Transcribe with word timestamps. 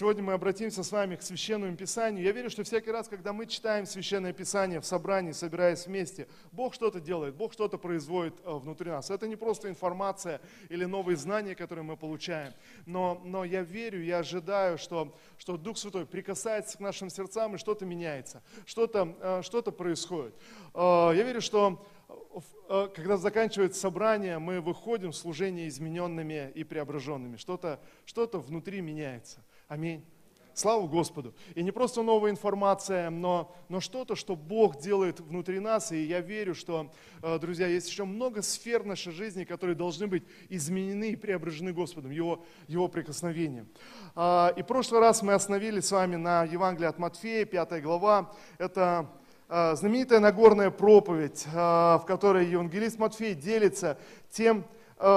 Сегодня 0.00 0.22
мы 0.22 0.32
обратимся 0.32 0.82
с 0.82 0.92
вами 0.92 1.16
к 1.16 1.20
Священному 1.20 1.76
Писанию. 1.76 2.24
Я 2.24 2.32
верю, 2.32 2.48
что 2.48 2.64
всякий 2.64 2.90
раз, 2.90 3.06
когда 3.06 3.34
мы 3.34 3.44
читаем 3.44 3.84
Священное 3.84 4.32
Писание 4.32 4.80
в 4.80 4.86
собрании, 4.86 5.32
собираясь 5.32 5.86
вместе, 5.86 6.26
Бог 6.52 6.72
что-то 6.72 7.00
делает, 7.00 7.34
Бог 7.34 7.52
что-то 7.52 7.76
производит 7.76 8.32
э, 8.42 8.50
внутри 8.50 8.88
нас. 8.88 9.10
Это 9.10 9.28
не 9.28 9.36
просто 9.36 9.68
информация 9.68 10.40
или 10.70 10.86
новые 10.86 11.18
знания, 11.18 11.54
которые 11.54 11.84
мы 11.84 11.98
получаем, 11.98 12.54
но, 12.86 13.20
но 13.26 13.44
я 13.44 13.60
верю, 13.60 14.02
я 14.02 14.20
ожидаю, 14.20 14.78
что, 14.78 15.14
что 15.36 15.58
Дух 15.58 15.76
Святой 15.76 16.06
прикасается 16.06 16.78
к 16.78 16.80
нашим 16.80 17.10
сердцам 17.10 17.56
и 17.56 17.58
что-то 17.58 17.84
меняется, 17.84 18.42
что-то 18.64 19.14
э, 19.20 19.42
что 19.42 19.60
происходит. 19.70 20.34
Э, 20.72 21.12
я 21.14 21.24
верю, 21.24 21.42
что 21.42 21.86
когда 22.94 23.18
заканчивается 23.18 23.80
собрание, 23.80 24.38
мы 24.38 24.60
выходим 24.60 25.10
в 25.10 25.16
служение 25.16 25.68
измененными 25.68 26.50
и 26.54 26.64
преображенными. 26.64 27.36
Что-то 27.36 27.80
что 28.06 28.26
внутри 28.32 28.80
меняется. 28.80 29.42
Аминь. 29.70 30.04
Слава 30.52 30.88
Господу. 30.88 31.32
И 31.54 31.62
не 31.62 31.70
просто 31.70 32.02
новая 32.02 32.32
информация, 32.32 33.08
но, 33.08 33.54
но 33.68 33.78
что-то, 33.78 34.16
что 34.16 34.34
Бог 34.34 34.80
делает 34.80 35.20
внутри 35.20 35.60
нас. 35.60 35.92
И 35.92 36.02
я 36.02 36.18
верю, 36.18 36.56
что, 36.56 36.90
э, 37.22 37.38
друзья, 37.38 37.68
есть 37.68 37.88
еще 37.88 38.02
много 38.02 38.42
сфер 38.42 38.84
нашей 38.84 39.12
жизни, 39.12 39.44
которые 39.44 39.76
должны 39.76 40.08
быть 40.08 40.24
изменены 40.48 41.10
и 41.10 41.16
преображены 41.16 41.72
Господом, 41.72 42.10
Его, 42.10 42.44
Его 42.66 42.88
прикосновением. 42.88 43.68
А, 44.16 44.52
и 44.56 44.62
в 44.62 44.66
прошлый 44.66 45.00
раз 45.00 45.22
мы 45.22 45.34
остановились 45.34 45.84
с 45.84 45.92
вами 45.92 46.16
на 46.16 46.42
Евангелии 46.42 46.88
от 46.88 46.98
Матфея, 46.98 47.44
5 47.44 47.80
глава. 47.80 48.34
Это 48.58 49.08
э, 49.48 49.76
знаменитая 49.76 50.18
Нагорная 50.18 50.72
проповедь, 50.72 51.46
э, 51.46 51.54
в 51.54 52.02
которой 52.08 52.50
евангелист 52.50 52.98
Матфей 52.98 53.34
делится 53.34 54.00
тем, 54.30 54.64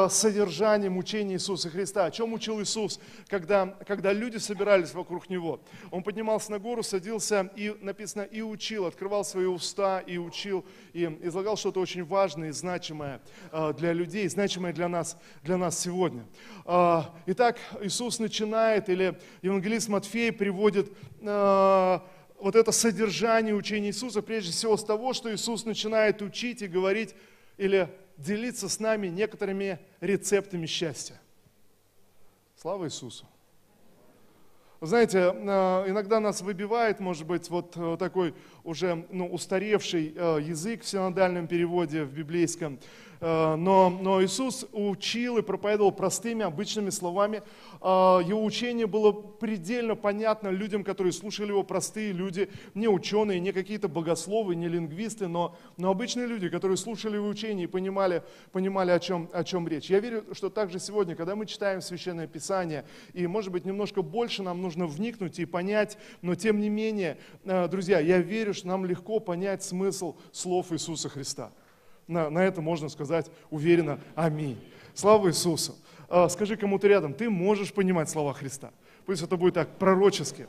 содержанием 0.09 0.97
учения 0.97 1.33
Иисуса 1.33 1.69
Христа. 1.69 2.05
О 2.05 2.11
чем 2.11 2.33
учил 2.33 2.61
Иисус, 2.61 2.99
когда, 3.27 3.67
когда 3.85 4.13
люди 4.13 4.37
собирались 4.37 4.93
вокруг 4.93 5.29
Него? 5.29 5.59
Он 5.91 6.03
поднимался 6.03 6.51
на 6.51 6.59
гору, 6.59 6.83
садился 6.83 7.51
и, 7.55 7.75
написано, 7.81 8.21
и 8.21 8.41
учил, 8.41 8.85
открывал 8.85 9.25
свои 9.25 9.45
уста 9.45 9.99
и 9.99 10.17
учил, 10.17 10.65
и 10.93 11.03
излагал 11.21 11.57
что-то 11.57 11.81
очень 11.81 12.05
важное 12.05 12.49
и 12.49 12.51
значимое 12.51 13.21
э, 13.51 13.73
для 13.77 13.91
людей, 13.93 14.27
значимое 14.29 14.71
для 14.71 14.87
нас, 14.87 15.17
для 15.43 15.57
нас 15.57 15.79
сегодня. 15.79 16.25
Э, 16.65 17.01
итак, 17.25 17.57
Иисус 17.81 18.19
начинает, 18.19 18.87
или 18.87 19.19
евангелист 19.41 19.89
Матфей 19.89 20.31
приводит 20.31 20.91
вот 22.43 22.55
это 22.57 22.71
содержание 22.73 23.55
учения 23.55 23.87
Иисуса, 23.87 24.21
прежде 24.21 24.51
всего 24.51 24.75
с 24.75 24.83
того, 24.83 25.13
что 25.13 25.33
Иисус 25.33 25.63
начинает 25.63 26.21
учить 26.21 26.61
и 26.61 26.67
говорить, 26.67 27.15
или 27.57 27.89
делиться 28.17 28.69
с 28.69 28.79
нами 28.79 29.07
некоторыми 29.07 29.79
рецептами 30.01 30.65
счастья. 30.65 31.19
Слава 32.55 32.85
Иисусу! 32.85 33.25
Вы 34.79 34.87
знаете, 34.87 35.19
э, 35.19 35.31
иногда 35.87 36.19
нас 36.19 36.41
выбивает, 36.41 36.99
может 36.99 37.25
быть, 37.25 37.49
вот 37.49 37.71
э, 37.77 37.95
такой 37.97 38.35
уже 38.63 39.05
ну, 39.11 39.27
устаревший 39.27 40.13
э, 40.15 40.39
язык 40.41 40.83
в 40.83 40.87
синодальном 40.87 41.47
переводе 41.47 42.03
в 42.03 42.13
библейском, 42.13 42.79
Э, 43.23 43.55
но, 43.55 43.89
но 43.89 44.21
Иисус 44.21 44.65
учил 44.73 45.37
и 45.37 45.41
проповедовал 45.41 45.93
простыми, 45.93 46.43
обычными 46.43 46.89
словами. 46.89 47.41
Э, 47.81 48.19
его 48.25 48.43
учение 48.43 48.85
было 48.85 49.13
предельно 49.13 49.95
понятно 49.95 50.49
людям, 50.49 50.83
которые 50.83 51.13
слушали 51.13 51.47
его, 51.47 51.63
простые 51.63 52.11
люди, 52.11 52.49
не 52.73 52.89
ученые, 52.89 53.39
не 53.39 53.53
какие-то 53.53 53.87
богословы, 53.87 54.55
не 54.55 54.67
лингвисты, 54.67 55.29
но, 55.29 55.55
но 55.77 55.89
обычные 55.89 56.27
люди, 56.27 56.49
которые 56.49 56.75
слушали 56.75 57.15
его 57.15 57.29
учение 57.29 57.63
и 57.63 57.67
понимали, 57.67 58.23
понимали 58.51 58.91
о, 58.91 58.99
чем, 58.99 59.29
о 59.31 59.45
чем 59.45 59.69
речь. 59.69 59.89
Я 59.89 59.99
верю, 59.99 60.25
что 60.33 60.49
также 60.49 60.79
сегодня, 60.79 61.15
когда 61.15 61.37
мы 61.37 61.45
читаем 61.45 61.81
Священное 61.81 62.27
Писание, 62.27 62.83
и, 63.13 63.25
может 63.25 63.53
быть, 63.53 63.63
немножко 63.63 64.01
больше 64.01 64.43
нам 64.43 64.61
нужно 64.61 64.85
вникнуть 64.85 65.39
и 65.39 65.45
понять, 65.45 65.97
но 66.21 66.35
тем 66.35 66.59
не 66.59 66.67
менее, 66.67 67.17
друзья, 67.45 67.99
я 67.99 68.17
верю, 68.17 68.52
что 68.53 68.67
нам 68.67 68.85
легко 68.85 69.19
понять 69.19 69.63
смысл 69.63 70.15
слов 70.31 70.71
Иисуса 70.71 71.09
Христа. 71.09 71.51
На, 72.07 72.29
на 72.29 72.39
это 72.39 72.61
можно 72.61 72.89
сказать 72.89 73.29
уверенно 73.49 73.99
«Аминь». 74.15 74.59
Слава 74.93 75.29
Иисусу. 75.29 75.75
А, 76.09 76.29
скажи 76.29 76.57
кому-то 76.57 76.87
рядом, 76.87 77.13
ты 77.13 77.29
можешь 77.29 77.73
понимать 77.73 78.09
слова 78.09 78.33
Христа. 78.33 78.71
Пусть 79.05 79.23
это 79.23 79.35
будет 79.37 79.55
так 79.55 79.77
пророчески. 79.77 80.47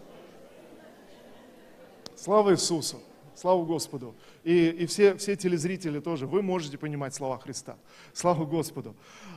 Слава 2.17 2.53
Иисусу. 2.53 3.01
Слава 3.35 3.65
Господу. 3.65 4.15
И, 4.45 4.69
и 4.69 4.87
все, 4.87 5.17
все 5.17 5.37
телезрители 5.37 5.99
тоже, 5.99 6.27
вы 6.27 6.43
можете 6.43 6.79
понимать 6.79 7.15
слова 7.15 7.39
Христа. 7.39 7.77
Слава 8.13 8.45
Господу. 8.45 8.95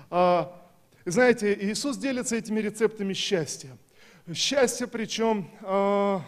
А, 0.09 0.69
знаете, 1.05 1.57
Иисус 1.59 1.97
делится 1.97 2.35
этими 2.35 2.59
рецептами 2.59 3.13
счастья. 3.13 3.77
Счастье 4.33 4.87
причем... 4.87 5.49
А, 5.61 6.21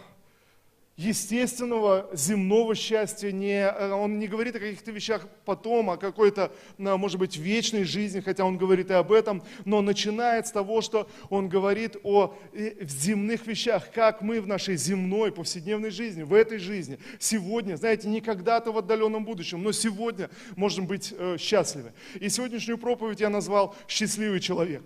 естественного 1.00 2.10
земного 2.12 2.74
счастья, 2.74 3.32
не, 3.32 3.62
э, 3.62 3.90
он 3.90 4.18
не 4.18 4.28
говорит 4.28 4.56
о 4.56 4.60
каких-то 4.60 4.90
вещах 4.90 5.26
потом, 5.46 5.90
о 5.90 5.96
какой-то, 5.96 6.52
может 6.76 7.18
быть, 7.18 7.38
вечной 7.38 7.84
жизни, 7.84 8.20
хотя 8.20 8.44
он 8.44 8.58
говорит 8.58 8.90
и 8.90 8.94
об 8.94 9.10
этом, 9.10 9.42
но 9.64 9.80
начинает 9.80 10.46
с 10.46 10.52
того, 10.52 10.82
что 10.82 11.08
он 11.30 11.48
говорит 11.48 11.96
о 12.02 12.36
э, 12.52 12.84
земных 12.84 13.46
вещах, 13.46 13.90
как 13.92 14.20
мы 14.20 14.42
в 14.42 14.46
нашей 14.46 14.76
земной 14.76 15.32
повседневной 15.32 15.90
жизни, 15.90 16.22
в 16.22 16.34
этой 16.34 16.58
жизни, 16.58 16.98
сегодня, 17.18 17.76
знаете, 17.76 18.06
не 18.06 18.20
когда-то 18.20 18.70
в 18.70 18.76
отдаленном 18.76 19.24
будущем, 19.24 19.62
но 19.62 19.72
сегодня 19.72 20.28
можем 20.54 20.86
быть 20.86 21.14
э, 21.16 21.38
счастливы. 21.38 21.92
И 22.20 22.28
сегодняшнюю 22.28 22.76
проповедь 22.76 23.20
я 23.20 23.30
назвал 23.30 23.74
«Счастливый 23.88 24.40
человек». 24.40 24.82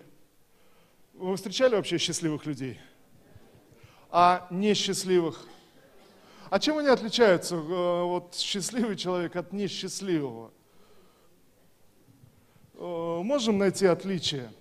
Вы 1.14 1.34
встречали 1.34 1.74
вообще 1.74 1.98
счастливых 1.98 2.46
людей? 2.46 2.78
А 4.10 4.46
несчастливых– 4.50 5.48
а 6.50 6.58
чем 6.58 6.78
они 6.78 6.88
отличаются, 6.88 7.56
э, 7.56 7.58
вот 8.04 8.34
счастливый 8.34 8.96
человек 8.96 9.36
от 9.36 9.52
несчастливого? 9.52 10.50
Э, 12.74 13.20
можем 13.22 13.58
найти 13.58 13.86
отличия? 13.86 14.52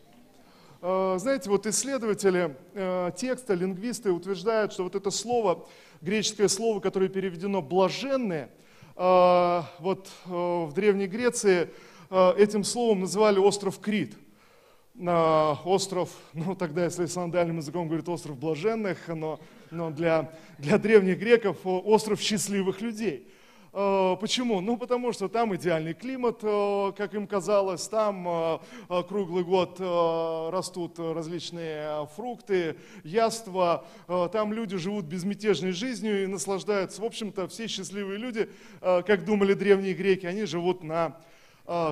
Э, 0.82 1.18
знаете, 1.20 1.50
вот 1.50 1.68
исследователи 1.68 2.56
текста, 3.16 3.54
лингвисты 3.54 4.12
утверждают, 4.12 4.74
что 4.74 4.84
вот 4.84 4.96
это 4.96 5.12
слово, 5.12 5.68
греческое 6.02 6.48
слово, 6.48 6.80
которое 6.80 7.10
переведено 7.10 7.62
«блаженное», 7.62 8.50
вот 8.96 10.08
в 10.26 10.72
Древней 10.76 11.08
Греции 11.08 11.68
этим 12.12 12.64
словом 12.64 13.00
называли 13.00 13.40
остров 13.40 13.80
Крит– 13.80 14.16
остров, 14.96 16.10
ну 16.34 16.56
тогда, 16.56 16.86
если 16.86 17.06
сандальным 17.08 17.58
языком 17.58 17.88
говорит 17.88 18.08
остров 18.08 18.38
блаженных, 18.38 19.08
но, 19.08 19.40
но 19.74 19.90
для, 19.90 20.32
для 20.58 20.78
древних 20.78 21.20
греков 21.20 21.58
остров 21.64 22.22
счастливых 22.22 22.82
людей. 22.82 23.28
Э, 23.76 24.16
почему? 24.22 24.62
Ну, 24.62 24.78
потому 24.78 25.14
что 25.14 25.28
там 25.28 25.56
идеальный 25.56 25.96
климат, 25.96 26.40
э, 26.44 26.92
как 26.96 27.16
им 27.16 27.26
казалось, 27.26 27.88
там 27.88 28.28
э, 28.28 29.04
круглый 29.10 29.44
год 29.44 29.80
растут 29.80 31.00
различные 31.00 32.08
фрукты, 32.16 32.78
яства, 33.04 33.86
там 34.32 34.54
люди 34.54 34.78
живут 34.78 35.06
безмятежной 35.06 35.72
жизнью 35.72 36.24
и 36.24 36.28
наслаждаются. 36.28 37.02
В 37.02 37.06
общем-то, 37.06 37.48
все 37.48 37.68
счастливые 37.68 38.20
люди, 38.20 38.50
как 38.82 39.26
думали 39.26 39.54
древние 39.54 39.94
греки, 39.94 40.26
они 40.26 40.46
живут 40.46 40.84
на 40.84 41.18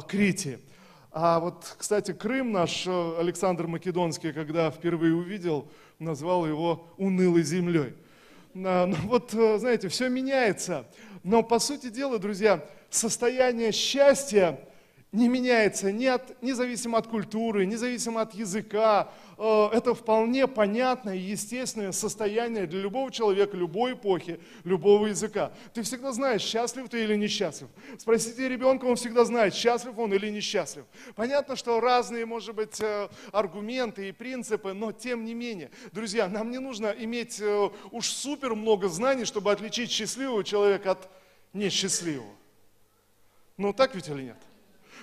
Крите. 0.07 0.59
А 1.13 1.41
вот, 1.41 1.75
кстати, 1.77 2.13
Крым 2.13 2.53
наш 2.53 2.87
э, 2.87 3.15
Александр 3.19 3.67
Македонский, 3.67 4.31
когда 4.31 4.71
впервые 4.71 5.13
увидел, 5.13 5.69
назвал 6.01 6.45
его 6.45 6.87
унылой 6.97 7.43
землей. 7.43 7.93
Ну 8.53 8.95
вот, 9.03 9.33
э, 9.33 9.59
знаете, 9.59 9.87
все 9.87 10.09
меняется. 10.09 10.85
Но, 11.23 11.43
по 11.43 11.59
сути 11.59 11.89
дела, 11.89 12.19
друзья, 12.19 12.65
состояние 12.89 13.71
счастья 13.71 14.59
не 15.11 15.27
меняется 15.27 15.91
ни 15.91 16.05
от, 16.05 16.41
независимо 16.41 16.97
от 16.97 17.07
культуры, 17.07 17.65
независимо 17.65 18.21
от 18.21 18.33
языка. 18.33 19.11
Э, 19.37 19.67
это 19.73 19.93
вполне 19.93 20.47
понятное 20.47 21.15
и 21.15 21.19
естественное 21.19 21.91
состояние 21.91 22.65
для 22.65 22.79
любого 22.79 23.11
человека, 23.11 23.57
любой 23.57 23.93
эпохи, 23.93 24.39
любого 24.63 25.07
языка. 25.07 25.51
Ты 25.73 25.81
всегда 25.81 26.13
знаешь, 26.13 26.41
счастлив 26.41 26.87
ты 26.87 27.03
или 27.03 27.17
несчастлив. 27.17 27.67
Спросите 27.97 28.47
ребенка, 28.47 28.85
он 28.85 28.95
всегда 28.95 29.25
знает, 29.25 29.53
счастлив 29.53 29.97
он 29.97 30.13
или 30.13 30.29
несчастлив. 30.29 30.85
Понятно, 31.15 31.57
что 31.57 31.81
разные, 31.81 32.25
может 32.25 32.55
быть, 32.55 32.79
э, 32.79 33.09
аргументы 33.33 34.07
и 34.07 34.11
принципы, 34.13 34.71
но 34.71 34.93
тем 34.93 35.25
не 35.25 35.33
менее, 35.33 35.71
друзья, 35.91 36.29
нам 36.29 36.51
не 36.51 36.59
нужно 36.59 36.87
иметь 36.87 37.41
э, 37.41 37.69
уж 37.91 38.07
супер 38.07 38.55
много 38.55 38.87
знаний, 38.87 39.25
чтобы 39.25 39.51
отличить 39.51 39.91
счастливого 39.91 40.45
человека 40.45 40.91
от 40.91 41.09
несчастливого. 41.51 42.31
Ну 43.57 43.73
так 43.73 43.93
ведь 43.93 44.07
или 44.07 44.23
нет? 44.23 44.37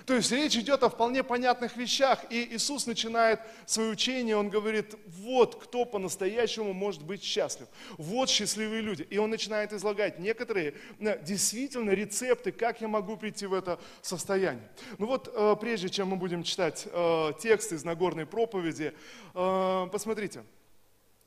То 0.05 0.15
есть 0.15 0.31
речь 0.31 0.55
идет 0.55 0.83
о 0.83 0.89
вполне 0.89 1.23
понятных 1.23 1.77
вещах. 1.77 2.19
И 2.29 2.55
Иисус 2.55 2.87
начинает 2.87 3.39
свое 3.65 3.91
учение, 3.91 4.35
Он 4.35 4.49
говорит, 4.49 4.95
вот 5.05 5.61
кто 5.61 5.85
по-настоящему 5.85 6.73
может 6.73 7.03
быть 7.03 7.23
счастлив. 7.23 7.67
Вот 7.97 8.29
счастливые 8.29 8.81
люди. 8.81 9.03
И 9.09 9.17
Он 9.17 9.29
начинает 9.29 9.73
излагать 9.73 10.19
некоторые 10.19 10.73
э, 10.99 11.23
действительно 11.23 11.91
рецепты, 11.91 12.51
как 12.51 12.81
я 12.81 12.87
могу 12.87 13.17
прийти 13.17 13.45
в 13.45 13.53
это 13.53 13.79
состояние. 14.01 14.69
Ну 14.97 15.07
вот, 15.07 15.31
э, 15.33 15.55
прежде 15.59 15.89
чем 15.89 16.09
мы 16.09 16.15
будем 16.15 16.43
читать 16.43 16.87
э, 16.91 17.31
текст 17.39 17.73
из 17.73 17.83
Нагорной 17.83 18.25
проповеди, 18.25 18.93
посмотрите. 19.33 20.43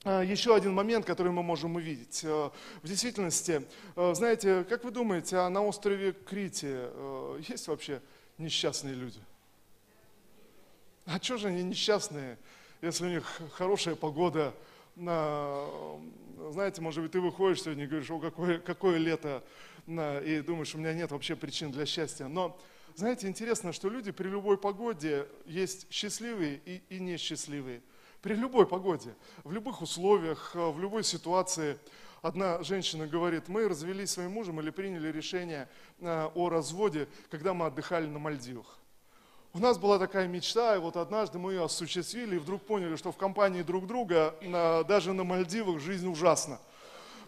еще 0.05 0.55
один 0.55 0.75
момент, 0.75 1.07
который 1.07 1.33
мы 1.33 1.43
можем 1.43 1.77
увидеть. 1.77 2.23
В 2.23 2.53
действительности, 2.83 3.63
знаете, 3.97 4.65
как 4.69 4.85
вы 4.85 4.91
думаете, 4.91 5.37
а 5.37 5.49
на 5.49 5.63
острове 5.63 6.13
Крите 6.13 6.91
есть 7.49 7.69
вообще 7.69 8.01
несчастные 8.39 8.95
люди? 8.95 9.21
А 11.05 11.21
что 11.21 11.37
же 11.37 11.49
они 11.49 11.63
несчастные, 11.63 12.39
если 12.81 13.07
у 13.07 13.11
них 13.11 13.41
хорошая 13.53 13.97
погода? 13.97 14.55
Знаете, 14.97 16.81
может 16.81 17.03
быть, 17.03 17.13
ты 17.13 17.21
выходишь 17.21 17.63
сегодня 17.63 17.85
и 17.85 17.87
говоришь, 17.87 18.11
о, 18.11 18.19
какое, 18.19 18.59
какое 18.59 18.99
лето, 18.99 19.43
и 19.87 20.43
думаешь, 20.47 20.75
у 20.75 20.79
меня 20.79 20.93
нет 20.93 21.11
вообще 21.11 21.35
причин 21.35 21.71
для 21.73 21.87
счастья. 21.87 22.27
Но, 22.27 22.59
знаете, 22.95 23.27
интересно, 23.27 23.73
что 23.73 23.89
люди 23.89 24.11
при 24.13 24.29
любой 24.29 24.59
погоде 24.59 25.27
есть 25.47 25.87
счастливые 25.91 26.61
и, 26.65 26.83
и 26.89 27.01
несчастливые 27.01 27.83
при 28.23 28.35
любой 28.35 28.67
погоде, 28.67 29.15
в 29.43 29.53
любых 29.53 29.83
условиях, 29.83 30.53
э, 30.55 30.71
в 30.71 30.81
любой 30.81 31.03
ситуации. 31.03 31.77
Одна 32.23 32.63
женщина 32.63 33.09
говорит, 33.09 33.49
мы 33.49 33.69
развелись 33.69 34.13
своим 34.13 34.31
мужем 34.31 34.61
или 34.61 34.71
приняли 34.71 35.11
решение 35.11 35.69
э, 35.99 36.31
о 36.33 36.49
разводе, 36.49 37.09
когда 37.31 37.53
мы 37.53 37.67
отдыхали 37.67 38.07
на 38.07 38.21
Мальдивах. 38.21 38.79
У 39.53 39.59
нас 39.59 39.77
была 39.77 39.99
такая 39.99 40.29
мечта, 40.29 40.77
и 40.77 40.79
вот 40.79 40.97
однажды 40.97 41.39
мы 41.41 41.53
ее 41.53 41.65
осуществили, 41.65 42.37
и 42.37 42.39
вдруг 42.39 42.63
поняли, 42.63 42.95
что 42.95 43.11
в 43.11 43.17
компании 43.17 43.63
друг 43.63 43.89
друга, 43.89 44.37
э, 44.41 44.85
даже 44.85 45.13
на 45.13 45.25
Мальдивах, 45.25 45.81
жизнь 45.81 46.09
ужасна. 46.09 46.61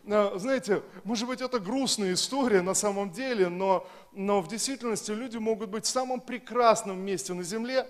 Знаете, 0.06 0.82
может 1.02 1.26
быть, 1.26 1.40
это 1.40 1.58
грустная 1.58 2.12
история 2.12 2.60
на 2.60 2.74
самом 2.74 3.10
деле, 3.10 3.48
но, 3.48 3.88
но 4.12 4.42
в 4.42 4.48
действительности 4.48 5.10
люди 5.12 5.38
могут 5.38 5.70
быть 5.70 5.86
в 5.86 5.88
самом 5.88 6.20
прекрасном 6.20 6.98
месте 6.98 7.32
на 7.32 7.42
земле 7.42 7.88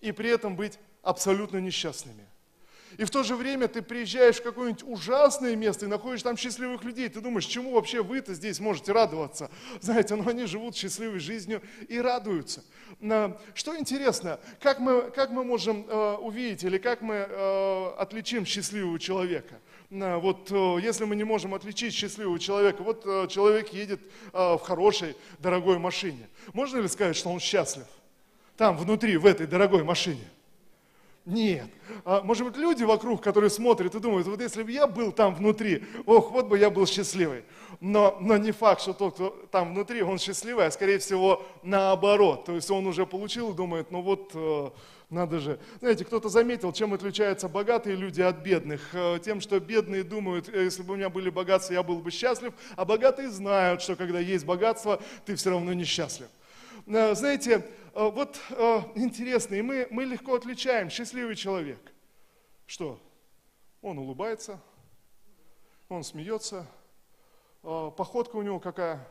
и 0.00 0.12
при 0.12 0.30
этом 0.30 0.54
быть 0.54 0.78
абсолютно 1.02 1.56
несчастными. 1.58 2.29
И 2.98 3.04
в 3.04 3.10
то 3.10 3.22
же 3.22 3.36
время 3.36 3.68
ты 3.68 3.82
приезжаешь 3.82 4.36
в 4.36 4.42
какое-нибудь 4.42 4.82
ужасное 4.84 5.54
место 5.54 5.86
и 5.86 5.88
находишь 5.88 6.22
там 6.22 6.36
счастливых 6.36 6.84
людей. 6.84 7.08
Ты 7.08 7.20
думаешь, 7.20 7.46
чему 7.46 7.72
вообще 7.72 8.02
вы-то 8.02 8.34
здесь 8.34 8.60
можете 8.60 8.92
радоваться? 8.92 9.50
Знаете, 9.80 10.16
ну, 10.16 10.28
они 10.28 10.46
живут 10.46 10.76
счастливой 10.76 11.20
жизнью 11.20 11.62
и 11.88 12.00
радуются. 12.00 12.64
Что 13.54 13.78
интересно, 13.78 14.40
как 14.60 14.80
мы, 14.80 15.10
как 15.10 15.30
мы 15.30 15.44
можем 15.44 15.86
э, 15.88 16.16
увидеть 16.16 16.64
или 16.64 16.78
как 16.78 17.00
мы 17.00 17.14
э, 17.14 17.90
отличим 17.98 18.44
счастливого 18.44 18.98
человека? 18.98 19.60
Вот 19.90 20.50
э, 20.50 20.78
если 20.82 21.04
мы 21.04 21.16
не 21.16 21.24
можем 21.24 21.54
отличить 21.54 21.94
счастливого 21.94 22.38
человека, 22.38 22.82
вот 22.82 23.04
человек 23.30 23.72
едет 23.72 24.00
в 24.32 24.58
хорошей, 24.58 25.16
дорогой 25.38 25.78
машине. 25.78 26.28
Можно 26.52 26.78
ли 26.78 26.88
сказать, 26.88 27.16
что 27.16 27.30
он 27.30 27.40
счастлив? 27.40 27.86
Там, 28.56 28.76
внутри, 28.76 29.16
в 29.16 29.26
этой 29.26 29.46
дорогой 29.46 29.84
машине– 29.84 30.24
нет. 31.30 31.70
А, 32.04 32.22
может 32.22 32.46
быть, 32.46 32.56
люди 32.56 32.82
вокруг, 32.84 33.22
которые 33.22 33.50
смотрят 33.50 33.94
и 33.94 34.00
думают, 34.00 34.26
вот 34.26 34.40
если 34.40 34.62
бы 34.62 34.70
я 34.70 34.86
был 34.86 35.12
там 35.12 35.34
внутри, 35.34 35.84
ох, 36.06 36.30
вот 36.32 36.46
бы 36.46 36.58
я 36.58 36.70
был 36.70 36.86
счастливый. 36.86 37.44
Но, 37.80 38.18
но 38.20 38.36
не 38.36 38.52
факт, 38.52 38.82
что 38.82 38.92
тот, 38.92 39.14
кто 39.14 39.30
там 39.50 39.72
внутри, 39.72 40.02
он 40.02 40.18
счастливый, 40.18 40.66
а 40.66 40.70
скорее 40.70 40.98
всего 40.98 41.46
наоборот. 41.62 42.44
То 42.44 42.54
есть 42.54 42.70
он 42.70 42.86
уже 42.86 43.06
получил 43.06 43.52
и 43.52 43.54
думает, 43.54 43.90
ну 43.90 44.02
вот, 44.02 44.32
э, 44.34 44.70
надо 45.08 45.38
же. 45.38 45.58
Знаете, 45.80 46.04
кто-то 46.04 46.28
заметил, 46.28 46.72
чем 46.72 46.92
отличаются 46.94 47.48
богатые 47.48 47.96
люди 47.96 48.20
от 48.20 48.38
бедных. 48.38 48.80
Э, 48.92 49.18
тем, 49.24 49.40
что 49.40 49.58
бедные 49.60 50.02
думают, 50.02 50.48
«Э, 50.48 50.64
если 50.64 50.82
бы 50.82 50.94
у 50.94 50.96
меня 50.96 51.08
были 51.08 51.30
богатства, 51.30 51.72
я 51.74 51.82
был 51.82 52.00
бы 52.00 52.10
счастлив, 52.10 52.52
а 52.76 52.84
богатые 52.84 53.30
знают, 53.30 53.82
что 53.82 53.96
когда 53.96 54.20
есть 54.20 54.44
богатство, 54.44 55.00
ты 55.24 55.34
все 55.36 55.50
равно 55.50 55.72
несчастлив. 55.72 56.28
Знаете, 56.86 57.66
вот 58.08 58.40
э, 58.50 58.80
интересно, 58.94 59.56
и 59.56 59.62
мы, 59.62 59.86
мы 59.90 60.04
легко 60.04 60.34
отличаем 60.34 60.88
счастливый 60.88 61.36
человек. 61.36 61.92
Что? 62.66 63.00
Он 63.82 63.98
улыбается, 63.98 64.60
он 65.88 66.04
смеется, 66.04 66.66
э, 67.62 67.90
походка 67.96 68.36
у 68.36 68.42
него 68.42 68.60
какая? 68.60 69.06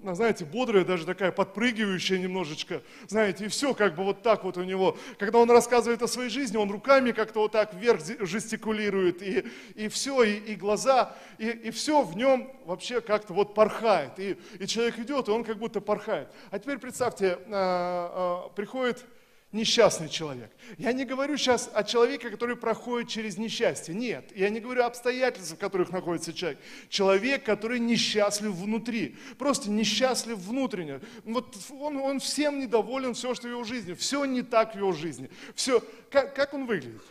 Знаете, 0.00 0.44
бодрая, 0.44 0.84
даже 0.84 1.04
такая 1.04 1.32
подпрыгивающая 1.32 2.18
немножечко, 2.18 2.82
знаете, 3.08 3.46
и 3.46 3.48
все 3.48 3.74
как 3.74 3.96
бы 3.96 4.04
вот 4.04 4.22
так 4.22 4.44
вот 4.44 4.56
у 4.56 4.62
него. 4.62 4.96
Когда 5.18 5.38
он 5.38 5.50
рассказывает 5.50 6.02
о 6.02 6.08
своей 6.08 6.30
жизни, 6.30 6.56
он 6.56 6.70
руками 6.70 7.10
как-то 7.10 7.40
вот 7.40 7.52
так 7.52 7.74
вверх 7.74 8.00
жестикулирует, 8.20 9.22
и, 9.22 9.44
и 9.74 9.88
все, 9.88 10.22
и, 10.22 10.36
и 10.36 10.54
глаза, 10.54 11.16
и, 11.38 11.48
и 11.48 11.70
все 11.70 12.02
в 12.02 12.16
нем 12.16 12.52
вообще 12.64 13.00
как-то 13.00 13.34
вот 13.34 13.54
порхает. 13.54 14.18
И, 14.18 14.38
и 14.58 14.66
человек 14.66 14.98
идет, 14.98 15.28
и 15.28 15.32
он 15.32 15.42
как 15.42 15.58
будто 15.58 15.80
порхает. 15.80 16.28
А 16.50 16.58
теперь 16.58 16.78
представьте, 16.78 17.38
а, 17.48 18.46
а, 18.46 18.48
приходит 18.50 19.04
несчастный 19.52 20.08
человек. 20.08 20.50
Я 20.76 20.92
не 20.92 21.04
говорю 21.04 21.36
сейчас 21.36 21.70
о 21.72 21.82
человеке, 21.84 22.30
который 22.30 22.56
проходит 22.56 23.08
через 23.08 23.38
несчастье. 23.38 23.94
Нет, 23.94 24.30
я 24.36 24.50
не 24.50 24.60
говорю 24.60 24.82
о 24.82 24.86
обстоятельствах, 24.86 25.58
в 25.58 25.60
которых 25.60 25.90
находится 25.90 26.32
человек. 26.32 26.60
Человек, 26.88 27.44
который 27.44 27.78
несчастлив 27.78 28.52
внутри, 28.52 29.16
просто 29.38 29.70
несчастлив 29.70 30.38
внутренне. 30.38 31.00
Вот 31.24 31.56
он, 31.70 31.96
он 31.96 32.20
всем 32.20 32.58
недоволен, 32.60 33.14
все, 33.14 33.34
что 33.34 33.48
в 33.48 33.50
его 33.50 33.64
жизни. 33.64 33.94
Все 33.94 34.24
не 34.24 34.42
так 34.42 34.74
в 34.74 34.78
его 34.78 34.92
жизни. 34.92 35.30
Все, 35.54 35.82
как, 36.10 36.34
как 36.34 36.52
он 36.52 36.66
выглядит? 36.66 37.02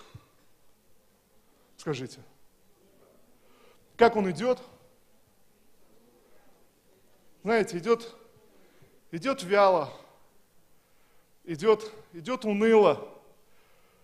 Скажите. 1.77 2.19
Как 3.95 4.15
он 4.15 4.29
идет? 4.29 4.59
Знаете, 7.43 7.77
идет, 7.77 8.13
идет 9.11 9.41
вяло, 9.41 9.93
идет, 11.45 11.91
идет 12.13 12.45
уныло. 12.45 13.07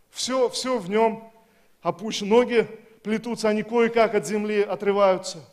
Все, 0.10 0.50
все 0.50 0.78
в 0.78 0.90
нем 0.90 1.32
опущено. 1.82 2.38
Ноги 2.38 2.64
плетутся, 3.04 3.50
они 3.50 3.64
кое-как 3.64 4.16
от 4.16 4.26
земли 4.26 4.62
отрываются. 4.62 5.44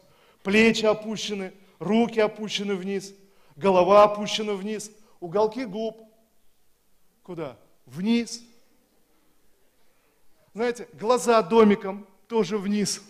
Плечи 0.43 0.85
опущены, 0.85 1.53
руки 1.79 2.21
опущены 2.21 2.75
вниз, 2.75 3.15
голова 3.57 4.05
опущена 4.05 4.55
вниз, 4.55 4.91
уголки 5.19 5.65
губ. 5.65 6.01
Куда? 7.23 7.57
Вниз. 7.87 8.43
Знаете, 10.55 10.89
глаза 10.95 11.43
домиком 11.43 12.07
тоже 12.27 12.59
вниз. 12.59 13.03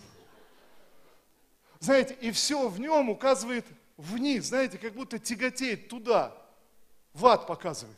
Знаете, 1.79 2.15
и 2.21 2.31
все 2.31 2.67
в 2.67 2.79
нем 2.79 3.09
указывает 3.09 3.65
вниз, 3.97 4.45
знаете, 4.45 4.77
как 4.77 4.93
будто 4.93 5.17
тяготеет 5.17 5.87
туда, 5.87 6.35
в 7.13 7.25
ад 7.25 7.47
показывает. 7.47 7.97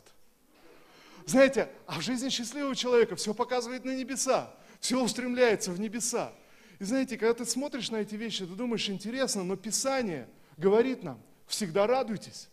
Знаете, 1.26 1.70
а 1.86 1.98
в 1.98 2.02
жизни 2.02 2.28
счастливого 2.28 2.74
человека 2.74 3.16
все 3.16 3.32
показывает 3.32 3.84
на 3.84 3.96
небеса, 3.96 4.50
все 4.80 5.02
устремляется 5.02 5.70
в 5.70 5.80
небеса. 5.80 6.32
И 6.78 6.84
знаете, 6.84 7.16
когда 7.16 7.34
ты 7.34 7.46
смотришь 7.46 7.90
на 7.90 7.96
эти 7.96 8.14
вещи, 8.14 8.44
ты 8.46 8.54
думаешь, 8.54 8.88
интересно, 8.88 9.44
но 9.44 9.56
Писание 9.56 10.28
говорит 10.56 11.02
нам, 11.02 11.20
всегда 11.46 11.86
радуйтесь. 11.86 12.48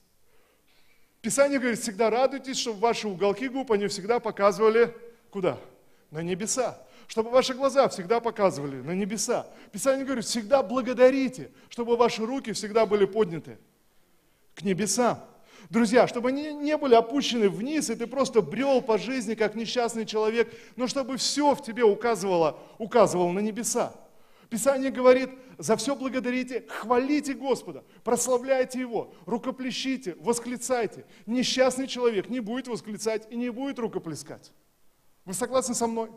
Писание 1.22 1.60
говорит, 1.60 1.80
всегда 1.80 2.10
радуйтесь, 2.10 2.58
чтобы 2.58 2.80
ваши 2.80 3.08
уголки 3.08 3.48
губ, 3.48 3.72
они 3.72 3.88
всегда 3.88 4.20
показывали 4.20 4.96
куда? 5.30 5.58
На 6.10 6.22
небеса. 6.22 6.82
Чтобы 7.08 7.30
ваши 7.30 7.54
глаза 7.54 7.90
всегда 7.90 8.20
показывали 8.20 8.78
на 8.78 8.92
небеса. 8.92 9.48
Писание 9.72 10.06
говорит, 10.06 10.26
всегда 10.26 10.64
благодарите, 10.64 11.52
чтобы 11.70 11.98
ваши 11.98 12.26
руки 12.26 12.54
всегда 12.54 12.86
были 12.86 13.06
подняты 13.06 13.60
к 14.56 14.62
небесам. 14.64 15.20
Друзья, 15.70 16.08
чтобы 16.08 16.30
они 16.30 16.54
не 16.54 16.78
были 16.78 16.96
опущены 16.96 17.50
вниз, 17.50 17.90
и 17.90 17.96
ты 17.96 18.08
просто 18.08 18.42
брел 18.42 18.82
по 18.82 18.98
жизни, 18.98 19.36
как 19.36 19.56
несчастный 19.56 20.06
человек, 20.06 20.54
но 20.76 20.88
чтобы 20.88 21.18
все 21.18 21.54
в 21.54 21.64
тебе 21.64 21.84
указывало, 21.84 22.60
указывало 22.78 23.32
на 23.32 23.40
небеса. 23.40 23.94
Писание 24.50 24.92
говорит, 24.92 25.30
за 25.58 25.78
все 25.78 25.96
благодарите, 25.96 26.66
хвалите 26.68 27.34
Господа, 27.34 27.86
прославляйте 28.04 28.80
Его, 28.82 29.14
рукоплещите, 29.26 30.18
восклицайте. 30.20 31.06
Несчастный 31.26 31.88
человек 31.88 32.30
не 32.30 32.42
будет 32.42 32.68
восклицать 32.68 33.28
и 33.30 33.38
не 33.38 33.50
будет 33.50 33.80
рукоплескать. 33.80 34.52
Вы 35.24 35.34
согласны 35.34 35.74
со 35.74 35.88
мной? 35.88 36.10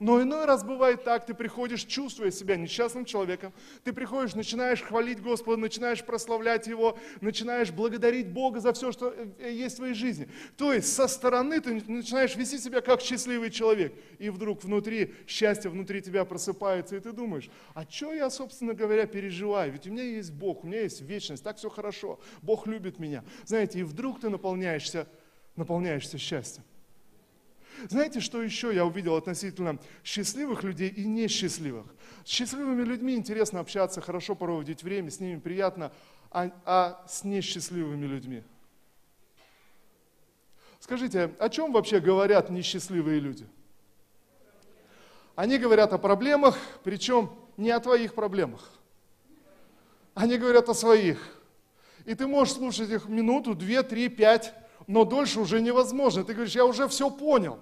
Но 0.00 0.22
иной 0.22 0.44
раз 0.44 0.64
бывает 0.64 1.04
так, 1.04 1.26
ты 1.26 1.34
приходишь, 1.34 1.84
чувствуя 1.84 2.30
себя 2.30 2.56
несчастным 2.56 3.04
человеком, 3.04 3.52
ты 3.84 3.92
приходишь, 3.92 4.34
начинаешь 4.34 4.82
хвалить 4.82 5.22
Господа, 5.22 5.56
начинаешь 5.56 6.04
прославлять 6.04 6.66
Его, 6.66 6.98
начинаешь 7.20 7.70
благодарить 7.70 8.28
Бога 8.28 8.60
за 8.60 8.72
все, 8.72 8.92
что 8.92 9.14
э, 9.38 9.52
есть 9.52 9.76
в 9.76 9.78
твоей 9.78 9.94
жизни. 9.94 10.28
То 10.56 10.72
есть 10.72 10.92
со 10.92 11.06
стороны 11.08 11.60
ты 11.60 11.82
начинаешь 11.86 12.36
вести 12.36 12.58
себя 12.58 12.80
как 12.80 13.00
счастливый 13.00 13.50
человек. 13.50 13.94
И 14.18 14.30
вдруг 14.30 14.62
внутри, 14.64 15.14
счастье 15.26 15.70
внутри 15.70 16.02
тебя 16.02 16.24
просыпается, 16.24 16.96
и 16.96 17.00
ты 17.00 17.12
думаешь, 17.12 17.50
а 17.74 17.84
что 17.88 18.12
я, 18.12 18.30
собственно 18.30 18.74
говоря, 18.74 19.06
переживаю? 19.06 19.72
Ведь 19.72 19.86
у 19.86 19.90
меня 19.90 20.04
есть 20.04 20.32
Бог, 20.32 20.64
у 20.64 20.66
меня 20.66 20.82
есть 20.82 21.00
вечность, 21.02 21.44
так 21.44 21.56
все 21.56 21.68
хорошо, 21.70 22.20
Бог 22.42 22.66
любит 22.66 22.98
меня. 22.98 23.24
Знаете, 23.44 23.80
и 23.80 23.82
вдруг 23.82 24.20
ты 24.20 24.28
наполняешься, 24.28 25.06
наполняешься 25.56 26.18
счастьем. 26.18 26.64
Знаете, 27.88 28.20
что 28.20 28.42
еще 28.42 28.74
я 28.74 28.84
увидел 28.84 29.16
относительно 29.16 29.78
счастливых 30.02 30.62
людей 30.62 30.88
и 30.88 31.04
несчастливых? 31.04 31.86
С 32.24 32.28
счастливыми 32.28 32.82
людьми 32.82 33.14
интересно 33.14 33.60
общаться, 33.60 34.00
хорошо 34.00 34.34
проводить 34.34 34.82
время, 34.82 35.10
с 35.10 35.20
ними 35.20 35.38
приятно, 35.38 35.92
а, 36.30 36.50
а 36.64 37.04
с 37.08 37.24
несчастливыми 37.24 38.06
людьми? 38.06 38.42
Скажите, 40.80 41.34
о 41.38 41.48
чем 41.48 41.72
вообще 41.72 42.00
говорят 42.00 42.50
несчастливые 42.50 43.20
люди? 43.20 43.46
они 45.36 45.58
говорят 45.58 45.92
о 45.92 45.98
проблемах, 45.98 46.56
причем 46.82 47.30
не 47.56 47.70
о 47.70 47.80
твоих 47.80 48.14
проблемах. 48.14 48.70
Они 50.14 50.36
говорят 50.36 50.68
о 50.68 50.74
своих. 50.74 51.18
И 52.04 52.14
ты 52.14 52.26
можешь 52.26 52.54
слушать 52.54 52.90
их 52.90 53.08
минуту, 53.08 53.54
две, 53.54 53.82
три, 53.82 54.08
пять, 54.08 54.54
но 54.86 55.04
дольше 55.04 55.40
уже 55.40 55.60
невозможно. 55.60 56.22
Ты 56.22 56.34
говоришь, 56.34 56.54
я 56.54 56.64
уже 56.64 56.86
все 56.86 57.10
понял. 57.10 57.58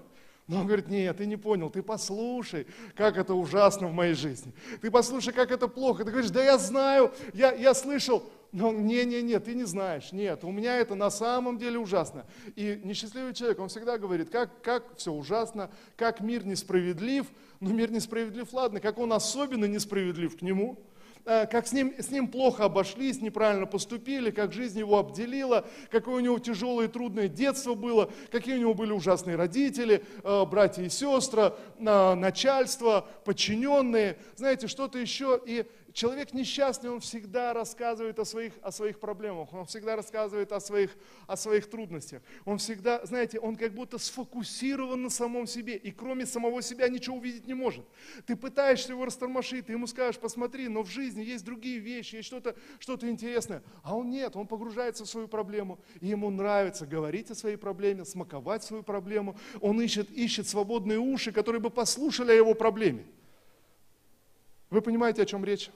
Но 0.49 0.61
он 0.61 0.67
говорит, 0.67 0.89
нет, 0.89 1.17
ты 1.17 1.27
не 1.27 1.37
понял, 1.37 1.71
ты 1.71 1.83
послушай, 1.83 2.67
как 2.97 3.17
это 3.17 3.35
ужасно 3.35 3.89
в 3.89 3.93
моей 3.93 4.15
жизни. 4.15 4.53
Ты 4.81 4.91
послушай, 4.91 5.33
как 5.33 5.51
это 5.51 5.69
плохо. 5.69 6.05
Ты 6.05 6.11
говоришь, 6.11 6.31
да 6.31 6.43
я 6.43 6.59
знаю, 6.59 7.13
я, 7.33 7.53
я 7.53 7.75
слышал. 7.75 8.25
Но 8.51 8.71
не-не-не, 8.71 9.39
ты 9.39 9.55
не 9.55 9.65
знаешь. 9.65 10.13
Нет, 10.13 10.45
у 10.45 10.51
меня 10.51 10.77
это 10.77 10.95
на 10.95 11.11
самом 11.11 11.59
деле 11.59 11.79
ужасно. 11.79 12.27
И 12.55 12.79
несчастливый 12.85 13.33
человек, 13.33 13.61
он 13.61 13.69
всегда 13.69 13.97
говорит, 13.97 14.29
как, 14.29 14.61
как 14.63 14.97
все 14.97 15.11
ужасно, 15.13 15.71
как 15.97 16.21
мир 16.21 16.45
несправедлив. 16.45 17.27
Но 17.61 17.71
мир 17.71 17.91
несправедлив, 17.91 18.53
ладно, 18.53 18.81
как 18.81 18.99
он 18.99 19.13
особенно 19.13 19.65
несправедлив 19.65 20.37
к 20.37 20.43
нему– 20.43 20.79
как 21.25 21.67
с 21.67 21.73
ним, 21.73 21.95
с 21.99 22.11
ним 22.11 22.29
плохо 22.29 22.65
обошлись, 22.65 23.21
неправильно 23.21 23.67
поступили, 23.67 24.31
как 24.31 24.53
жизнь 24.53 24.79
его 24.79 24.99
обделила, 24.99 25.65
какое 25.91 26.17
у 26.17 26.21
него 26.21 26.39
тяжелое 26.39 26.87
и 26.87 26.89
трудное 26.89 27.29
детство 27.29 27.75
было, 27.75 28.11
какие 28.31 28.55
у 28.55 28.59
него 28.59 28.75
были 28.75 28.93
ужасные 28.93 29.37
родители, 29.37 30.05
э, 30.23 30.45
братья 30.45 30.83
и 30.83 30.89
сестры, 30.89 31.55
э, 31.79 32.15
начальство, 32.15 33.07
подчиненные, 33.25 34.19
знаете, 34.37 34.67
что-то 34.67 34.99
еще. 34.99 35.41
И 35.47 35.67
человек 35.93 36.33
несчастный, 36.33 36.91
он 36.91 37.01
всегда 37.01 37.53
рассказывает 37.53 38.19
о 38.19 38.25
своих, 38.25 38.55
о 38.63 38.73
своих 38.73 38.99
проблемах, 38.99 39.53
он 39.53 39.67
всегда 39.67 39.97
рассказывает 39.97 40.53
о 40.53 40.61
своих, 40.61 40.97
о 41.27 41.37
своих 41.37 41.69
трудностях. 41.69 42.23
Он 42.45 42.59
всегда, 42.59 43.05
знаете, 43.05 43.39
он 43.39 43.57
как 43.57 43.75
будто 43.75 43.99
сфокусирован 43.99 45.03
на 45.03 45.11
самом 45.11 45.47
себе, 45.47 45.77
и 45.77 45.91
кроме 45.91 46.27
самого 46.27 46.63
себя 46.63 46.89
ничего 46.89 47.17
увидеть 47.17 47.47
не 47.47 47.55
может. 47.55 47.85
Ты 48.27 48.37
пытаешься 48.37 48.93
его 48.93 49.05
растормошить, 49.05 49.67
ты 49.67 49.73
ему 49.73 49.87
скажешь, 49.87 50.21
посмотри, 50.21 50.69
но 50.69 50.83
в 50.83 50.89
жизни 50.89 51.23
есть 51.23 51.45
другие 51.45 51.79
вещи, 51.79 52.17
есть 52.17 52.29
что-то 52.29 52.57
что 52.79 52.97
интересное. 53.03 53.63
А 53.83 53.97
он 53.97 54.11
нет, 54.11 54.37
он 54.37 54.47
погружается 54.47 55.05
в 55.05 55.09
свою 55.09 55.29
проблему, 55.29 55.79
и 56.01 56.09
ему 56.09 56.31
нравится 56.31 56.87
говорить 56.87 57.31
о 57.31 57.35
своей 57.35 57.57
проблеме, 57.57 58.05
смаковать 58.05 58.63
свою 58.63 58.83
проблему. 58.83 59.37
Он 59.61 59.81
ищет, 59.81 60.11
ищет 60.11 60.49
свободные 60.49 60.99
уши, 60.99 61.33
которые 61.33 61.61
бы 61.61 61.71
послушали 61.71 62.33
о 62.33 62.35
его 62.35 62.55
проблеме. 62.55 63.05
Вы 64.71 64.81
понимаете, 64.81 65.23
о 65.23 65.27
чем 65.27 65.45
речь? 65.45 65.71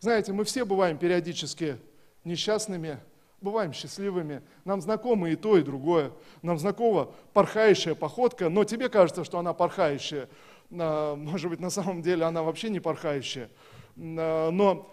Знаете, 0.00 0.32
мы 0.32 0.44
все 0.44 0.64
бываем 0.64 0.96
периодически 0.96 1.78
несчастными, 2.24 2.98
бываем 3.40 3.72
счастливыми. 3.72 4.42
Нам 4.64 4.80
знакомо 4.80 5.30
и 5.30 5.36
то, 5.36 5.56
и 5.56 5.62
другое. 5.62 6.12
Нам 6.42 6.58
знакома 6.58 7.10
порхающая 7.32 7.94
походка, 7.94 8.48
но 8.48 8.64
тебе 8.64 8.88
кажется, 8.88 9.24
что 9.24 9.38
она 9.38 9.52
порхающая. 9.52 10.28
А, 10.70 11.16
может 11.16 11.50
быть, 11.50 11.60
на 11.60 11.70
самом 11.70 12.02
деле 12.02 12.24
она 12.24 12.42
вообще 12.42 12.70
не 12.70 12.80
порхающая. 12.80 13.50
А, 13.96 14.50
но 14.50 14.90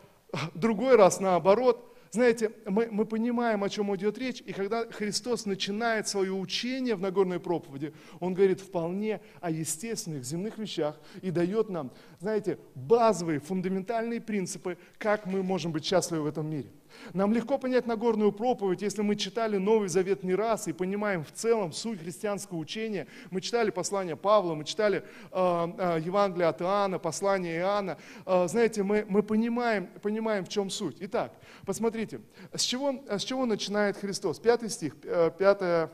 другой 0.53 0.95
раз 0.95 1.19
наоборот– 1.19 1.91
знаете, 2.11 2.51
мы, 2.65 2.87
мы 2.91 3.05
понимаем, 3.05 3.63
о 3.63 3.69
чем 3.69 3.93
идет 3.95 4.17
речь, 4.17 4.41
и 4.45 4.53
когда 4.53 4.85
Христос 4.85 5.45
начинает 5.45 6.07
свое 6.07 6.31
учение 6.31 6.95
в 6.95 7.01
Нагорной 7.01 7.39
проповеди, 7.39 7.93
Он 8.19 8.33
говорит 8.33 8.61
вполне 8.61 9.21
о 9.41 9.51
естественных 9.51 10.23
земных 10.23 10.57
вещах 10.57 10.99
и 11.21 11.31
дает 11.31 11.69
нам, 11.69 11.91
знаете, 12.19 12.57
базовые, 12.75 13.39
фундаментальные 13.39 14.21
принципы, 14.21 14.77
как 14.97 15.25
мы 15.25 15.43
можем 15.43 15.71
быть 15.71 15.85
счастливы 15.85 16.23
в 16.23 16.27
этом 16.27 16.49
мире. 16.49 16.69
Нам 17.13 17.33
легко 17.33 17.57
понять 17.57 17.87
Нагорную 17.87 18.31
проповедь, 18.31 18.81
если 18.81 19.01
мы 19.01 19.15
читали 19.15 19.57
Новый 19.57 19.89
Завет 19.89 20.23
не 20.23 20.35
раз 20.35 20.67
и 20.67 20.73
понимаем 20.73 21.23
в 21.23 21.31
целом 21.31 21.71
суть 21.71 21.99
христианского 21.99 22.57
учения. 22.57 23.07
Мы 23.31 23.41
читали 23.41 23.69
послание 23.69 24.15
Павла, 24.15 24.55
мы 24.55 24.63
читали 24.63 24.99
э, 24.99 25.03
э, 25.31 25.99
Евангелие 26.03 26.47
от 26.47 26.61
Иоанна, 26.61 26.99
послание 26.99 27.57
Иоанна. 27.57 27.97
Э, 28.25 28.47
знаете, 28.47 28.83
мы, 28.83 29.05
мы 29.07 29.23
понимаем, 29.23 29.87
понимаем, 30.01 30.45
в 30.45 30.49
чем 30.49 30.69
суть. 30.69 30.97
Итак, 30.99 31.33
посмотрите, 31.65 32.21
с 32.53 32.61
чего, 32.61 33.03
с 33.09 33.23
чего 33.23 33.45
начинает 33.45 33.97
Христос? 33.97 34.39
Пятый 34.39 34.69
стих, 34.69 34.95
э, 35.03 35.31
пятая, 35.37 35.91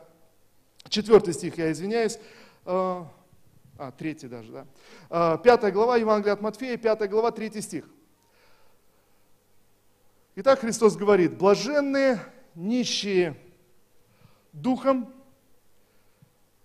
четвертый 0.90 1.34
стих, 1.34 1.58
я 1.58 1.72
извиняюсь. 1.72 2.20
Э, 2.66 3.04
а, 3.78 3.92
третий 3.98 4.28
даже, 4.28 4.51
да. 4.51 4.66
Э, 5.10 5.38
пятая 5.44 5.72
глава 5.72 5.98
Евангелия 5.98 6.34
от 6.34 6.42
Матфея, 6.42 6.78
пятая 6.78 7.08
глава, 7.08 7.32
третий 7.32 7.62
стих. 7.62 7.86
Итак, 10.36 10.60
Христос 10.60 10.96
говорит, 10.96 11.38
блаженные 11.38 12.20
нищие 12.56 13.38
духом, 14.54 15.13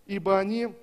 ибо 0.07 0.39
они, 0.39 0.75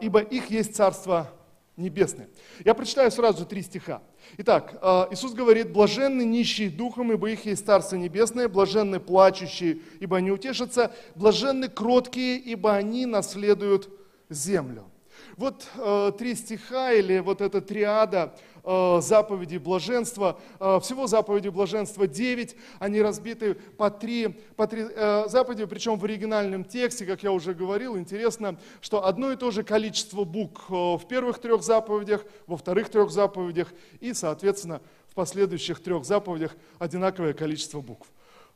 ибо 0.00 0.20
их 0.20 0.46
есть 0.50 0.76
Царство 0.76 1.32
Небесное. 1.76 2.28
Я 2.64 2.74
прочитаю 2.74 3.10
сразу 3.10 3.46
три 3.46 3.62
стиха. 3.62 4.02
Итак, 4.36 4.78
а, 4.82 5.08
Иисус 5.10 5.32
говорит, 5.32 5.72
блаженны 5.72 6.22
нищие 6.22 6.68
духом, 6.68 7.12
ибо 7.12 7.30
их 7.30 7.46
есть 7.46 7.64
Царство 7.64 7.96
Небесное, 7.96 8.48
блаженны 8.48 9.00
плачущие, 9.00 9.78
ибо 9.98 10.18
они 10.18 10.30
утешатся, 10.30 10.92
блаженны 11.14 11.68
кроткие, 11.68 12.36
ибо 12.36 12.74
они 12.74 13.06
наследуют 13.06 13.88
землю. 14.28 14.90
Вот 15.36 15.66
э, 15.76 16.12
три 16.18 16.34
стиха 16.34 16.92
или 16.92 17.18
вот 17.18 17.40
эта 17.40 17.60
триада 17.60 18.34
Э, 18.62 19.00
заповеди 19.00 19.56
блаженства. 19.56 20.38
Э, 20.58 20.80
всего 20.82 21.06
заповеди 21.06 21.48
блаженства 21.48 22.06
9, 22.06 22.56
они 22.78 23.00
разбиты 23.00 23.54
по 23.54 23.90
три, 23.90 24.28
по 24.56 24.66
три 24.66 24.86
э, 24.94 25.28
заповеди, 25.28 25.64
причем 25.64 25.98
в 25.98 26.04
оригинальном 26.04 26.64
тексте, 26.64 27.06
как 27.06 27.22
я 27.22 27.32
уже 27.32 27.54
говорил, 27.54 27.96
интересно, 27.96 28.58
что 28.80 29.06
одно 29.06 29.32
и 29.32 29.36
то 29.36 29.50
же 29.50 29.62
количество 29.62 30.24
букв 30.24 30.68
в 30.68 31.00
первых 31.08 31.38
трех 31.38 31.62
заповедях, 31.62 32.24
во 32.46 32.56
вторых 32.56 32.90
трех 32.90 33.10
заповедях 33.10 33.72
и, 34.00 34.12
соответственно, 34.12 34.82
в 35.08 35.14
последующих 35.14 35.82
трех 35.82 36.04
заповедях 36.04 36.54
одинаковое 36.78 37.32
количество 37.32 37.80
букв 37.80 38.08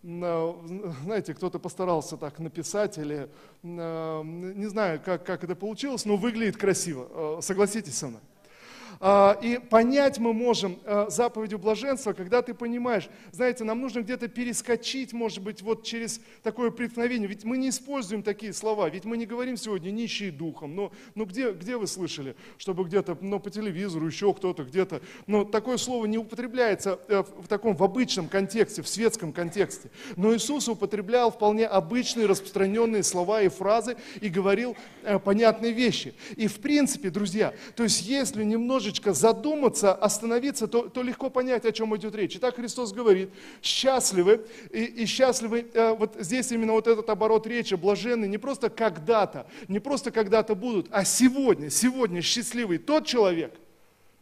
знаете, 0.02 1.32
кто-то 1.32 1.58
постарался 1.58 2.18
так 2.18 2.38
написать 2.38 2.98
или 2.98 3.26
не 3.62 4.66
знаю, 4.66 5.00
как, 5.02 5.24
как 5.24 5.44
это 5.44 5.56
получилось, 5.56 6.04
но 6.04 6.16
выглядит 6.16 6.58
красиво, 6.58 7.40
согласитесь 7.40 7.96
со 7.96 8.08
мной. 8.08 8.20
А, 9.00 9.38
и 9.42 9.58
понять 9.58 10.18
мы 10.18 10.32
можем 10.32 10.78
э, 10.84 11.06
заповедью 11.08 11.58
блаженства, 11.58 12.12
когда 12.12 12.42
ты 12.42 12.54
понимаешь, 12.54 13.08
знаете, 13.32 13.64
нам 13.64 13.80
нужно 13.80 14.00
где-то 14.00 14.28
перескочить, 14.28 15.12
может 15.12 15.42
быть, 15.42 15.62
вот 15.62 15.84
через 15.84 16.20
такое 16.42 16.70
преткновение. 16.70 17.28
Ведь 17.28 17.44
мы 17.44 17.58
не 17.58 17.70
используем 17.70 18.22
такие 18.22 18.52
слова, 18.52 18.88
ведь 18.88 19.04
мы 19.04 19.16
не 19.16 19.26
говорим 19.26 19.56
сегодня 19.56 19.90
нищие 19.90 20.30
духом. 20.30 20.74
Но, 20.74 20.92
но 21.14 21.24
где, 21.24 21.52
где 21.52 21.76
вы 21.76 21.86
слышали, 21.86 22.36
чтобы 22.58 22.84
где-то 22.84 23.18
ну, 23.20 23.40
по 23.40 23.50
телевизору, 23.50 24.06
еще 24.06 24.32
кто-то 24.32 24.64
где-то. 24.64 25.00
Но 25.26 25.44
такое 25.44 25.76
слово 25.76 26.06
не 26.06 26.18
употребляется 26.18 26.98
э, 27.08 27.24
в 27.38 27.48
таком 27.48 27.76
в 27.76 27.82
обычном 27.82 28.28
контексте, 28.28 28.82
в 28.82 28.88
светском 28.88 29.32
контексте. 29.32 29.90
Но 30.16 30.34
Иисус 30.34 30.68
употреблял 30.68 31.30
вполне 31.30 31.66
обычные 31.66 32.26
распространенные 32.26 33.02
слова 33.02 33.42
и 33.42 33.48
фразы 33.48 33.96
и 34.20 34.28
говорил 34.28 34.76
э, 35.02 35.18
понятные 35.18 35.72
вещи. 35.72 36.14
И 36.36 36.46
в 36.46 36.60
принципе, 36.60 37.10
друзья, 37.10 37.54
то 37.76 37.82
есть 37.82 38.02
если 38.02 38.44
немножко 38.44 38.83
немножечко 38.84 39.14
задуматься, 39.14 39.94
остановиться, 39.94 40.66
то, 40.66 40.88
то 40.88 41.02
легко 41.02 41.30
понять, 41.30 41.64
о 41.64 41.72
чем 41.72 41.96
идет 41.96 42.14
речь. 42.14 42.36
Итак, 42.36 42.56
Христос 42.56 42.92
говорит, 42.92 43.30
счастливы, 43.62 44.46
и, 44.70 44.84
и 44.84 45.06
счастливы, 45.06 45.66
э, 45.72 45.94
вот 45.94 46.16
здесь 46.18 46.52
именно 46.52 46.72
вот 46.72 46.86
этот 46.86 47.08
оборот 47.08 47.46
речи, 47.46 47.74
блаженный, 47.74 48.28
не 48.28 48.38
просто 48.38 48.68
когда-то, 48.68 49.46
не 49.68 49.80
просто 49.80 50.10
когда-то 50.10 50.54
будут, 50.54 50.88
а 50.90 51.04
сегодня, 51.04 51.70
сегодня 51.70 52.20
счастливый 52.20 52.78
тот 52.78 53.06
человек, 53.06 53.54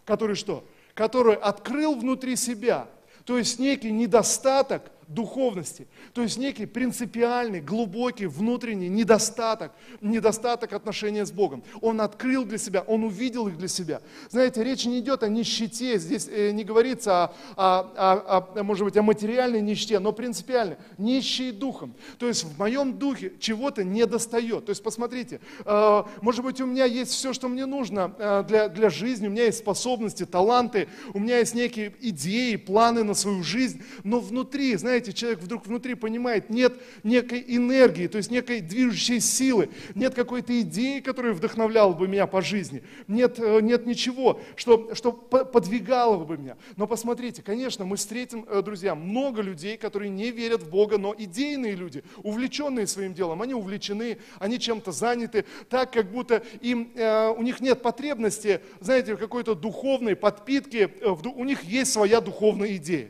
который 0.05 0.37
что? 0.37 0.65
Который 0.95 1.35
открыл 1.35 1.97
внутри 1.97 2.37
себя, 2.37 2.89
то 3.25 3.39
есть 3.39 3.59
некий 3.59 3.91
недостаток, 3.91 4.92
духовности. 5.09 5.87
То 6.15 6.23
есть 6.23 6.39
некий 6.39 6.67
принципиальный, 6.67 7.61
глубокий, 7.61 8.27
внутренний 8.27 8.89
недостаток, 8.89 9.73
недостаток 10.01 10.73
отношения 10.73 11.25
с 11.25 11.33
Богом. 11.33 11.63
Он 11.81 12.01
открыл 12.01 12.45
для 12.45 12.59
себя, 12.59 12.83
он 12.83 13.05
увидел 13.05 13.49
их 13.49 13.59
для 13.59 13.69
себя. 13.69 14.01
Знаете, 14.31 14.65
речь 14.65 14.87
не 14.87 15.01
идет 15.01 15.23
о 15.23 15.29
нищете, 15.29 15.99
здесь 15.99 16.29
э, 16.29 16.51
не 16.53 16.65
говорится 16.65 17.25
о, 17.25 17.33
о, 17.57 18.39
о, 18.39 18.61
о 18.61 18.63
может 18.63 18.85
быть, 18.85 18.97
о 18.97 19.03
материальной 19.03 19.61
нищете, 19.61 19.99
но 19.99 20.13
принципиально, 20.13 20.79
нищие 20.99 21.53
духом. 21.53 21.95
То 22.19 22.27
есть 22.27 22.45
в 22.45 22.59
моем 22.59 22.99
духе 22.99 23.33
чего-то 23.39 23.85
не 23.85 24.07
достает. 24.07 24.67
То 24.67 24.71
есть 24.71 24.83
посмотрите, 24.83 25.41
э, 25.65 26.03
может 26.21 26.43
быть, 26.43 26.61
у 26.61 26.67
меня 26.67 26.85
есть 26.85 27.13
все, 27.13 27.33
что 27.33 27.49
мне 27.49 27.67
нужно 27.67 28.15
э, 28.19 28.45
для, 28.49 28.69
для 28.69 28.91
жизни, 28.91 29.29
у 29.29 29.31
меня 29.31 29.45
есть 29.45 29.59
способности, 29.59 30.25
таланты, 30.25 30.89
у 31.13 31.19
меня 31.19 31.39
есть 31.39 31.55
некие 31.55 31.93
идеи, 32.01 32.57
планы 32.57 33.05
на 33.05 33.15
свою 33.15 33.43
жизнь, 33.43 33.83
но 34.05 34.21
внутри, 34.21 34.77
знаете, 34.77 34.92
знаете, 34.93 35.15
человек 35.15 35.41
вдруг 35.41 35.67
внутри 35.67 35.95
понимает, 35.95 36.51
нет 36.51 36.75
некой 37.03 37.43
энергии, 37.49 38.09
то 38.09 38.19
есть 38.19 38.31
некой 38.31 38.61
движущей 38.61 39.21
силы, 39.21 39.71
нет 39.95 40.15
какой-то 40.15 40.61
идеи, 40.61 41.01
которая 41.01 41.33
вдохновляла 41.33 41.95
бы 41.95 42.07
меня 42.07 42.27
по 42.27 42.43
жизни, 42.43 42.83
нет, 43.09 43.39
э, 43.39 43.61
нет 43.63 43.87
ничего, 43.87 44.39
что, 44.55 44.95
что 44.95 45.13
подвигало 45.13 46.23
бы 46.25 46.37
меня. 46.37 46.59
Но 46.77 46.87
посмотрите, 46.87 47.41
конечно, 47.41 47.87
мы 47.87 47.97
встретим, 47.97 48.45
э, 48.47 48.61
друзья, 48.61 48.95
много 48.95 49.41
людей, 49.41 49.79
которые 49.79 50.11
не 50.11 50.31
верят 50.31 50.63
в 50.63 50.69
Бога, 50.69 50.99
но 50.99 51.15
идейные 51.17 51.75
люди, 51.75 52.05
увлеченные 52.23 52.87
своим 52.87 53.15
делом, 53.15 53.41
они 53.41 53.55
увлечены, 53.55 54.19
они 54.41 54.59
чем-то 54.59 54.93
заняты, 54.93 55.47
так 55.71 55.91
как 55.91 56.13
будто 56.13 56.43
им, 56.61 56.93
э, 56.95 57.29
у 57.31 57.41
них 57.41 57.63
нет 57.63 57.81
потребности, 57.81 58.61
знаете, 58.81 59.17
какой-то 59.17 59.55
духовной 59.55 60.17
подпитки, 60.17 60.91
у 61.03 61.45
них 61.45 61.63
есть 61.63 61.95
своя 61.95 62.21
духовная 62.21 62.77
идея. 62.77 63.09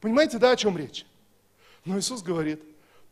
Понимаете, 0.00 0.38
да, 0.38 0.50
о 0.50 0.56
чем 0.56 0.76
речь? 0.76 1.06
Но 1.84 1.98
Иисус 1.98 2.22
говорит, 2.22 2.62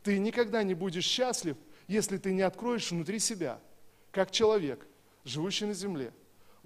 ты 0.03 0.19
никогда 0.19 0.63
не 0.63 0.75
будешь 0.75 1.05
счастлив, 1.05 1.57
если 1.87 2.19
ты 2.19 2.33
не 2.33 2.43
откроешь 2.43 2.91
внутри 2.91 3.19
себя, 3.19 3.61
как 4.11 4.31
человек, 4.31 4.87
живущий 5.25 5.67
на 5.67 5.75
земле, 5.75 6.13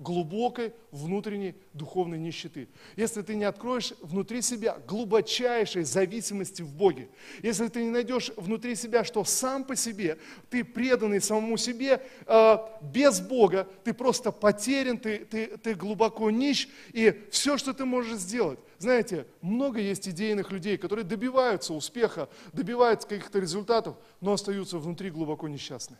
глубокой 0.02 0.73
внутренней 0.90 1.54
духовной 1.73 2.18
нищеты. 2.18 2.68
Если 2.97 3.23
ты 3.23 3.35
не 3.35 3.44
откроешь 3.44 3.94
внутри 4.00 4.42
себя 4.42 4.78
глубочайшей 4.87 5.85
зависимости 5.85 6.62
в 6.62 6.75
Боге, 6.75 7.09
если 7.42 7.68
ты 7.68 7.82
не 7.82 7.90
найдешь 7.90 8.32
внутри 8.37 8.75
себя, 8.75 9.04
что 9.04 9.25
сам 9.25 9.64
по 9.64 9.76
себе 9.76 10.18
ты 10.50 10.64
преданный 10.64 11.21
самому 11.21 11.56
себе, 11.56 12.02
э, 12.26 12.56
без 12.82 13.21
Бога 13.21 13.68
ты 13.85 13.94
просто 13.94 14.32
потерян, 14.32 14.99
ты, 14.99 15.25
ты, 15.25 15.56
ты 15.59 15.75
глубоко 15.75 16.30
нищ, 16.30 16.68
и 16.92 17.23
все, 17.30 17.56
что 17.56 17.73
ты 17.73 17.85
можешь 17.85 18.18
сделать, 18.18 18.59
знаете, 18.78 19.26
много 19.40 19.80
есть 19.80 20.09
идейных 20.09 20.50
людей, 20.50 20.76
которые 20.76 21.04
добиваются 21.04 21.73
успеха, 21.73 22.28
добиваются 22.52 23.06
каких-то 23.06 23.38
результатов, 23.38 23.97
но 24.21 24.32
остаются 24.32 24.78
внутри 24.78 25.11
глубоко 25.11 25.49
несчастны. 25.49 25.97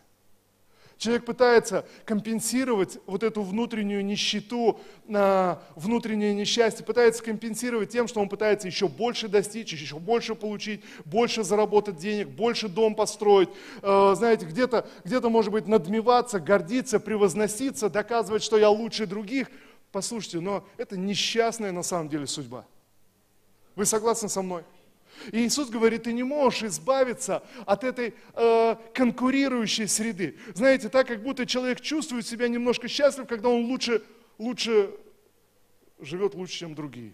Человек 1.03 1.25
пытается 1.25 1.85
компенсировать 2.05 3.01
вот 3.07 3.25
эту 3.25 3.43
внутреннюю 3.43 4.05
нищету, 4.05 4.79
а, 5.13 5.61
внутреннее 5.75 6.33
несчастье, 6.33 6.87
пытается 6.87 7.25
компенсировать 7.25 7.91
тем, 7.91 8.07
что 8.07 8.21
он 8.21 8.29
пытается 8.29 8.69
еще 8.69 8.87
больше 8.87 9.27
достичь, 9.27 9.73
еще 9.73 9.99
больше 9.99 10.37
получить, 10.37 10.85
больше 11.05 11.43
заработать 11.43 11.97
денег, 11.97 12.29
больше 12.29 12.69
дом 12.69 12.95
построить. 12.95 13.49
А, 13.83 14.15
знаете, 14.15 14.47
где-то, 14.47 14.87
где-то 15.03 15.29
может 15.29 15.51
быть, 15.51 15.67
надмеваться, 15.67 16.39
гордиться, 16.39 17.01
превозноситься, 17.01 17.91
доказывать, 17.91 18.45
что 18.45 18.57
я 18.57 18.71
лучше 18.71 19.07
других. 19.07 19.49
Послушайте, 19.91 20.39
но 20.39 20.65
это 20.77 20.97
несчастная 20.97 21.73
на 21.73 21.83
самом 21.83 22.11
деле 22.11 22.29
судьба. 22.29 22.65
Вы 23.75 23.87
согласны 23.87 24.29
со 24.29 24.41
мной? 24.41 24.63
И 25.31 25.47
Иисус 25.47 25.69
говорит, 25.69 26.05
ты 26.05 26.13
не 26.13 26.23
можешь 26.23 26.65
избавиться 26.65 27.43
от 27.67 27.85
этой 27.85 28.15
э, 28.35 28.77
конкурирующей 28.95 29.87
среды. 29.87 30.37
Знаете, 30.55 30.89
так 30.89 31.07
как 31.07 31.23
будто 31.23 31.47
человек 31.47 31.81
чувствует 31.81 32.27
себя 32.27 32.49
немножко 32.49 32.89
счастлив, 32.89 33.27
когда 33.29 33.49
он 33.49 33.67
лучше, 33.67 34.03
лучше 34.39 34.91
живет 36.01 36.35
лучше, 36.35 36.59
чем 36.59 36.75
другие. 36.75 37.13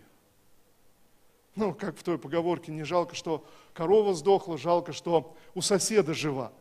Ну, 1.55 1.75
как 1.75 1.99
в 1.99 2.03
той 2.03 2.19
поговорке, 2.19 2.73
не 2.73 2.85
жалко, 2.85 3.15
что 3.15 3.45
корова 3.75 4.15
сдохла, 4.15 4.57
жалко, 4.57 4.93
что 4.93 5.37
у 5.55 5.61
соседа 5.61 6.15
жива. 6.15 6.53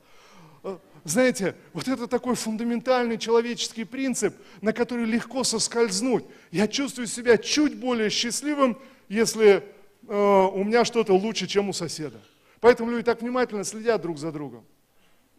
Э, 0.63 0.77
знаете, 1.03 1.55
вот 1.73 1.87
это 1.87 2.07
такой 2.07 2.35
фундаментальный 2.35 3.17
человеческий 3.17 3.85
принцип, 3.85 4.35
на 4.61 4.73
который 4.73 5.05
легко 5.05 5.43
соскользнуть. 5.43 6.25
Я 6.51 6.67
чувствую 6.67 7.07
себя 7.07 7.37
чуть 7.37 7.77
более 7.77 8.09
счастливым, 8.09 8.77
если 9.07 9.63
у 10.07 10.63
меня 10.63 10.85
что-то 10.85 11.13
лучше, 11.13 11.47
чем 11.47 11.69
у 11.69 11.73
соседа. 11.73 12.19
Поэтому 12.59 12.91
люди 12.91 13.03
так 13.03 13.21
внимательно 13.21 13.63
следят 13.63 14.01
друг 14.01 14.17
за 14.17 14.31
другом. 14.31 14.65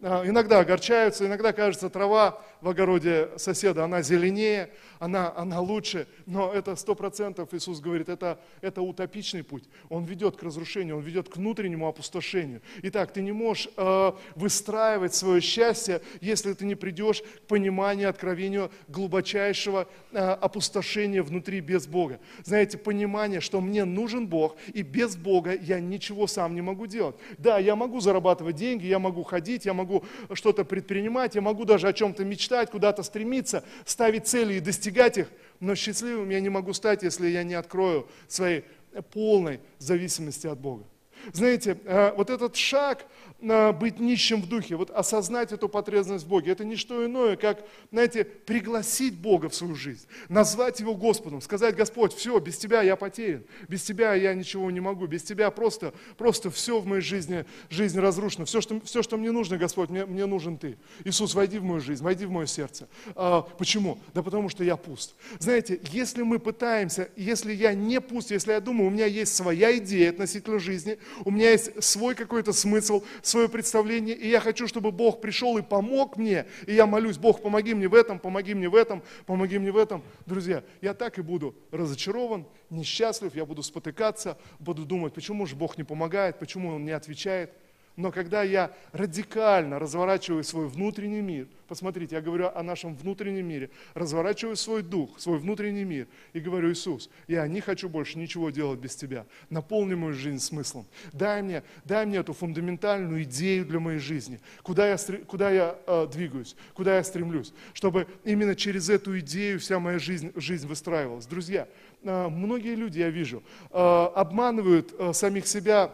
А, 0.01 0.25
иногда 0.25 0.61
огорчаются, 0.61 1.27
иногда 1.27 1.53
кажется, 1.53 1.91
трава 1.91 2.41
в 2.61 2.69
огороде 2.69 3.31
соседа, 3.37 3.85
она 3.85 4.03
зеленее, 4.03 4.71
она, 4.99 5.33
она 5.37 5.61
лучше, 5.61 6.07
но 6.27 6.53
это 6.53 6.75
сто 6.77 6.95
процентов, 6.95 7.55
Иисус 7.55 7.81
говорит, 7.81 8.09
это, 8.09 8.41
это 8.61 8.83
утопичный 8.83 9.45
путь. 9.45 9.65
Он 9.89 10.05
ведет 10.05 10.37
к 10.37 10.43
разрушению, 10.43 10.97
он 10.97 11.03
ведет 11.03 11.29
к 11.29 11.37
внутреннему 11.37 11.87
опустошению. 11.87 12.61
Итак, 12.83 13.13
ты 13.13 13.23
не 13.23 13.33
можешь 13.33 13.69
э, 13.77 14.13
выстраивать 14.35 15.15
свое 15.15 15.41
счастье, 15.41 16.01
если 16.21 16.53
ты 16.53 16.65
не 16.65 16.75
придешь 16.75 17.23
к 17.23 17.47
пониманию, 17.47 18.09
откровению 18.09 18.71
глубочайшего 18.89 19.89
э, 20.13 20.19
опустошения 20.19 21.23
внутри 21.23 21.61
без 21.61 21.87
Бога. 21.87 22.19
Знаете, 22.45 22.79
понимание, 22.79 23.41
что 23.41 23.61
мне 23.61 23.85
нужен 23.85 24.27
Бог, 24.27 24.57
и 24.73 24.83
без 24.83 25.17
Бога 25.17 25.55
я 25.55 25.81
ничего 25.81 26.27
сам 26.27 26.55
не 26.55 26.61
могу 26.61 26.87
делать. 26.87 27.17
Да, 27.39 27.59
я 27.59 27.77
могу 27.77 28.01
зарабатывать 28.01 28.57
деньги, 28.57 28.87
я 28.87 28.99
могу 28.99 29.23
ходить, 29.23 29.65
я 29.65 29.75
могу 29.75 30.05
что-то 30.33 30.65
предпринимать, 30.65 31.35
я 31.35 31.41
могу 31.41 31.65
даже 31.65 31.89
о 31.89 31.93
чем-то 31.93 32.25
мечтать, 32.25 32.48
куда-то 32.71 33.03
стремиться, 33.03 33.65
ставить 33.85 34.27
цели 34.27 34.55
и 34.55 34.61
достигать 34.61 35.19
их, 35.19 35.29
но 35.61 35.75
счастливым 35.75 36.31
я 36.31 36.41
не 36.41 36.49
могу 36.49 36.73
стать, 36.73 37.03
если 37.03 37.29
я 37.29 37.43
не 37.43 37.55
открою 37.55 38.09
своей 38.27 38.65
полной 39.13 39.61
зависимости 39.79 40.47
от 40.47 40.59
Бога. 40.59 40.85
Знаете, 41.33 41.79
э, 41.85 42.13
вот 42.17 42.31
этот 42.31 42.57
шаг 42.57 43.07
быть 43.41 44.01
нищим 44.01 44.43
в 44.43 44.49
духе, 44.49 44.75
вот 44.75 44.91
осознать 44.91 45.53
эту 45.53 45.69
потребность 45.69 46.25
в 46.25 46.29
Боге, 46.29 46.51
это 46.51 46.65
не 46.65 46.75
что 46.75 47.07
иное, 47.07 47.37
как, 47.37 47.65
знаете, 47.93 48.25
пригласить 48.25 49.17
Бога 49.17 49.49
в 49.49 49.55
свою 49.55 49.77
жизнь, 49.77 50.07
назвать 50.29 50.81
Его 50.81 50.97
Господом, 50.97 51.41
сказать, 51.41 51.77
Господь, 51.77 52.13
все, 52.15 52.37
без 52.41 52.59
Тебя 52.59 52.83
я 52.83 52.97
потерян, 52.97 53.45
без 53.69 53.85
Тебя 53.85 54.15
я 54.15 54.35
ничего 54.35 54.69
не 54.73 54.81
могу, 54.81 55.07
без 55.07 55.23
Тебя 55.23 55.53
просто, 55.53 55.95
просто 56.17 56.51
все 56.51 56.81
в 56.81 56.87
моей 56.87 57.01
жизни, 57.01 57.45
жизнь 57.71 58.01
разрушена, 58.01 58.45
все, 58.45 58.61
что, 58.61 58.81
все, 58.81 59.03
что 59.05 59.17
мне 59.17 59.31
нужно, 59.31 59.57
Господь, 59.57 59.89
мне, 59.89 60.05
мне 60.05 60.27
нужен 60.27 60.59
Ты. 60.59 60.77
Иисус, 61.05 61.35
войди 61.35 61.59
в 61.59 61.65
мою 61.65 61.81
жизнь, 61.81 62.03
войди 62.03 62.27
в 62.27 62.33
мое 62.33 62.47
сердце. 62.47 62.89
А, 63.15 63.43
почему? 63.43 64.01
Да 64.15 64.25
потому 64.25 64.49
что 64.49 64.65
я 64.65 64.77
пуст. 64.77 65.15
Знаете, 65.39 65.81
если 65.93 66.23
мы 66.23 66.41
пытаемся, 66.41 67.09
если 67.15 67.53
я 67.53 67.73
не 67.73 68.01
пуст, 68.01 68.33
если 68.33 68.51
я 68.51 68.61
думаю, 68.61 68.89
у 68.89 68.91
меня 68.91 69.07
есть 69.07 69.37
своя 69.37 69.77
идея 69.79 70.11
относительно 70.11 70.59
жизни, 70.59 70.99
у 71.25 71.31
меня 71.31 71.51
есть 71.51 71.83
свой 71.83 72.15
какой-то 72.15 72.53
смысл, 72.53 73.03
свое 73.23 73.49
представление, 73.49 74.17
и 74.17 74.29
я 74.29 74.41
хочу, 74.41 74.67
чтобы 74.67 74.93
Бог 74.93 75.21
пришел 75.21 75.59
и 75.59 75.63
помог 75.63 76.17
мне, 76.17 76.47
и 76.67 76.75
я 76.75 76.87
молюсь, 76.87 77.19
Бог, 77.19 77.43
помоги 77.43 77.75
мне 77.75 77.89
в 77.89 77.95
этом, 77.95 78.19
помоги 78.19 78.55
мне 78.55 78.69
в 78.69 78.75
этом, 78.75 79.03
помоги 79.27 79.59
мне 79.59 79.71
в 79.71 79.77
этом. 79.77 80.03
Друзья, 80.27 80.63
я 80.81 80.95
так 80.95 81.19
и 81.19 81.23
буду 81.23 81.55
разочарован, 81.71 82.47
несчастлив, 82.71 83.35
я 83.35 83.45
буду 83.45 83.63
спотыкаться, 83.63 84.39
буду 84.59 84.85
думать, 84.85 85.15
почему 85.15 85.47
же 85.47 85.57
Бог 85.57 85.79
не 85.79 85.85
помогает, 85.85 86.39
почему 86.39 86.75
Он 86.75 86.85
не 86.85 86.93
отвечает– 86.93 87.53
но 87.99 88.13
когда 88.13 88.45
я 88.45 88.71
радикально 88.93 89.81
разворачиваю 89.81 90.45
свой 90.45 90.69
внутренний 90.69 91.21
мир, 91.21 91.49
посмотрите, 91.67 92.15
я 92.15 92.23
говорю 92.23 92.49
о 92.55 92.63
нашем 92.63 92.95
внутреннем 92.95 93.49
мире, 93.49 93.71
разворачиваю 93.95 94.55
свой 94.55 94.83
дух, 94.83 95.19
свой 95.19 95.39
внутренний 95.41 95.83
мир 95.83 96.07
и 96.33 96.39
говорю, 96.39 96.71
Иисус, 96.71 97.11
я 97.27 97.49
не 97.49 97.61
хочу 97.61 97.89
больше 97.89 98.17
ничего 98.17 98.51
делать 98.51 98.79
без 98.79 98.95
Тебя. 98.95 99.27
Наполни 99.51 99.97
мою 99.97 100.15
жизнь 100.15 100.39
смыслом. 100.39 100.87
Дай 101.13 101.43
мне, 101.43 101.65
дай 101.85 102.07
мне 102.07 102.19
эту 102.19 102.35
фундаментальную 102.35 103.25
идею 103.25 103.67
для 103.67 103.81
моей 103.81 103.99
жизни. 103.99 104.39
Куда 104.63 104.89
я, 104.89 104.97
куда 105.27 105.51
я 105.51 105.77
э, 105.85 106.07
двигаюсь, 106.07 106.55
куда 106.75 106.99
я 106.99 107.03
стремлюсь. 107.03 107.53
Чтобы 107.73 108.07
именно 108.23 108.55
через 108.55 108.89
эту 108.91 109.19
идею 109.19 109.59
вся 109.59 109.81
моя 109.81 109.99
жизнь, 109.99 110.31
жизнь 110.37 110.69
выстраивалась. 110.69 111.27
Друзья, 111.27 111.67
э, 112.05 112.29
многие 112.29 112.77
люди, 112.77 113.01
я 113.01 113.11
вижу, 113.11 113.43
э, 113.73 113.77
обманывают 114.15 114.95
э, 114.97 115.13
самих 115.13 115.49
себя 115.49 115.91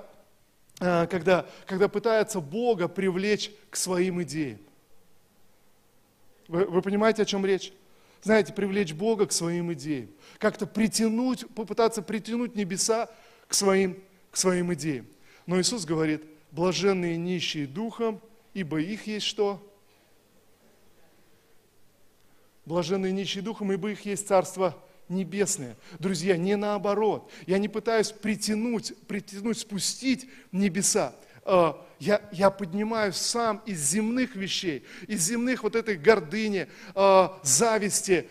когда, 0.84 1.46
когда 1.66 1.88
пытается 1.88 2.40
Бога 2.40 2.88
привлечь 2.88 3.50
к 3.70 3.76
своим 3.76 4.22
идеям. 4.22 4.58
Вы, 6.46 6.66
вы 6.66 6.82
понимаете, 6.82 7.22
о 7.22 7.24
чем 7.24 7.46
речь? 7.46 7.72
Знаете, 8.22 8.52
привлечь 8.52 8.92
Бога 8.92 9.26
к 9.26 9.32
своим 9.32 9.72
идеям. 9.72 10.10
Как-то 10.38 10.66
притянуть, 10.66 11.46
попытаться 11.54 12.02
притянуть 12.02 12.54
небеса 12.54 13.08
к 13.48 13.54
своим, 13.54 13.98
к 14.30 14.36
своим 14.36 14.72
идеям. 14.74 15.06
Но 15.46 15.60
Иисус 15.60 15.84
говорит, 15.84 16.22
блаженные 16.50 17.16
нищие 17.16 17.66
духом, 17.66 18.20
ибо 18.52 18.80
их 18.80 19.06
есть 19.06 19.26
что? 19.26 19.60
Блаженные 22.66 23.12
нищие 23.12 23.42
духом, 23.42 23.72
ибо 23.72 23.90
их 23.90 24.04
есть 24.06 24.26
царство 24.26 24.76
небесное. 25.08 25.76
Друзья, 25.98 26.36
не 26.36 26.56
наоборот. 26.56 27.30
Я 27.46 27.58
не 27.58 27.68
пытаюсь 27.68 28.10
притянуть, 28.10 28.94
притянуть, 29.06 29.58
спустить 29.58 30.28
небеса. 30.52 31.14
А, 31.44 31.86
я, 32.00 32.22
я 32.32 32.50
поднимаюсь 32.50 33.16
сам 33.16 33.62
из 33.66 33.80
земных 33.80 34.34
вещей, 34.34 34.84
из 35.06 35.22
земных 35.22 35.62
вот 35.62 35.76
этой 35.76 35.96
гордыни, 35.96 36.68
а, 36.94 37.38
зависти, 37.42 38.28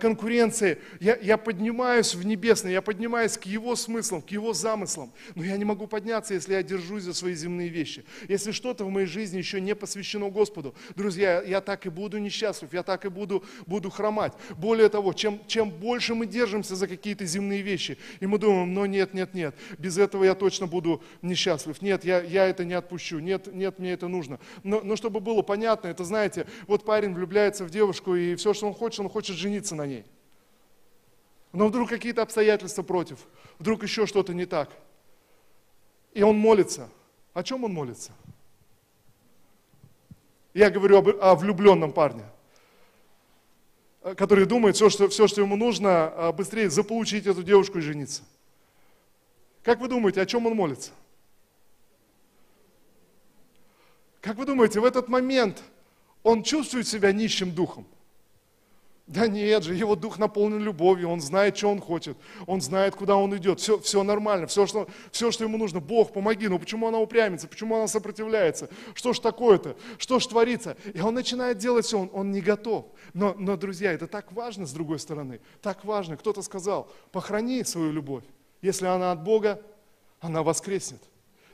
конкуренции, 0.00 0.78
я, 1.00 1.16
я 1.16 1.36
поднимаюсь 1.36 2.14
в 2.14 2.24
небесное, 2.26 2.72
я 2.72 2.82
поднимаюсь 2.82 3.36
к 3.38 3.44
Его 3.44 3.76
смыслам, 3.76 4.22
к 4.22 4.30
Его 4.30 4.52
замыслам. 4.52 5.12
Но 5.34 5.44
я 5.44 5.56
не 5.56 5.64
могу 5.64 5.86
подняться, 5.86 6.34
если 6.34 6.54
я 6.54 6.62
держусь 6.62 7.04
за 7.04 7.14
свои 7.14 7.34
земные 7.34 7.68
вещи. 7.68 8.04
Если 8.28 8.52
что-то 8.52 8.84
в 8.84 8.90
моей 8.90 9.06
жизни 9.06 9.38
еще 9.38 9.60
не 9.60 9.74
посвящено 9.74 10.28
Господу, 10.30 10.74
друзья, 10.94 11.42
я 11.42 11.60
так 11.60 11.86
и 11.86 11.88
буду 11.88 12.18
несчастлив, 12.18 12.72
я 12.72 12.82
так 12.82 13.04
и 13.04 13.08
буду, 13.08 13.44
буду 13.66 13.90
хромать. 13.90 14.32
Более 14.58 14.88
того, 14.88 15.12
чем, 15.12 15.40
чем 15.46 15.70
больше 15.70 16.14
мы 16.14 16.26
держимся 16.26 16.76
за 16.76 16.86
какие-то 16.86 17.24
земные 17.24 17.62
вещи, 17.62 17.98
и 18.20 18.26
мы 18.26 18.38
думаем, 18.38 18.74
но 18.74 18.86
нет, 18.86 19.14
нет, 19.14 19.34
нет, 19.34 19.54
без 19.78 19.98
этого 19.98 20.24
я 20.24 20.34
точно 20.34 20.66
буду 20.66 21.02
несчастлив. 21.22 21.80
Нет, 21.80 22.04
я, 22.04 22.20
я 22.20 22.46
это 22.46 22.64
не 22.64 22.74
отпущу, 22.74 23.18
нет, 23.18 23.52
нет, 23.52 23.78
мне 23.78 23.92
это 23.92 24.08
нужно. 24.08 24.38
Но, 24.62 24.80
но 24.82 24.96
чтобы 24.96 25.20
было 25.20 25.42
понятно, 25.42 25.88
это 25.88 26.04
знаете, 26.04 26.46
вот 26.66 26.84
парень 26.84 27.14
влюбляется 27.14 27.64
в 27.64 27.70
девушку, 27.70 28.14
и 28.14 28.34
все, 28.34 28.52
что 28.52 28.66
он 28.66 28.74
хочет, 28.74 29.00
он 29.00 29.08
хочет 29.08 29.36
жениться 29.46 29.76
на 29.76 29.86
ней. 29.86 30.04
Но 31.52 31.68
вдруг 31.68 31.88
какие-то 31.88 32.22
обстоятельства 32.22 32.82
против, 32.82 33.18
вдруг 33.58 33.82
еще 33.82 34.06
что-то 34.06 34.34
не 34.34 34.44
так. 34.44 34.70
И 36.12 36.22
он 36.22 36.36
молится. 36.36 36.90
О 37.32 37.42
чем 37.42 37.64
он 37.64 37.72
молится? 37.72 38.12
Я 40.52 40.70
говорю 40.70 40.98
об, 40.98 41.08
о 41.20 41.34
влюбленном 41.34 41.92
парне, 41.92 42.24
который 44.16 44.46
думает, 44.46 44.74
все 44.74 44.90
что, 44.90 45.08
все, 45.08 45.28
что 45.28 45.42
ему 45.42 45.56
нужно, 45.56 46.06
а, 46.06 46.32
быстрее 46.32 46.68
заполучить 46.68 47.26
эту 47.26 47.42
девушку 47.42 47.78
и 47.78 47.82
жениться. 47.82 48.22
Как 49.62 49.80
вы 49.80 49.88
думаете, 49.88 50.22
о 50.22 50.26
чем 50.26 50.46
он 50.46 50.54
молится? 50.54 50.90
Как 54.20 54.36
вы 54.36 54.46
думаете, 54.46 54.80
в 54.80 54.84
этот 54.84 55.08
момент 55.08 55.62
он 56.22 56.42
чувствует 56.42 56.88
себя 56.88 57.12
нищим 57.12 57.52
духом? 57.52 57.86
Да 59.06 59.28
нет 59.28 59.62
же, 59.62 59.74
его 59.74 59.94
дух 59.94 60.18
наполнен 60.18 60.58
любовью, 60.58 61.08
он 61.10 61.20
знает, 61.20 61.56
что 61.56 61.68
он 61.68 61.80
хочет, 61.80 62.16
он 62.44 62.60
знает, 62.60 62.96
куда 62.96 63.16
он 63.16 63.36
идет, 63.36 63.60
все, 63.60 63.78
все 63.78 64.02
нормально, 64.02 64.48
все 64.48 64.66
что, 64.66 64.88
все, 65.12 65.30
что 65.30 65.44
ему 65.44 65.58
нужно. 65.58 65.78
Бог, 65.78 66.12
помоги, 66.12 66.48
ну 66.48 66.58
почему 66.58 66.88
она 66.88 66.98
упрямится, 66.98 67.46
почему 67.46 67.76
она 67.76 67.86
сопротивляется, 67.86 68.68
что 68.94 69.12
ж 69.12 69.20
такое-то, 69.20 69.76
что 69.98 70.18
ж 70.18 70.26
творится? 70.26 70.76
И 70.92 71.00
он 71.00 71.14
начинает 71.14 71.58
делать 71.58 71.86
все, 71.86 72.00
он, 72.00 72.10
он 72.12 72.32
не 72.32 72.40
готов. 72.40 72.86
Но, 73.14 73.36
но, 73.38 73.56
друзья, 73.56 73.92
это 73.92 74.08
так 74.08 74.32
важно 74.32 74.66
с 74.66 74.72
другой 74.72 74.98
стороны, 74.98 75.40
так 75.62 75.84
важно. 75.84 76.16
Кто-то 76.16 76.42
сказал, 76.42 76.90
похорони 77.12 77.62
свою 77.62 77.92
любовь, 77.92 78.24
если 78.60 78.86
она 78.86 79.12
от 79.12 79.22
Бога, 79.22 79.62
она 80.18 80.42
воскреснет. 80.42 81.02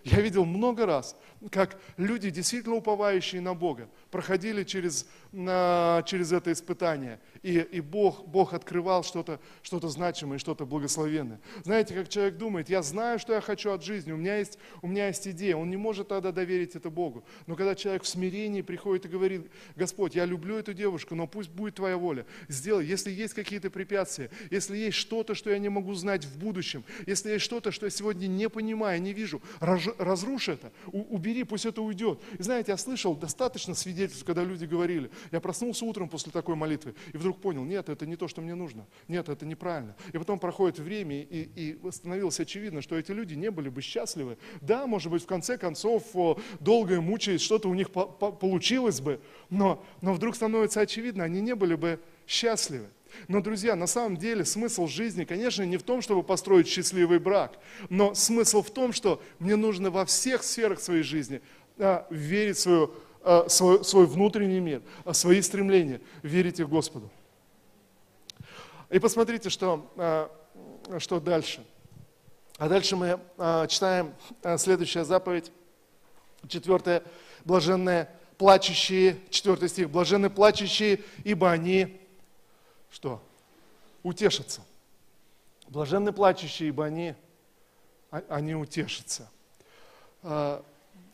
Я 0.04 0.20
видел 0.20 0.44
много 0.44 0.84
раз, 0.84 1.16
как 1.52 1.78
люди, 1.96 2.30
действительно 2.30 2.74
уповающие 2.74 3.40
на 3.40 3.54
Бога, 3.54 3.88
проходили 4.10 4.64
через, 4.64 5.06
через 5.32 6.32
это 6.32 6.50
испытание. 6.50 7.20
И, 7.42 7.58
и 7.58 7.80
Бог, 7.80 8.24
Бог 8.26 8.54
открывал 8.54 9.02
что-то 9.02 9.40
что 9.62 9.88
значимое, 9.88 10.38
что-то 10.38 10.64
благословенное. 10.64 11.40
Знаете, 11.64 11.94
как 11.94 12.08
человек 12.08 12.36
думает, 12.36 12.68
я 12.68 12.82
знаю, 12.82 13.18
что 13.18 13.32
я 13.32 13.40
хочу 13.40 13.72
от 13.72 13.82
жизни, 13.82 14.12
у 14.12 14.16
меня, 14.16 14.38
есть, 14.38 14.58
у 14.80 14.86
меня 14.86 15.08
есть 15.08 15.26
идея, 15.26 15.56
он 15.56 15.70
не 15.70 15.76
может 15.76 16.08
тогда 16.08 16.30
доверить 16.30 16.76
это 16.76 16.88
Богу. 16.88 17.24
Но 17.46 17.56
когда 17.56 17.74
человек 17.74 18.04
в 18.04 18.06
смирении 18.06 18.62
приходит 18.62 19.06
и 19.06 19.08
говорит, 19.08 19.50
Господь, 19.74 20.14
я 20.14 20.24
люблю 20.24 20.56
эту 20.56 20.72
девушку, 20.72 21.14
но 21.14 21.26
пусть 21.26 21.50
будет 21.50 21.74
Твоя 21.74 21.96
воля, 21.96 22.26
сделай, 22.48 22.86
если 22.86 23.10
есть 23.10 23.34
какие-то 23.34 23.70
препятствия, 23.70 24.30
если 24.50 24.76
есть 24.76 24.96
что-то, 24.96 25.34
что 25.34 25.50
я 25.50 25.58
не 25.58 25.68
могу 25.68 25.94
знать 25.94 26.24
в 26.24 26.38
будущем, 26.38 26.84
если 27.06 27.30
есть 27.30 27.44
что-то, 27.44 27.72
что 27.72 27.86
я 27.86 27.90
сегодня 27.90 28.26
не 28.26 28.48
понимаю, 28.48 29.02
не 29.02 29.12
вижу, 29.12 29.42
разрушь 29.60 30.48
это, 30.48 30.72
убери, 30.86 31.44
пусть 31.44 31.66
это 31.66 31.82
уйдет. 31.82 32.20
И 32.38 32.42
знаете, 32.42 32.72
я 32.72 32.76
слышал 32.76 33.16
достаточно 33.16 33.74
свидетельств, 33.74 34.24
когда 34.24 34.44
люди 34.44 34.64
говорили, 34.64 35.10
я 35.32 35.40
проснулся 35.40 35.84
утром 35.84 36.08
после 36.08 36.30
такой 36.30 36.54
молитвы, 36.54 36.94
и 37.12 37.16
вдруг 37.16 37.31
понял, 37.40 37.64
нет, 37.64 37.88
это 37.88 38.06
не 38.06 38.16
то, 38.16 38.28
что 38.28 38.40
мне 38.40 38.54
нужно, 38.54 38.86
нет, 39.08 39.28
это 39.28 39.46
неправильно. 39.46 39.96
И 40.12 40.18
потом 40.18 40.38
проходит 40.38 40.78
время, 40.78 41.22
и, 41.22 41.48
и 41.54 41.90
становилось 41.90 42.40
очевидно, 42.40 42.82
что 42.82 42.96
эти 42.96 43.12
люди 43.12 43.34
не 43.34 43.50
были 43.50 43.68
бы 43.68 43.82
счастливы. 43.82 44.38
Да, 44.60 44.86
может 44.86 45.10
быть, 45.10 45.22
в 45.22 45.26
конце 45.26 45.56
концов, 45.58 46.04
долго 46.60 47.00
мучаясь, 47.00 47.40
что-то 47.40 47.68
у 47.68 47.74
них 47.74 47.90
по 47.90 48.00
-по 48.00 48.36
получилось 48.36 49.00
бы, 49.00 49.20
но, 49.50 49.84
но 50.00 50.12
вдруг 50.14 50.36
становится 50.36 50.80
очевидно, 50.80 51.24
они 51.24 51.40
не 51.40 51.54
были 51.54 51.74
бы 51.74 52.00
счастливы. 52.26 52.88
Но, 53.28 53.40
друзья, 53.40 53.76
на 53.76 53.86
самом 53.86 54.16
деле 54.16 54.44
смысл 54.44 54.86
жизни, 54.86 55.24
конечно, 55.24 55.62
не 55.62 55.76
в 55.76 55.82
том, 55.82 56.02
чтобы 56.02 56.22
построить 56.22 56.68
счастливый 56.68 57.18
брак, 57.18 57.58
но 57.88 58.14
смысл 58.14 58.62
в 58.62 58.70
том, 58.70 58.92
что 58.92 59.22
мне 59.38 59.56
нужно 59.56 59.90
во 59.90 60.04
всех 60.04 60.42
сферах 60.42 60.80
своей 60.80 61.02
жизни 61.02 61.40
а, 61.78 62.06
верить 62.10 62.56
в 62.56 62.60
свою, 62.60 62.94
а, 63.22 63.48
свой, 63.48 63.84
свой 63.84 64.06
внутренний 64.06 64.60
мир, 64.60 64.82
а, 65.04 65.12
свои 65.12 65.42
стремления, 65.42 66.00
верить 66.22 66.60
в 66.60 66.68
Господу. 66.68 67.10
И 68.92 68.98
посмотрите, 68.98 69.48
что, 69.48 69.90
а, 69.96 70.30
что 70.98 71.18
дальше. 71.18 71.64
А 72.58 72.68
дальше 72.68 72.94
мы 72.94 73.18
а, 73.38 73.66
читаем 73.66 74.14
а, 74.42 74.58
следующая 74.58 75.04
заповедь, 75.04 75.50
четвертая, 76.46 77.02
блаженные 77.46 78.10
плачущие, 78.36 79.16
четвертый 79.30 79.70
стих, 79.70 79.88
блаженные 79.88 80.28
плачущие, 80.28 81.00
ибо 81.24 81.50
они 81.50 82.02
что? 82.90 83.22
Утешатся. 84.02 84.60
Блаженны 85.68 86.12
плачущие, 86.12 86.68
ибо 86.68 86.84
они, 86.84 87.14
они 88.10 88.54
утешатся. 88.54 89.30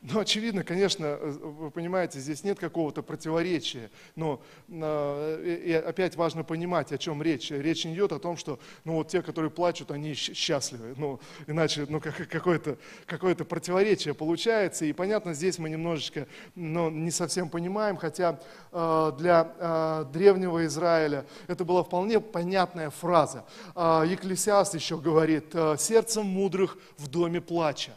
Ну, 0.00 0.20
очевидно, 0.20 0.62
конечно, 0.62 1.06
э, 1.06 1.30
вы 1.40 1.72
понимаете, 1.72 2.20
здесь 2.20 2.44
нет 2.44 2.60
какого-то 2.60 3.02
противоречия, 3.02 3.90
но 4.14 4.40
э, 4.68 5.60
и 5.64 5.72
опять 5.72 6.14
важно 6.14 6.44
понимать, 6.44 6.92
о 6.92 6.98
чем 6.98 7.20
речь. 7.20 7.50
Речь 7.50 7.84
не 7.84 7.94
идет 7.94 8.12
о 8.12 8.20
том, 8.20 8.36
что 8.36 8.60
ну, 8.84 8.94
вот 8.94 9.08
те, 9.08 9.22
которые 9.22 9.50
плачут, 9.50 9.90
они 9.90 10.14
счастливы. 10.14 10.94
Ну, 10.96 11.18
иначе 11.48 11.84
ну, 11.88 12.00
какое-то 12.00 12.78
какое 13.06 13.34
противоречие 13.34 14.14
получается. 14.14 14.84
И 14.84 14.92
понятно, 14.92 15.34
здесь 15.34 15.58
мы 15.58 15.68
немножечко 15.68 16.28
ну, 16.54 16.90
не 16.90 17.10
совсем 17.10 17.48
понимаем, 17.48 17.96
хотя 17.96 18.38
э, 18.70 19.12
для 19.18 20.04
древнего 20.12 20.64
Израиля 20.66 21.26
это 21.48 21.64
была 21.64 21.82
вполне 21.82 22.20
понятная 22.20 22.90
фраза. 22.90 23.44
Екклесиаст 23.74 24.74
еще 24.74 24.98
говорит, 24.98 25.52
сердцем 25.78 26.26
мудрых 26.26 26.78
в 26.98 27.08
доме 27.08 27.40
плача 27.40 27.92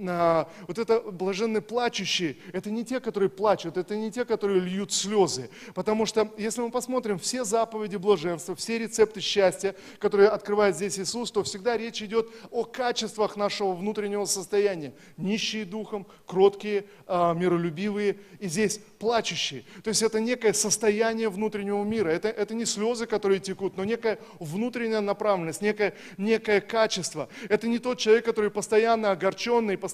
вот 0.00 0.78
это 0.78 1.00
блаженные 1.00 1.60
плачущие, 1.60 2.36
это 2.52 2.70
не 2.70 2.84
те, 2.84 3.00
которые 3.00 3.28
плачут, 3.28 3.76
это 3.76 3.96
не 3.96 4.10
те, 4.10 4.24
которые 4.24 4.60
льют 4.60 4.92
слезы. 4.92 5.50
Потому 5.74 6.06
что, 6.06 6.32
если 6.38 6.62
мы 6.62 6.70
посмотрим 6.70 7.18
все 7.18 7.44
заповеди 7.44 7.96
блаженства, 7.96 8.56
все 8.56 8.78
рецепты 8.78 9.20
счастья, 9.20 9.74
которые 9.98 10.28
открывает 10.28 10.76
здесь 10.76 10.98
Иисус, 10.98 11.30
то 11.30 11.42
всегда 11.42 11.76
речь 11.76 12.02
идет 12.02 12.30
о 12.50 12.64
качествах 12.64 13.36
нашего 13.36 13.72
внутреннего 13.72 14.24
состояния. 14.24 14.94
Нищие 15.16 15.64
духом, 15.64 16.06
кроткие, 16.26 16.86
а, 17.06 17.34
миролюбивые, 17.34 18.18
и 18.38 18.48
здесь 18.48 18.80
плачущие. 18.98 19.64
То 19.82 19.88
есть 19.88 20.02
это 20.02 20.20
некое 20.20 20.52
состояние 20.52 21.28
внутреннего 21.28 21.82
мира. 21.84 22.08
Это, 22.08 22.28
это 22.28 22.54
не 22.54 22.64
слезы, 22.64 23.06
которые 23.06 23.40
текут, 23.40 23.76
но 23.76 23.84
некая 23.84 24.18
внутренняя 24.38 25.00
направленность, 25.00 25.60
некое, 25.60 25.94
некое 26.16 26.60
качество. 26.60 27.28
Это 27.48 27.68
не 27.68 27.78
тот 27.78 27.98
человек, 27.98 28.24
который 28.24 28.50
постоянно 28.50 29.10
огорченный, 29.10 29.76
постоянно, 29.76 29.89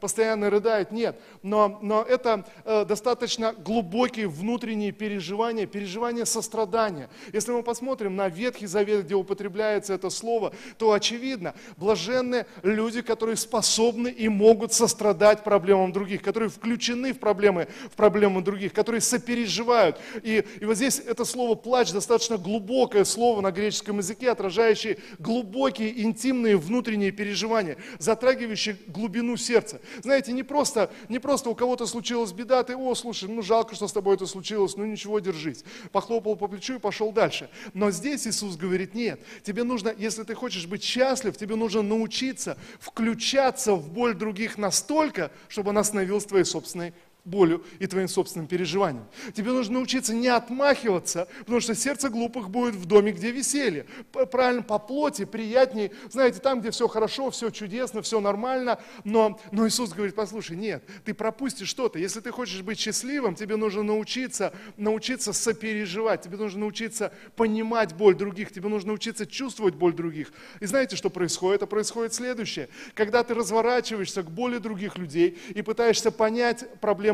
постоянно 0.00 0.50
рыдает. 0.50 0.92
Нет, 0.92 1.20
но, 1.42 1.78
но 1.82 2.02
это 2.02 2.44
э, 2.64 2.84
достаточно 2.84 3.52
глубокие 3.52 4.28
внутренние 4.28 4.92
переживания, 4.92 5.66
переживания 5.66 6.24
сострадания. 6.24 7.08
Если 7.32 7.52
мы 7.52 7.62
посмотрим 7.62 8.16
на 8.16 8.28
Ветхий 8.28 8.66
Завет, 8.66 9.04
где 9.04 9.14
употребляется 9.14 9.94
это 9.94 10.10
слово, 10.10 10.52
то 10.78 10.92
очевидно, 10.92 11.54
блаженны 11.76 12.46
люди, 12.62 13.02
которые 13.02 13.36
способны 13.36 14.08
и 14.08 14.28
могут 14.28 14.72
сострадать 14.72 15.44
проблемам 15.44 15.92
других, 15.92 16.22
которые 16.22 16.48
включены 16.48 17.12
в 17.12 17.18
проблемы, 17.18 17.68
в 17.90 17.96
проблемы 17.96 18.42
других, 18.42 18.72
которые 18.72 19.00
сопереживают. 19.00 19.98
И, 20.22 20.44
и 20.60 20.64
вот 20.64 20.76
здесь 20.76 20.98
это 20.98 21.24
слово 21.24 21.54
«плач» 21.54 21.92
достаточно 21.92 22.36
глубокое 22.38 23.04
слово 23.04 23.40
на 23.40 23.50
греческом 23.50 23.98
языке, 23.98 24.30
отражающее 24.30 24.98
глубокие 25.18 26.02
интимные 26.02 26.56
внутренние 26.56 27.10
переживания, 27.10 27.76
затрагивающие 27.98 28.76
глубину 28.86 29.07
глубину 29.08 29.36
сердца. 29.38 29.80
Знаете, 30.02 30.32
не 30.32 30.42
просто, 30.42 30.90
не 31.08 31.18
просто 31.18 31.48
у 31.48 31.54
кого-то 31.54 31.86
случилась 31.86 32.32
беда, 32.32 32.62
ты, 32.62 32.76
о, 32.76 32.94
слушай, 32.94 33.28
ну 33.28 33.40
жалко, 33.40 33.74
что 33.74 33.88
с 33.88 33.92
тобой 33.92 34.16
это 34.16 34.26
случилось, 34.26 34.76
ну 34.76 34.84
ничего, 34.84 35.18
держись. 35.18 35.64
Похлопал 35.92 36.36
по 36.36 36.46
плечу 36.46 36.74
и 36.74 36.78
пошел 36.78 37.10
дальше. 37.10 37.48
Но 37.72 37.90
здесь 37.90 38.26
Иисус 38.26 38.56
говорит, 38.56 38.94
нет, 38.94 39.20
тебе 39.42 39.64
нужно, 39.64 39.94
если 39.96 40.24
ты 40.24 40.34
хочешь 40.34 40.66
быть 40.66 40.82
счастлив, 40.82 41.36
тебе 41.36 41.56
нужно 41.56 41.82
научиться 41.82 42.58
включаться 42.80 43.74
в 43.74 43.90
боль 43.90 44.14
других 44.14 44.58
настолько, 44.58 45.30
чтобы 45.48 45.70
она 45.70 45.82
становилась 45.84 46.26
твоей 46.26 46.44
собственной 46.44 46.92
болью 47.28 47.64
и 47.78 47.86
твоим 47.86 48.08
собственным 48.08 48.46
переживанием. 48.46 49.04
Тебе 49.34 49.52
нужно 49.52 49.74
научиться 49.74 50.14
не 50.14 50.28
отмахиваться, 50.28 51.28
потому 51.40 51.60
что 51.60 51.74
сердце 51.74 52.08
глупых 52.08 52.50
будет 52.50 52.74
в 52.74 52.86
доме, 52.86 53.12
где 53.12 53.30
веселье. 53.30 53.86
Правильно, 54.30 54.62
по 54.62 54.78
плоти 54.78 55.24
приятнее, 55.24 55.92
знаете, 56.10 56.40
там, 56.40 56.60
где 56.60 56.70
все 56.70 56.88
хорошо, 56.88 57.30
все 57.30 57.50
чудесно, 57.50 58.02
все 58.02 58.20
нормально, 58.20 58.80
но, 59.04 59.40
но 59.52 59.66
Иисус 59.68 59.92
говорит, 59.92 60.14
послушай, 60.14 60.56
нет, 60.56 60.82
ты 61.04 61.14
пропустишь 61.14 61.68
что-то. 61.68 61.98
Если 61.98 62.20
ты 62.20 62.30
хочешь 62.30 62.62
быть 62.62 62.78
счастливым, 62.78 63.34
тебе 63.34 63.56
нужно 63.56 63.82
научиться, 63.82 64.52
научиться 64.76 65.32
сопереживать, 65.32 66.22
тебе 66.22 66.36
нужно 66.36 66.60
научиться 66.60 67.12
понимать 67.36 67.94
боль 67.94 68.14
других, 68.14 68.52
тебе 68.52 68.68
нужно 68.68 68.88
научиться 68.88 69.26
чувствовать 69.26 69.74
боль 69.74 69.92
других. 69.92 70.32
И 70.60 70.66
знаете, 70.66 70.96
что 70.96 71.10
происходит? 71.10 71.58
Это 71.58 71.66
происходит 71.66 72.14
следующее. 72.14 72.68
Когда 72.94 73.22
ты 73.24 73.34
разворачиваешься 73.34 74.22
к 74.22 74.30
боли 74.30 74.58
других 74.58 74.96
людей 74.96 75.38
и 75.54 75.62
пытаешься 75.62 76.10
понять 76.10 76.64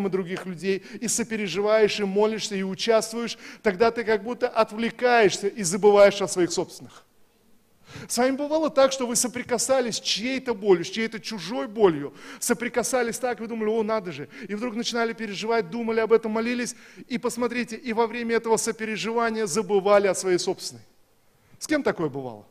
проблемы 0.05 0.11
других 0.11 0.47
людей, 0.47 0.83
и 1.01 1.09
сопереживаешь, 1.09 2.01
и 2.01 2.05
молишься, 2.05 2.55
и 2.55 2.62
участвуешь, 2.62 3.38
тогда 3.62 3.90
ты 3.90 4.05
как 4.05 4.23
будто 4.23 4.49
отвлекаешься 4.49 5.49
и 5.49 5.62
забываешь 5.62 6.23
о 6.23 6.29
своих 6.29 6.53
собственных. 6.53 7.05
С 8.09 8.19
вами 8.19 8.37
бывало 8.37 8.71
так, 8.71 8.93
что 8.93 9.07
вы 9.07 9.14
соприкасались 9.14 9.97
с 9.97 10.01
чьей-то 10.01 10.55
болью, 10.55 10.85
с 10.85 10.90
чьей-то 10.90 11.21
чужой 11.21 11.69
болью, 11.69 12.12
соприкасались 12.40 13.19
так, 13.19 13.40
вы 13.40 13.47
думали, 13.47 13.71
о, 13.71 13.83
надо 13.83 14.11
же, 14.11 14.29
и 14.49 14.55
вдруг 14.55 14.75
начинали 14.75 15.12
переживать, 15.12 15.71
думали 15.71 16.01
об 16.01 16.12
этом, 16.12 16.33
молились, 16.33 16.75
и 17.09 17.19
посмотрите, 17.19 17.77
и 17.77 17.93
во 17.93 18.07
время 18.07 18.37
этого 18.37 18.57
сопереживания 18.57 19.47
забывали 19.47 20.09
о 20.09 20.14
своей 20.14 20.38
собственной. 20.38 20.83
С 21.59 21.67
кем 21.67 21.83
такое 21.83 22.09
бывало? 22.09 22.45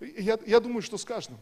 Я, 0.00 0.38
я 0.46 0.60
думаю, 0.60 0.82
что 0.82 0.96
с 0.96 1.04
каждым. 1.04 1.36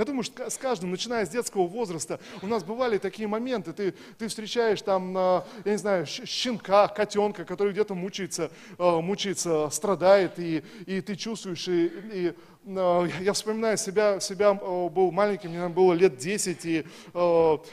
Я 0.00 0.06
думаю, 0.06 0.22
что 0.22 0.48
с 0.48 0.56
каждым, 0.56 0.92
начиная 0.92 1.26
с 1.26 1.28
детского 1.28 1.66
возраста, 1.66 2.20
у 2.40 2.46
нас 2.46 2.64
бывали 2.64 2.96
такие 2.96 3.28
моменты, 3.28 3.74
ты, 3.74 3.94
ты 4.16 4.28
встречаешь 4.28 4.80
там, 4.80 5.12
я 5.12 5.44
не 5.66 5.76
знаю, 5.76 6.06
щенка, 6.06 6.88
котенка, 6.88 7.44
который 7.44 7.74
где-то 7.74 7.94
мучается, 7.94 8.50
э, 8.78 9.00
мучается, 9.02 9.68
страдает, 9.68 10.38
и, 10.38 10.64
и 10.86 11.02
ты 11.02 11.16
чувствуешь, 11.16 11.68
и, 11.68 11.92
и 12.14 12.34
я 12.66 13.32
вспоминаю 13.32 13.78
себя, 13.78 14.20
себя 14.20 14.52
был 14.52 15.10
маленьким, 15.10 15.50
мне 15.50 15.66
было 15.68 15.94
лет 15.94 16.18
10, 16.18 16.64
и 16.66 16.84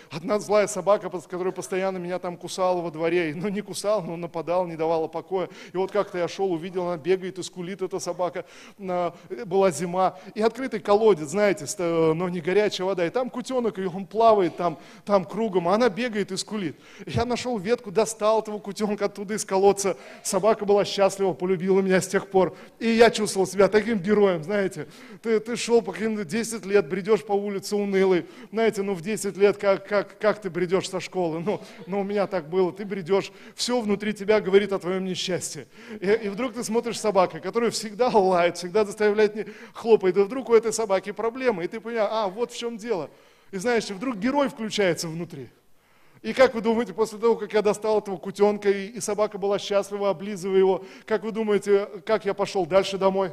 одна 0.09 0.39
злая 0.39 0.65
собака, 0.67 1.09
которая 1.09 1.51
постоянно 1.51 1.97
меня 1.97 2.19
там 2.19 2.37
кусала 2.37 2.81
во 2.81 2.89
дворе, 2.89 3.33
ну 3.35 3.49
не 3.49 3.61
кусала, 3.61 4.01
но 4.01 4.15
нападала, 4.15 4.65
не 4.65 4.77
давала 4.77 5.07
покоя. 5.07 5.49
И 5.73 5.77
вот 5.77 5.91
как-то 5.91 6.17
я 6.17 6.27
шел, 6.27 6.51
увидел, 6.51 6.87
она 6.87 6.97
бегает 6.97 7.37
и 7.37 7.43
скулит, 7.43 7.81
эта 7.81 7.99
собака, 7.99 8.45
была 8.77 9.71
зима, 9.71 10.17
и 10.33 10.41
открытый 10.41 10.79
колодец, 10.79 11.29
знаете, 11.29 11.65
но 11.77 12.29
не 12.29 12.39
горячая 12.39 12.87
вода, 12.87 13.05
и 13.05 13.09
там 13.09 13.29
кутенок, 13.29 13.77
и 13.79 13.85
он 13.85 14.05
плавает 14.05 14.55
там, 14.55 14.79
там 15.05 15.25
кругом, 15.25 15.67
а 15.67 15.75
она 15.75 15.89
бегает 15.89 16.31
и 16.31 16.37
скулит. 16.37 16.77
Я 17.05 17.25
нашел 17.25 17.57
ветку, 17.57 17.91
достал 17.91 18.39
этого 18.39 18.59
кутенка 18.59 19.05
оттуда 19.05 19.33
из 19.33 19.43
колодца, 19.43 19.97
собака 20.23 20.65
была 20.65 20.85
счастлива, 20.85 21.33
полюбила 21.33 21.81
меня 21.81 21.99
с 21.99 22.07
тех 22.07 22.29
пор, 22.29 22.55
и 22.79 22.89
я 22.89 23.11
чувствовал 23.11 23.45
себя 23.45 23.67
таким 23.67 23.99
героем, 23.99 24.43
знаете, 24.43 24.76
знаете, 24.77 24.91
ты, 25.21 25.39
ты 25.39 25.55
шел 25.55 25.81
по 25.81 25.91
каким-то 25.91 26.23
10 26.23 26.65
лет, 26.65 26.87
бредешь 26.87 27.23
по 27.23 27.33
улице 27.33 27.75
унылый, 27.75 28.25
знаете, 28.51 28.83
ну 28.83 28.93
в 28.93 29.01
10 29.01 29.37
лет 29.37 29.57
как, 29.57 29.87
как, 29.87 30.19
как 30.19 30.41
ты 30.41 30.49
бредешь 30.49 30.89
со 30.89 30.99
школы, 30.99 31.39
ну, 31.39 31.61
ну 31.85 32.01
у 32.01 32.03
меня 32.03 32.27
так 32.27 32.49
было, 32.49 32.71
ты 32.71 32.85
бредешь, 32.85 33.31
все 33.55 33.79
внутри 33.79 34.13
тебя 34.13 34.39
говорит 34.39 34.73
о 34.73 34.79
твоем 34.79 35.05
несчастье. 35.05 35.67
И, 35.99 36.05
и 36.05 36.29
вдруг 36.29 36.53
ты 36.53 36.63
смотришь 36.63 36.99
собака, 36.99 37.39
которая 37.39 37.71
всегда 37.71 38.09
лает, 38.09 38.57
всегда 38.57 38.85
заставляет, 38.85 39.35
не, 39.35 39.45
хлопает, 39.73 40.17
и 40.17 40.21
вдруг 40.21 40.49
у 40.49 40.55
этой 40.55 40.73
собаки 40.73 41.11
проблемы, 41.11 41.63
и 41.63 41.67
ты 41.67 41.79
понимаешь, 41.79 42.09
а, 42.11 42.27
вот 42.27 42.51
в 42.51 42.57
чем 42.57 42.77
дело. 42.77 43.09
И 43.51 43.57
знаешь, 43.57 43.89
вдруг 43.89 44.17
герой 44.17 44.49
включается 44.49 45.07
внутри. 45.07 45.49
И 46.21 46.33
как 46.33 46.55
вы 46.55 46.61
думаете, 46.61 46.93
после 46.93 47.19
того, 47.19 47.35
как 47.35 47.53
я 47.53 47.61
достал 47.61 47.99
этого 47.99 48.17
кутенка, 48.17 48.69
и, 48.69 48.87
и 48.87 48.99
собака 48.99 49.37
была 49.37 49.59
счастлива, 49.59 50.09
облизывая 50.09 50.57
его, 50.57 50.83
как 51.05 51.23
вы 51.23 51.31
думаете, 51.31 51.87
как 52.05 52.25
я 52.25 52.33
пошел 52.33 52.65
дальше 52.65 52.97
домой? 52.97 53.31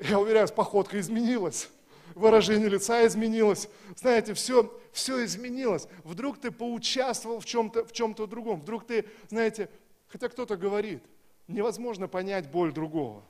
Я 0.00 0.18
уверяю, 0.18 0.48
походка 0.48 0.98
изменилась, 1.00 1.68
выражение 2.14 2.68
лица 2.68 3.06
изменилось. 3.06 3.68
Знаете, 3.96 4.34
все, 4.34 4.72
все 4.92 5.24
изменилось. 5.24 5.88
Вдруг 6.04 6.38
ты 6.38 6.50
поучаствовал 6.50 7.40
в 7.40 7.44
чем-то 7.44 7.84
в 7.84 7.92
чем-то 7.92 8.26
другом. 8.26 8.60
Вдруг 8.60 8.86
ты, 8.86 9.04
знаете, 9.28 9.68
хотя 10.08 10.28
кто-то 10.28 10.56
говорит, 10.56 11.02
невозможно 11.48 12.08
понять 12.08 12.50
боль 12.50 12.72
другого. 12.72 13.22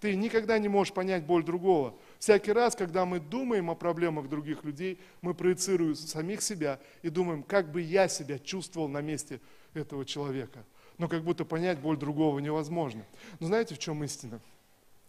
Ты 0.00 0.16
никогда 0.16 0.58
не 0.58 0.68
можешь 0.68 0.92
понять 0.92 1.24
боль 1.24 1.44
другого. 1.44 1.94
Всякий 2.18 2.52
раз, 2.52 2.76
когда 2.76 3.06
мы 3.06 3.20
думаем 3.20 3.70
о 3.70 3.74
проблемах 3.74 4.28
других 4.28 4.62
людей, 4.62 5.00
мы 5.22 5.32
проецируем 5.32 5.94
самих 5.94 6.42
себя 6.42 6.78
и 7.02 7.08
думаем, 7.08 7.42
как 7.42 7.72
бы 7.72 7.80
я 7.80 8.08
себя 8.08 8.38
чувствовал 8.38 8.88
на 8.88 9.00
месте 9.00 9.40
этого 9.72 10.04
человека. 10.04 10.64
Но 10.98 11.08
как 11.08 11.22
будто 11.22 11.46
понять 11.46 11.78
боль 11.78 11.96
другого 11.96 12.38
невозможно. 12.38 13.04
Но 13.40 13.46
знаете, 13.46 13.74
в 13.74 13.78
чем 13.78 14.04
истина? 14.04 14.40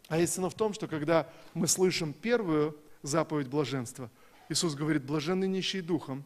А 0.08 0.20
истина 0.20 0.50
в 0.50 0.54
том, 0.54 0.74
что 0.74 0.88
когда 0.88 1.30
мы 1.54 1.68
слышим 1.68 2.14
первую 2.14 2.78
заповедь 3.02 3.48
блаженства, 3.48 4.10
Иисус 4.50 4.76
говорит, 4.76 5.04
блаженный 5.04 5.48
нищий 5.48 5.82
духом. 5.82 6.24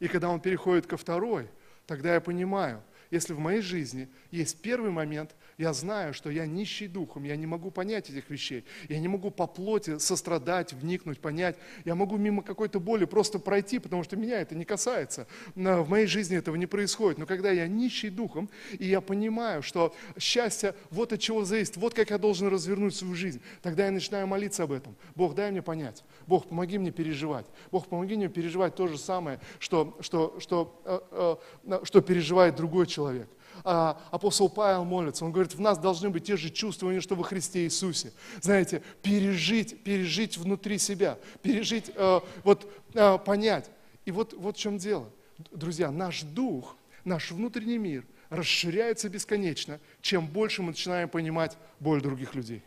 И 0.00 0.08
когда 0.08 0.30
Он 0.30 0.40
переходит 0.40 0.86
ко 0.86 0.96
второй, 0.96 1.48
тогда 1.86 2.14
я 2.14 2.20
понимаю, 2.20 2.82
если 3.10 3.32
в 3.32 3.38
моей 3.40 3.60
жизни 3.60 4.08
есть 4.30 4.62
первый 4.62 4.90
момент, 4.90 5.34
я 5.58 5.72
знаю, 5.72 6.14
что 6.14 6.30
я 6.30 6.46
нищий 6.46 6.86
духом, 6.86 7.24
я 7.24 7.36
не 7.36 7.46
могу 7.46 7.70
понять 7.70 8.08
этих 8.08 8.30
вещей, 8.30 8.64
я 8.88 9.00
не 9.00 9.08
могу 9.08 9.30
по 9.30 9.46
плоти 9.46 9.98
сострадать, 9.98 10.72
вникнуть, 10.72 11.18
понять, 11.18 11.56
я 11.84 11.94
могу 11.94 12.16
мимо 12.16 12.42
какой-то 12.42 12.78
боли 12.78 13.04
просто 13.04 13.38
пройти, 13.38 13.78
потому 13.80 14.04
что 14.04 14.16
меня 14.16 14.40
это 14.40 14.54
не 14.54 14.64
касается, 14.64 15.26
в 15.56 15.88
моей 15.88 16.06
жизни 16.06 16.36
этого 16.36 16.54
не 16.54 16.66
происходит, 16.66 17.18
но 17.18 17.26
когда 17.26 17.50
я 17.50 17.66
нищий 17.66 18.10
духом, 18.10 18.48
и 18.78 18.86
я 18.86 19.00
понимаю, 19.00 19.62
что 19.62 19.94
счастье 20.18 20.74
вот 20.90 21.12
от 21.12 21.20
чего 21.20 21.44
зависит, 21.44 21.76
вот 21.76 21.94
как 21.94 22.10
я 22.10 22.18
должен 22.18 22.48
развернуть 22.48 22.94
свою 22.94 23.14
жизнь, 23.14 23.40
тогда 23.60 23.86
я 23.86 23.90
начинаю 23.90 24.28
молиться 24.28 24.62
об 24.62 24.72
этом. 24.72 24.94
Бог, 25.16 25.34
дай 25.34 25.50
мне 25.50 25.62
понять, 25.62 26.04
Бог, 26.28 26.46
помоги 26.46 26.78
мне 26.78 26.92
переживать, 26.92 27.46
Бог, 27.72 27.88
помоги 27.88 28.14
мне 28.14 28.28
переживать 28.28 28.76
то 28.76 28.86
же 28.86 28.98
самое, 28.98 29.40
что, 29.58 29.98
что, 30.00 30.38
что, 30.38 30.80
э, 30.84 31.36
э, 31.66 31.80
что 31.84 32.00
переживает 32.00 32.54
другой 32.54 32.86
человек 32.86 32.99
человек. 33.00 33.28
А, 33.64 34.00
апостол 34.10 34.48
Павел 34.48 34.84
молится, 34.84 35.24
он 35.24 35.32
говорит, 35.32 35.54
в 35.54 35.60
нас 35.60 35.78
должны 35.78 36.10
быть 36.10 36.24
те 36.24 36.36
же 36.36 36.50
чувствования, 36.50 37.00
что 37.00 37.14
во 37.14 37.24
Христе 37.24 37.64
Иисусе. 37.64 38.12
Знаете, 38.40 38.82
пережить, 39.02 39.82
пережить 39.82 40.38
внутри 40.38 40.78
себя, 40.78 41.18
пережить, 41.42 41.90
э, 41.94 42.20
вот 42.44 42.70
э, 42.94 43.18
понять. 43.18 43.70
И 44.06 44.10
вот, 44.10 44.32
вот 44.34 44.56
в 44.56 44.60
чем 44.60 44.78
дело. 44.78 45.10
Друзья, 45.50 45.90
наш 45.90 46.22
дух, 46.22 46.76
наш 47.04 47.30
внутренний 47.30 47.78
мир 47.78 48.04
расширяется 48.30 49.08
бесконечно, 49.08 49.78
чем 50.00 50.26
больше 50.26 50.62
мы 50.62 50.68
начинаем 50.68 51.08
понимать 51.08 51.56
боль 51.80 52.00
других 52.00 52.34
людей. 52.34 52.62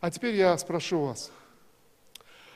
А 0.00 0.10
теперь 0.10 0.34
я 0.34 0.58
спрошу 0.58 1.04
вас, 1.04 1.30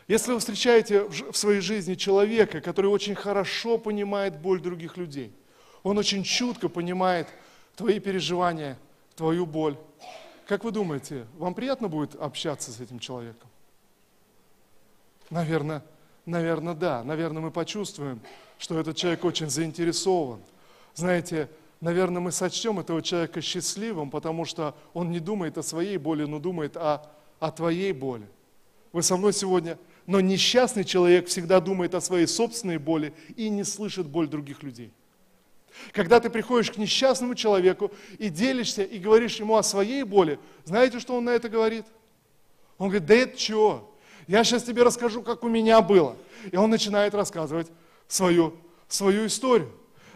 если 0.08 0.32
вы 0.32 0.38
встречаете 0.38 1.04
в 1.04 1.36
своей 1.36 1.60
жизни 1.60 1.94
человека, 1.94 2.60
который 2.60 2.86
очень 2.86 3.14
хорошо 3.14 3.78
понимает 3.78 4.40
боль 4.40 4.60
других 4.60 4.96
людей– 4.96 5.32
он 5.86 5.98
очень 5.98 6.24
чутко 6.24 6.68
понимает 6.68 7.28
твои 7.76 8.00
переживания, 8.00 8.76
твою 9.14 9.46
боль. 9.46 9.76
Как 10.48 10.64
вы 10.64 10.72
думаете, 10.72 11.26
вам 11.38 11.54
приятно 11.54 11.86
будет 11.86 12.16
общаться 12.16 12.72
с 12.72 12.80
этим 12.80 12.98
человеком? 12.98 13.48
Наверное, 15.30 15.84
наверное, 16.24 16.74
да. 16.74 17.04
Наверное, 17.04 17.40
мы 17.40 17.52
почувствуем, 17.52 18.20
что 18.58 18.80
этот 18.80 18.96
человек 18.96 19.24
очень 19.24 19.48
заинтересован. 19.48 20.40
Знаете, 20.96 21.48
наверное, 21.80 22.20
мы 22.20 22.32
сочтем 22.32 22.80
этого 22.80 23.00
человека 23.00 23.40
счастливым, 23.40 24.10
потому 24.10 24.44
что 24.44 24.74
он 24.92 25.12
не 25.12 25.20
думает 25.20 25.56
о 25.56 25.62
своей 25.62 25.98
боли, 25.98 26.24
но 26.24 26.40
думает 26.40 26.76
о, 26.76 27.08
о 27.38 27.52
твоей 27.52 27.92
боли. 27.92 28.26
Вы 28.92 29.04
со 29.04 29.16
мной 29.16 29.32
сегодня? 29.32 29.78
Но 30.04 30.20
несчастный 30.20 30.82
человек 30.82 31.28
всегда 31.28 31.60
думает 31.60 31.94
о 31.94 32.00
своей 32.00 32.26
собственной 32.26 32.78
боли 32.78 33.14
и 33.36 33.48
не 33.48 33.62
слышит 33.62 34.08
боль 34.08 34.26
других 34.26 34.64
людей. 34.64 34.92
Когда 35.92 36.20
ты 36.20 36.30
приходишь 36.30 36.70
к 36.70 36.76
несчастному 36.76 37.34
человеку 37.34 37.92
и 38.18 38.28
делишься, 38.28 38.82
и 38.82 38.98
говоришь 38.98 39.36
ему 39.36 39.56
о 39.56 39.62
своей 39.62 40.02
боли, 40.02 40.38
знаете, 40.64 41.00
что 41.00 41.16
он 41.16 41.24
на 41.24 41.30
это 41.30 41.48
говорит? 41.48 41.84
Он 42.78 42.88
говорит, 42.88 43.06
да 43.06 43.14
это 43.14 43.38
что? 43.38 43.96
Я 44.26 44.44
сейчас 44.44 44.64
тебе 44.64 44.82
расскажу, 44.82 45.22
как 45.22 45.44
у 45.44 45.48
меня 45.48 45.80
было. 45.80 46.16
И 46.50 46.56
он 46.56 46.70
начинает 46.70 47.14
рассказывать 47.14 47.68
свою, 48.08 48.54
свою 48.88 49.26
историю. 49.26 49.72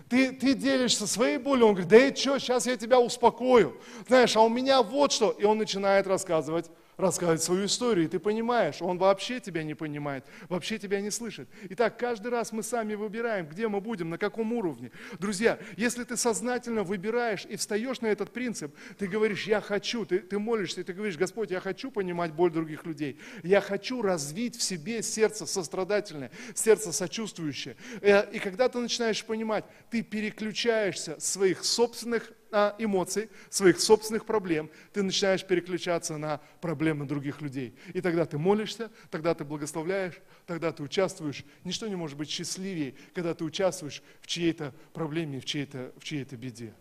Ты, 0.08 0.32
ты 0.32 0.54
делишься 0.54 1.06
своей 1.06 1.38
болью, 1.38 1.66
он 1.66 1.74
говорит, 1.74 1.88
да 1.88 1.96
это 1.96 2.20
что, 2.20 2.38
сейчас 2.38 2.66
я 2.66 2.76
тебя 2.76 2.98
успокою. 2.98 3.80
Знаешь, 4.08 4.36
а 4.36 4.40
у 4.40 4.48
меня 4.48 4.82
вот 4.82 5.12
что. 5.12 5.30
И 5.30 5.44
он 5.44 5.58
начинает 5.58 6.08
рассказывать 6.08 6.68
рассказывать 7.00 7.42
свою 7.42 7.66
историю, 7.66 8.06
и 8.06 8.08
ты 8.08 8.18
понимаешь, 8.18 8.80
он 8.80 8.98
вообще 8.98 9.40
тебя 9.40 9.62
не 9.62 9.74
понимает, 9.74 10.24
вообще 10.48 10.78
тебя 10.78 11.00
не 11.00 11.10
слышит. 11.10 11.48
Итак, 11.70 11.98
каждый 11.98 12.28
раз 12.28 12.52
мы 12.52 12.62
сами 12.62 12.94
выбираем, 12.94 13.46
где 13.46 13.68
мы 13.68 13.80
будем, 13.80 14.10
на 14.10 14.18
каком 14.18 14.52
уровне. 14.52 14.90
Друзья, 15.18 15.58
если 15.76 16.04
ты 16.04 16.16
сознательно 16.16 16.82
выбираешь 16.82 17.46
и 17.46 17.56
встаешь 17.56 18.00
на 18.00 18.06
этот 18.06 18.32
принцип, 18.32 18.74
ты 18.98 19.06
говоришь, 19.06 19.46
я 19.46 19.60
хочу, 19.60 20.04
ты, 20.04 20.20
ты 20.20 20.38
молишься, 20.38 20.80
и 20.80 20.84
ты 20.84 20.92
говоришь, 20.92 21.16
Господь, 21.16 21.50
я 21.50 21.60
хочу 21.60 21.90
понимать 21.90 22.32
боль 22.32 22.50
других 22.50 22.84
людей, 22.86 23.18
я 23.42 23.60
хочу 23.60 24.02
развить 24.02 24.56
в 24.56 24.62
себе 24.62 25.02
сердце 25.02 25.46
сострадательное, 25.46 26.30
сердце 26.54 26.92
сочувствующее. 26.92 27.76
Э, 28.00 28.30
и 28.30 28.38
когда 28.38 28.68
ты 28.68 28.78
начинаешь 28.78 29.24
понимать, 29.24 29.64
ты 29.90 30.02
переключаешься 30.02 31.18
своих 31.18 31.64
собственных 31.64 32.32
эмоций, 32.78 33.28
своих 33.48 33.80
собственных 33.80 34.24
проблем, 34.24 34.70
ты 34.92 35.02
начинаешь 35.02 35.44
переключаться 35.44 36.16
на 36.18 36.40
проблемы 36.60 37.06
других 37.06 37.40
людей. 37.40 37.74
И 37.94 38.00
тогда 38.00 38.24
ты 38.24 38.38
молишься, 38.38 38.90
тогда 39.10 39.34
ты 39.34 39.44
благословляешь, 39.44 40.20
тогда 40.46 40.72
ты 40.72 40.82
участвуешь. 40.82 41.44
Ничто 41.64 41.86
не 41.88 41.96
может 41.96 42.16
быть 42.16 42.30
счастливее, 42.30 42.94
когда 43.14 43.34
ты 43.34 43.44
участвуешь 43.44 44.02
в 44.20 44.26
чьей-то 44.26 44.74
проблеме, 44.92 45.40
в 45.40 45.44
чьей-то, 45.44 45.92
в 45.98 46.04
чьей-то 46.04 46.36
беде. 46.36 46.74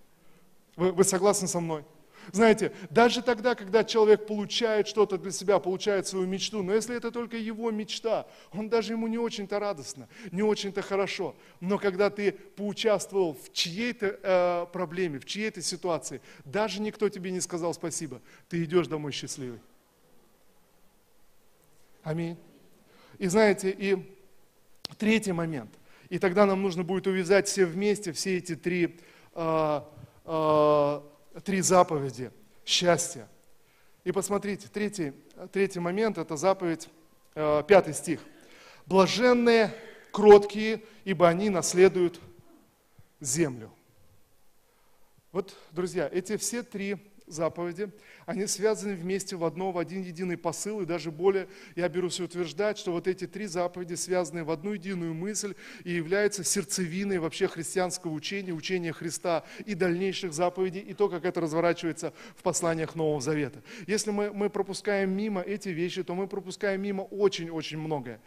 Вы, 0.76 0.92
вы 0.92 1.04
согласны 1.04 1.48
со 1.48 1.60
мной? 1.60 1.86
Знаете, 2.32 2.72
даже 2.90 3.22
тогда, 3.22 3.56
когда 3.56 3.84
человек 3.84 4.28
получает 4.28 4.88
что-то 4.88 5.18
для 5.18 5.32
себя, 5.32 5.60
получает 5.60 6.08
свою 6.08 6.28
мечту, 6.28 6.64
но 6.64 6.74
если 6.74 6.96
это 6.96 7.12
только 7.12 7.38
его 7.38 7.72
мечта, 7.72 8.28
он 8.52 8.70
даже 8.70 8.94
ему 8.94 9.08
не 9.08 9.18
очень-то 9.18 9.60
радостно, 9.60 10.08
не 10.32 10.44
очень-то 10.44 10.82
хорошо. 10.82 11.36
Но 11.60 11.78
когда 11.78 12.10
ты 12.10 12.32
поучаствовал 12.32 13.34
в 13.34 13.52
чьей-то 13.54 14.20
э, 14.22 14.66
проблеме, 14.72 15.20
в 15.20 15.26
чьей-то 15.26 15.62
ситуации, 15.62 16.22
даже 16.46 16.82
никто 16.82 17.10
тебе 17.10 17.32
не 17.32 17.42
сказал 17.42 17.74
спасибо, 17.74 18.22
ты 18.48 18.64
идешь 18.64 18.88
домой 18.88 19.12
счастливый. 19.12 19.60
Аминь. 22.04 22.38
И 23.18 23.28
знаете, 23.28 23.76
и 23.78 23.98
третий 24.98 25.32
момент. 25.32 25.72
И 26.10 26.18
тогда 26.20 26.46
нам 26.46 26.62
нужно 26.62 26.84
будет 26.84 27.08
увязать 27.08 27.48
все 27.48 27.66
вместе, 27.66 28.12
все 28.12 28.38
эти 28.38 28.56
три 28.56 28.98
э, 29.36 29.82
э, 30.26 31.02
три 31.40 31.62
заповеди 31.62 32.32
счастья. 32.66 33.28
И 34.04 34.12
посмотрите, 34.12 34.68
третий, 34.68 35.14
третий 35.52 35.80
момент– 35.80 36.18
это 36.20 36.38
заповедь, 36.38 36.90
э, 37.36 37.64
пятый 37.68 37.94
стих. 37.94 38.22
«Блаженные, 38.86 39.74
кроткие, 40.12 40.84
ибо 41.04 41.28
они 41.28 41.50
наследуют 41.50 42.20
землю». 43.20 43.72
Вот, 45.32 45.56
друзья, 45.72 46.10
эти 46.12 46.38
все 46.38 46.64
три 46.64 46.98
заповеди, 47.28 47.92
они 48.30 48.46
связаны 48.46 48.94
вместе 48.94 49.36
в 49.36 49.44
одно, 49.44 49.72
в 49.72 49.80
один 49.80 50.04
единый 50.04 50.38
посыл, 50.38 50.82
и 50.82 50.86
даже 50.86 51.10
более 51.10 51.48
я 51.76 51.90
берусь 51.90 52.20
утверждать, 52.20 52.78
что 52.78 52.92
вот 52.92 53.08
эти 53.08 53.26
три 53.26 53.48
заповеди 53.48 53.96
связаны 53.96 54.44
в 54.44 54.52
одну 54.52 54.74
единую 54.74 55.16
мысль 55.16 55.56
и 55.84 55.94
являются 55.94 56.44
сердцевиной 56.44 57.18
вообще 57.18 57.48
христианского 57.48 58.12
учения, 58.12 58.54
учения 58.54 58.94
Христа 58.94 59.44
и 59.66 59.74
дальнейших 59.74 60.32
заповедей, 60.32 60.82
и 60.82 60.94
то, 60.94 61.10
как 61.10 61.26
это 61.26 61.42
разворачивается 61.42 62.14
в 62.36 62.44
посланиях 62.44 62.94
Нового 62.94 63.20
Завета. 63.20 63.64
Если 63.88 64.12
мы, 64.12 64.32
мы 64.32 64.52
пропускаем 64.52 65.10
мимо 65.10 65.42
эти 65.42 65.70
вещи, 65.70 66.04
то 66.04 66.14
мы 66.14 66.28
пропускаем 66.28 66.84
мимо 66.84 67.02
очень-очень 67.02 67.80
многое. 67.80 68.22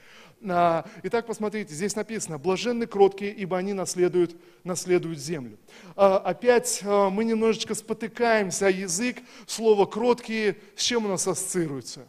А, 0.48 0.84
итак, 1.04 1.26
посмотрите, 1.26 1.72
здесь 1.72 1.94
написано, 1.94 2.38
блаженны 2.38 2.86
кроткие, 2.86 3.32
ибо 3.32 3.56
они 3.56 3.72
наследуют, 3.72 4.34
наследуют 4.64 5.20
землю. 5.20 5.56
А, 5.94 6.18
опять 6.18 6.80
а, 6.84 7.10
мы 7.10 7.24
немножечко 7.24 7.76
спотыкаемся 7.76 8.66
о 8.66 8.70
язык, 8.70 9.18
слово 9.46 9.86
кроткие, 9.92 10.56
с 10.74 10.82
чем 10.82 11.04
у 11.04 11.08
нас 11.08 11.28
ассоциируется? 11.28 12.08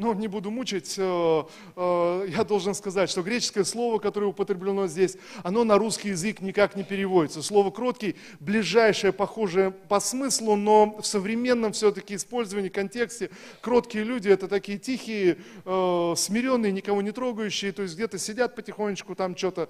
Но 0.00 0.14
не 0.14 0.28
буду 0.28 0.50
мучить, 0.50 0.94
э, 0.96 1.42
э, 1.76 2.26
я 2.30 2.42
должен 2.44 2.74
сказать, 2.74 3.10
что 3.10 3.20
греческое 3.20 3.64
слово, 3.64 3.98
которое 3.98 4.28
употреблено 4.28 4.86
здесь, 4.86 5.18
оно 5.42 5.62
на 5.62 5.76
русский 5.76 6.08
язык 6.08 6.40
никак 6.40 6.74
не 6.74 6.84
переводится. 6.84 7.42
Слово 7.42 7.70
«кроткий» 7.70 8.16
ближайшее, 8.40 9.12
похожее 9.12 9.72
по 9.72 10.00
смыслу, 10.00 10.56
но 10.56 10.96
в 11.02 11.06
современном 11.06 11.72
все-таки 11.72 12.14
использовании, 12.14 12.70
контексте, 12.70 13.28
кроткие 13.60 14.04
люди– 14.04 14.28
это 14.30 14.48
такие 14.48 14.78
тихие, 14.78 15.36
э, 15.66 16.14
смиренные, 16.16 16.72
никого 16.72 17.02
не 17.02 17.12
трогающие, 17.12 17.70
то 17.72 17.82
есть 17.82 17.94
где-то 17.94 18.16
сидят 18.16 18.56
потихонечку, 18.56 19.14
там 19.14 19.36
что-то 19.36 19.68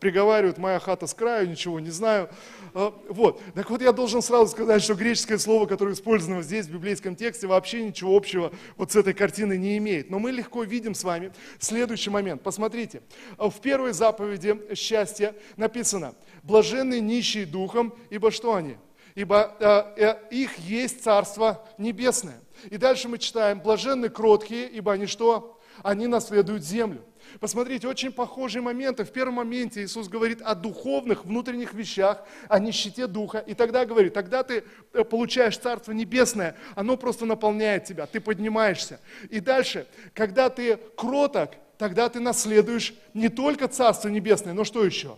приговаривают, 0.00 0.58
моя 0.58 0.80
хата 0.80 1.06
с 1.06 1.14
краю, 1.14 1.48
ничего 1.48 1.78
не 1.78 1.90
знаю. 1.90 2.28
Вот, 2.74 3.40
так 3.54 3.70
вот 3.70 3.82
я 3.82 3.92
должен 3.92 4.20
сразу 4.20 4.50
сказать, 4.50 4.82
что 4.82 4.94
греческое 4.94 5.38
слово, 5.38 5.66
которое 5.66 5.92
использовано 5.94 6.42
здесь 6.42 6.66
в 6.66 6.72
библейском 6.72 7.14
тексте, 7.14 7.46
вообще 7.46 7.84
ничего 7.84 7.99
ничего 8.00 8.16
общего 8.16 8.52
вот 8.76 8.92
с 8.92 8.96
этой 8.96 9.12
картиной 9.12 9.58
не 9.58 9.76
имеет. 9.78 10.10
Но 10.10 10.18
мы 10.18 10.30
легко 10.30 10.62
видим 10.62 10.94
с 10.94 11.04
вами 11.04 11.32
следующий 11.58 12.10
момент. 12.10 12.42
Посмотрите, 12.42 13.02
в 13.36 13.60
первой 13.60 13.92
заповеди 13.92 14.74
счастья 14.74 15.34
написано, 15.56 16.14
блаженны 16.42 17.00
нищие 17.00 17.44
духом, 17.44 17.94
ибо 18.08 18.30
что 18.30 18.54
они? 18.54 18.76
Ибо 19.14 19.56
э, 19.60 20.02
э, 20.02 20.28
их 20.30 20.56
есть 20.58 21.02
Царство 21.02 21.66
Небесное. 21.78 22.40
И 22.70 22.76
дальше 22.76 23.08
мы 23.08 23.18
читаем, 23.18 23.60
блаженны 23.60 24.08
кроткие, 24.08 24.68
ибо 24.68 24.92
они 24.92 25.06
что? 25.06 25.60
Они 25.82 26.06
наследуют 26.06 26.64
землю. 26.64 27.04
Посмотрите, 27.38 27.86
очень 27.86 28.12
похожие 28.12 28.62
моменты. 28.62 29.04
В 29.04 29.12
первом 29.12 29.34
моменте 29.34 29.82
Иисус 29.82 30.08
говорит 30.08 30.42
о 30.42 30.54
духовных, 30.54 31.24
внутренних 31.24 31.74
вещах, 31.74 32.24
о 32.48 32.58
нищете 32.58 33.06
духа. 33.06 33.38
И 33.38 33.54
тогда 33.54 33.84
говорит, 33.84 34.14
тогда 34.14 34.42
ты 34.42 34.64
э, 34.92 35.04
получаешь 35.04 35.56
Царство 35.58 35.92
Небесное, 35.92 36.56
оно 36.74 36.96
просто 36.96 37.26
наполняет 37.26 37.84
тебя, 37.84 38.06
ты 38.06 38.20
поднимаешься. 38.20 39.00
И 39.28 39.40
дальше, 39.40 39.86
когда 40.14 40.50
ты 40.50 40.78
кроток, 40.96 41.52
тогда 41.78 42.08
ты 42.08 42.20
наследуешь 42.20 42.94
не 43.14 43.28
только 43.28 43.68
Царство 43.68 44.08
Небесное, 44.08 44.52
но 44.52 44.64
что 44.64 44.84
еще? 44.84 45.16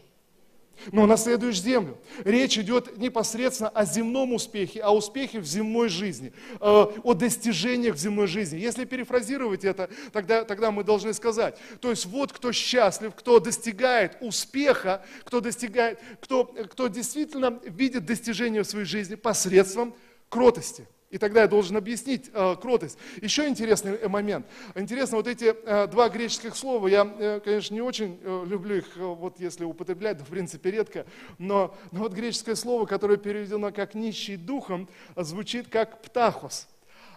Но 0.91 1.07
наследуешь 1.07 1.61
землю. 1.61 1.99
Речь 2.25 2.59
идет 2.59 2.99
непосредственно 2.99 3.69
о 3.71 3.85
земном 3.85 4.33
успехе, 4.33 4.81
о 4.81 4.91
успехе 4.91 5.41
в 5.41 5.47
земной 5.47 5.89
жизни, 5.89 6.33
э, 6.55 6.57
о 6.61 7.15
достижениях 7.15 7.95
в 7.95 7.99
земной 7.99 8.27
жизни. 8.27 8.59
Если 8.59 8.85
перефразировать 8.85 9.65
это, 9.65 9.89
тогда, 10.13 10.45
тогда 10.45 10.71
мы 10.71 10.85
должны 10.85 11.15
сказать, 11.15 11.59
то 11.81 11.91
есть 11.91 12.07
вот 12.07 12.33
кто 12.33 12.53
счастлив, 12.53 13.15
кто 13.15 13.39
достигает 13.39 14.17
успеха, 14.21 15.05
кто, 15.25 15.41
достигает, 15.41 16.01
кто, 16.21 16.45
кто 16.45 16.89
действительно 16.89 17.61
видит 17.65 18.05
достижения 18.05 18.63
в 18.63 18.67
своей 18.67 18.87
жизни 18.87 19.15
посредством 19.15 19.95
кротости. 20.29 20.87
И 21.13 21.19
тогда 21.19 21.43
я 21.43 21.47
должен 21.47 21.77
объяснить 21.77 22.31
э, 22.33 22.57
кротость. 22.57 22.97
Еще 23.21 23.47
интересный 23.47 23.97
э, 23.97 24.09
момент. 24.09 24.47
Интересно, 24.75 25.19
вот 25.19 25.27
эти 25.27 25.55
э, 25.55 25.87
два 25.87 26.09
греческих 26.09 26.57
слова, 26.57 26.89
я, 26.89 27.07
э, 27.19 27.41
конечно, 27.45 27.75
не 27.75 27.83
очень 27.83 28.19
э, 28.23 28.45
люблю 28.47 28.77
их, 28.77 28.97
э, 28.97 29.01
вот 29.01 29.39
если 29.39 29.65
употреблять, 29.65 30.17
да, 30.17 30.25
в 30.25 30.29
принципе, 30.29 30.71
редко, 30.71 31.05
но, 31.37 31.77
но 31.91 32.01
вот 32.01 32.15
греческое 32.15 32.55
слово, 32.55 32.87
которое 32.87 33.19
переведено 33.19 33.71
как 33.73 33.95
«нищий 33.95 34.37
духом», 34.37 34.89
звучит 35.15 35.69
как 35.69 36.01
«птахос», 36.01 36.67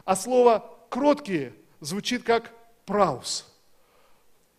а 0.04 0.18
слово 0.18 0.78
«кроткие» 0.90 1.54
звучит 1.80 2.24
как 2.24 2.52
«праус». 2.86 3.50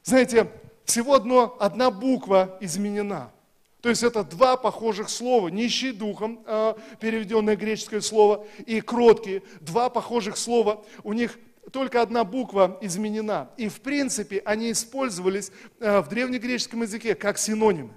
Знаете, 0.03 0.51
всего 0.87 1.13
одно, 1.13 1.59
одна 1.61 1.91
буква 1.91 2.57
изменена– 2.63 3.31
то 3.81 3.91
есть 3.91 4.03
это 4.03 4.25
два 4.25 4.57
похожих 4.57 5.09
слова, 5.09 5.49
нищий 5.49 5.93
духом, 5.93 6.43
э, 6.47 6.75
переведенное 7.01 7.57
греческое 7.57 8.01
слово, 8.01 8.47
и 8.65 8.81
кроткие, 8.81 9.43
два 9.61 9.91
похожих 9.91 10.37
слова, 10.37 10.85
у 11.05 11.13
них 11.13 11.39
только 11.73 12.01
одна 12.01 12.25
буква 12.25 12.79
изменена. 12.81 13.51
И 13.57 13.69
в 13.69 13.81
принципе 13.81 14.41
они 14.45 14.73
использовались 14.73 15.53
э, 15.79 16.01
в 16.01 16.09
древнегреческом 16.09 16.83
языке 16.83 17.15
как 17.15 17.39
синонимы. 17.39 17.93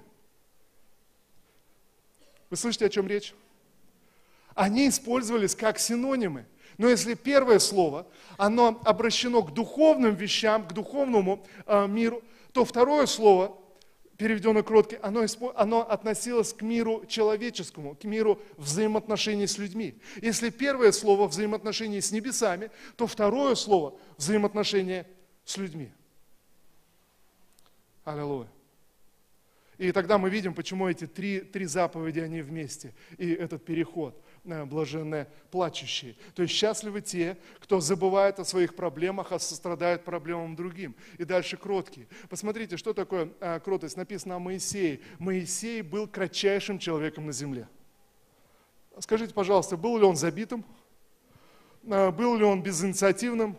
Вы 2.50 2.56
слышите, 2.56 2.86
о 2.86 2.90
чем 2.90 3.06
речь? 3.06 3.34
Они 4.54 4.88
использовались 4.88 5.54
как 5.54 5.78
синонимы. 5.78 6.46
Но 6.78 6.88
если 6.88 7.14
первое 7.14 7.58
слово, 7.58 8.06
оно 8.36 8.80
обращено 8.84 9.42
к 9.42 9.54
духовным 9.54 10.14
вещам, 10.14 10.66
к 10.66 10.72
духовному 10.72 11.46
э, 11.66 11.86
миру, 11.86 12.22
то 12.52 12.64
второе 12.64 13.06
слово 13.06 13.56
переведено 14.20 14.62
кротко, 14.62 14.98
оно, 15.00 15.24
оно 15.54 15.90
относилось 15.90 16.52
к 16.52 16.60
миру 16.60 17.06
человеческому, 17.08 17.94
к 17.94 18.04
миру 18.04 18.38
взаимоотношений 18.58 19.46
с 19.46 19.56
людьми. 19.56 19.94
Если 20.20 20.50
первое 20.50 20.92
слово 20.92 21.26
взаимоотношения 21.26 22.02
с 22.02 22.12
небесами, 22.12 22.70
то 22.96 23.06
второе 23.06 23.54
слово 23.54 23.98
взаимоотношения 24.18 25.06
с 25.46 25.56
людьми. 25.56 25.90
Аллилуйя. 28.04 28.48
И 29.78 29.90
тогда 29.90 30.18
мы 30.18 30.28
видим, 30.28 30.52
почему 30.52 30.86
эти 30.86 31.06
три, 31.06 31.40
три 31.40 31.64
заповеди, 31.64 32.18
они 32.18 32.42
вместе, 32.42 32.92
и 33.16 33.32
этот 33.32 33.64
переход– 33.64 34.14
блаженные 34.44 35.28
плачущие. 35.50 36.16
То 36.34 36.42
есть 36.42 36.54
счастливы 36.54 37.00
те, 37.00 37.36
кто 37.58 37.80
забывает 37.80 38.38
о 38.38 38.44
своих 38.44 38.74
проблемах, 38.74 39.32
а 39.32 39.38
сострадает 39.38 40.04
проблемам 40.04 40.56
другим. 40.56 40.94
И 41.18 41.24
дальше 41.24 41.56
кроткие. 41.56 42.08
Посмотрите, 42.28 42.76
что 42.76 42.94
такое 42.94 43.30
э, 43.40 43.60
кротость. 43.60 43.96
Написано 43.96 44.36
о 44.36 44.38
Моисее. 44.38 45.00
Моисей 45.18 45.82
был 45.82 46.06
кратчайшим 46.06 46.78
человеком 46.78 47.26
на 47.26 47.32
земле. 47.32 47.68
Скажите, 48.98 49.34
пожалуйста, 49.34 49.76
был 49.76 49.98
ли 49.98 50.04
он 50.04 50.16
забитым? 50.16 50.64
А, 51.88 52.10
был 52.10 52.36
ли 52.36 52.44
он 52.44 52.62
безинициативным? 52.62 53.56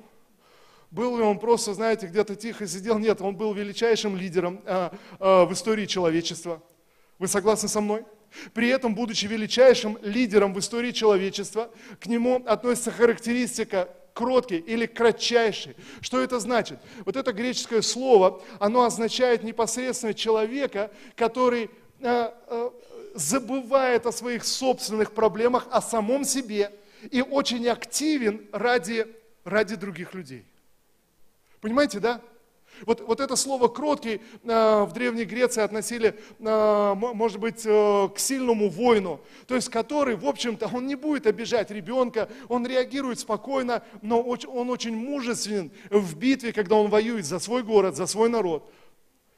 Был 0.90 1.18
ли 1.18 1.24
он 1.24 1.40
просто, 1.40 1.74
знаете, 1.74 2.08
где-то 2.08 2.36
тихо 2.36 2.68
сидел? 2.68 3.00
Нет, 3.00 3.22
он 3.22 3.36
был 3.36 3.54
величайшим 3.54 4.18
лидером 4.18 4.62
в 5.20 5.50
истории 5.52 5.86
человечества. 5.86 6.62
Вы 7.18 7.30
согласны 7.30 7.70
со 7.70 7.80
мной? 7.80 8.04
При 8.54 8.70
этом, 8.70 8.96
будучи 8.96 9.26
величайшим 9.26 9.98
лидером 10.02 10.54
в 10.54 10.60
истории 10.60 10.92
человечества, 10.92 11.70
к 12.00 12.08
нему 12.08 12.44
относится 12.46 12.92
характеристика 12.92 13.90
кроткий 14.14 14.58
или 14.58 14.86
кратчайший. 14.86 15.76
Что 16.02 16.22
это 16.22 16.40
значит? 16.40 16.80
Вот 17.06 17.16
это 17.16 17.32
греческое 17.34 17.82
слово, 17.82 18.42
оно 18.60 18.84
означает 18.84 19.44
непосредственно 19.44 20.14
человека, 20.14 20.92
который 21.16 21.70
э, 22.00 22.32
э, 22.48 22.70
забывает 23.16 24.06
о 24.06 24.12
своих 24.12 24.46
собственных 24.46 25.14
проблемах, 25.14 25.68
о 25.72 25.82
самом 25.82 26.24
себе 26.24 26.72
и 27.10 27.22
очень 27.22 27.68
активен 27.68 28.48
ради, 28.52 29.08
ради 29.44 29.76
других 29.76 30.14
людей. 30.14 30.46
Понимаете, 31.62 32.00
да? 32.00 32.22
Вот, 32.86 33.02
вот 33.02 33.20
это 33.20 33.36
слово 33.36 33.68
«кроткий» 33.68 34.22
э, 34.44 34.84
в 34.84 34.92
Древней 34.94 35.26
Греции 35.26 35.62
относили, 35.62 36.20
э, 36.40 36.94
может 36.96 37.40
быть, 37.40 37.64
э, 37.66 38.10
к 38.14 38.20
сильному 38.20 38.70
воину, 38.70 39.22
то 39.48 39.56
есть 39.56 39.70
который, 39.70 40.16
в 40.16 40.26
общем-то, 40.26 40.70
он 40.74 40.88
не 40.88 40.96
будет 40.96 41.28
обижать 41.28 41.72
ребенка, 41.72 42.30
он 42.48 42.66
реагирует 42.66 43.20
спокойно, 43.20 43.84
но 44.02 44.22
он 44.22 44.70
очень 44.70 44.96
мужественен 44.96 45.72
в 45.90 46.16
битве, 46.16 46.54
когда 46.54 46.76
он 46.76 46.90
воюет 46.90 47.26
за 47.26 47.40
свой 47.40 47.64
город, 47.64 47.96
за 47.96 48.08
свой 48.08 48.30
народ. 48.30 48.72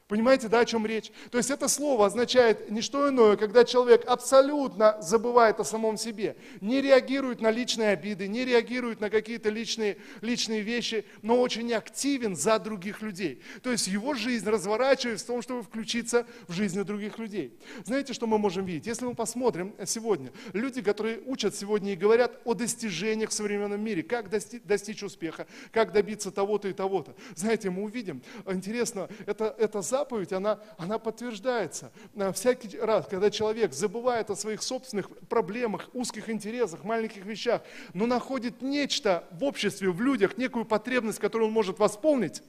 Понимаете, 0.06 0.48
да, 0.48 0.60
о 0.60 0.64
чем 0.66 0.84
речь? 0.84 1.10
То 1.30 1.38
есть 1.38 1.50
это 1.50 1.66
слово 1.66 2.04
означает 2.04 2.70
не 2.70 2.82
что 2.82 3.08
иное, 3.08 3.36
когда 3.36 3.64
человек 3.64 4.04
абсолютно 4.06 5.00
забывает 5.00 5.60
о 5.60 5.64
самом 5.64 5.96
себе, 5.96 6.36
не 6.60 6.82
реагирует 6.82 7.40
на 7.40 7.50
личные 7.50 7.88
обиды, 7.88 8.28
не 8.28 8.44
реагирует 8.44 9.00
на 9.00 9.08
какие-то 9.08 9.48
личные, 9.48 9.96
личные 10.20 10.60
вещи, 10.60 11.06
но 11.22 11.40
очень 11.40 11.72
активен 11.72 12.36
за 12.36 12.58
других 12.58 13.00
людей. 13.00 13.40
То 13.62 13.70
есть 13.70 13.86
его 13.86 14.12
жизнь 14.12 14.46
разворачивается 14.46 15.24
в 15.24 15.28
том, 15.28 15.40
чтобы 15.40 15.62
включиться 15.62 16.26
в 16.48 16.52
жизнь 16.52 16.78
других 16.82 17.18
людей. 17.18 17.58
Знаете, 17.86 18.12
что 18.12 18.26
мы 18.26 18.36
можем 18.36 18.66
видеть? 18.66 18.86
Если 18.86 19.06
мы 19.06 19.14
посмотрим 19.14 19.74
сегодня, 19.86 20.32
люди, 20.52 20.82
которые 20.82 21.22
учат 21.24 21.54
сегодня 21.54 21.94
и 21.94 21.96
говорят 21.96 22.42
о 22.44 22.52
достижениях 22.52 23.30
в 23.30 23.32
современном 23.32 23.80
мире, 23.80 24.02
как 24.02 24.28
достичь, 24.28 24.60
достичь 24.64 25.02
успеха, 25.02 25.46
как 25.72 25.92
добиться 25.92 26.30
того-то 26.30 26.68
и 26.68 26.74
того-то. 26.74 27.16
Знаете, 27.34 27.70
мы 27.70 27.84
увидим, 27.84 28.22
интересно, 28.46 29.08
это, 29.24 29.56
это 29.58 29.80
заповедь, 29.94 30.32
она, 30.32 30.58
она 30.76 30.98
подтверждается. 30.98 31.92
Всякий 32.32 32.76
раз, 32.78 33.06
когда 33.06 33.30
человек 33.30 33.72
забывает 33.72 34.28
о 34.28 34.34
своих 34.34 34.60
собственных 34.60 35.08
проблемах, 35.28 35.88
узких 35.92 36.28
интересах, 36.28 36.82
маленьких 36.82 37.24
вещах, 37.24 37.62
но 37.92 38.06
находит 38.06 38.60
нечто 38.60 39.22
в 39.30 39.44
обществе, 39.44 39.90
в 39.90 40.00
людях, 40.00 40.36
некую 40.36 40.64
потребность, 40.64 41.20
которую 41.20 41.46
он 41.48 41.54
может 41.54 41.78
восполнить, 41.78 42.42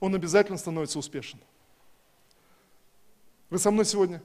он 0.00 0.14
обязательно 0.14 0.56
становится 0.56 0.98
успешен. 0.98 1.38
Вы 3.50 3.58
со 3.58 3.70
мной 3.70 3.84
сегодня? 3.84 4.22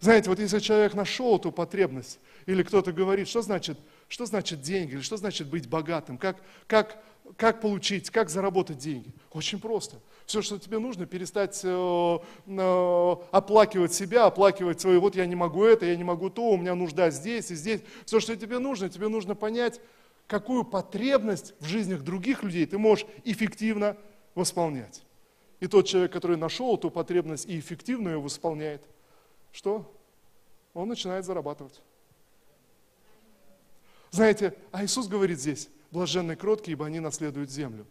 Знаете, 0.00 0.30
вот 0.30 0.38
если 0.38 0.60
человек 0.60 0.94
нашел 0.94 1.36
эту 1.36 1.52
потребность, 1.52 2.18
или 2.46 2.62
кто-то 2.62 2.90
говорит, 2.92 3.28
что 3.28 3.42
значит, 3.42 3.78
что 4.08 4.24
значит 4.24 4.62
деньги, 4.62 4.94
или 4.94 5.02
что 5.02 5.18
значит 5.18 5.48
быть 5.48 5.68
богатым, 5.68 6.16
как, 6.16 6.36
как, 6.66 7.02
как 7.36 7.60
получить, 7.60 8.08
как 8.10 8.30
заработать 8.30 8.78
деньги? 8.78 9.12
Очень 9.30 9.60
просто. 9.60 9.98
Все, 10.26 10.40
что 10.40 10.58
тебе 10.58 10.78
нужно, 10.78 11.04
перестать 11.04 11.60
э, 11.64 12.18
э, 12.46 13.16
оплакивать 13.30 13.92
себя, 13.92 14.24
оплакивать 14.24 14.80
свое, 14.80 14.98
вот 14.98 15.16
я 15.16 15.26
не 15.26 15.34
могу 15.34 15.64
это, 15.64 15.84
я 15.84 15.96
не 15.96 16.04
могу 16.04 16.30
то, 16.30 16.50
у 16.50 16.56
меня 16.56 16.74
нужда 16.74 17.10
здесь 17.10 17.50
и 17.50 17.54
здесь. 17.54 17.82
Все, 18.06 18.20
что 18.20 18.34
тебе 18.34 18.58
нужно, 18.58 18.88
тебе 18.88 19.08
нужно 19.08 19.34
понять, 19.34 19.80
какую 20.26 20.64
потребность 20.64 21.54
в 21.60 21.66
жизнях 21.66 22.02
других 22.02 22.42
людей 22.42 22.64
ты 22.64 22.78
можешь 22.78 23.06
эффективно 23.24 23.98
восполнять. 24.34 25.02
И 25.60 25.66
тот 25.66 25.86
человек, 25.86 26.12
который 26.12 26.38
нашел 26.38 26.74
эту 26.74 26.90
потребность 26.90 27.46
и 27.46 27.58
эффективно 27.58 28.08
ее 28.08 28.20
восполняет, 28.20 28.82
что? 29.52 29.90
Он 30.72 30.88
начинает 30.88 31.24
зарабатывать. 31.24 31.80
Знаете, 34.10 34.54
а 34.72 34.84
Иисус 34.84 35.06
говорит 35.06 35.38
здесь, 35.38 35.68
блаженны 35.94 36.34
кроткие, 36.34 36.72
ибо 36.72 36.86
они 36.86 36.98
наследуют 36.98 37.50
землю. 37.50 37.86